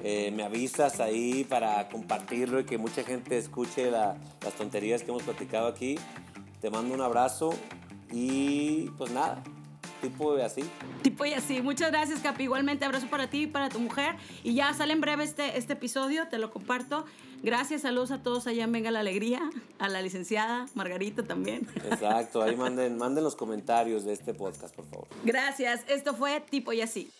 Eh, 0.07 0.29
me 0.29 0.43
avisas 0.43 0.99
ahí 0.99 1.45
para 1.45 1.89
compartirlo 1.89 2.59
y 2.59 2.65
que 2.65 2.77
mucha 2.77 3.03
gente 3.03 3.39
escuche 3.39 3.89
las 3.89 4.19
tonterías 4.55 5.01
que 5.01 5.09
hemos 5.09 5.23
platicado 5.23 5.65
aquí. 5.65 5.97
Te 6.61 6.69
mando 6.69 6.93
un 6.93 7.01
abrazo 7.01 7.55
y 8.11 8.91
pues 8.99 9.09
nada, 9.09 9.41
tipo 10.03 10.37
y 10.37 10.41
así. 10.41 10.63
Tipo 11.01 11.25
y 11.25 11.33
así. 11.33 11.59
Muchas 11.63 11.89
gracias, 11.89 12.19
Capi. 12.19 12.43
Igualmente, 12.43 12.85
abrazo 12.85 13.07
para 13.07 13.31
ti 13.31 13.43
y 13.43 13.47
para 13.47 13.69
tu 13.69 13.79
mujer. 13.79 14.15
Y 14.43 14.53
ya 14.53 14.71
sale 14.75 14.93
en 14.93 15.01
breve 15.01 15.23
este, 15.23 15.57
este 15.57 15.73
episodio, 15.73 16.27
te 16.27 16.37
lo 16.37 16.51
comparto. 16.51 17.05
Gracias, 17.41 17.81
saludos 17.81 18.11
a 18.11 18.21
todos 18.21 18.45
allá 18.45 18.65
en 18.65 18.71
Venga 18.71 18.91
la 18.91 18.99
Alegría, 18.99 19.41
a 19.79 19.89
la 19.89 20.03
licenciada 20.03 20.67
Margarita 20.75 21.23
también. 21.23 21.67
Exacto, 21.89 22.43
ahí 22.43 22.55
manden, 22.55 22.99
manden 22.99 23.23
los 23.23 23.35
comentarios 23.35 24.05
de 24.05 24.13
este 24.13 24.35
podcast, 24.35 24.75
por 24.75 24.85
favor. 24.85 25.07
Gracias, 25.23 25.83
esto 25.87 26.13
fue 26.13 26.41
Tipo 26.41 26.73
y 26.73 26.81
así. 26.81 27.11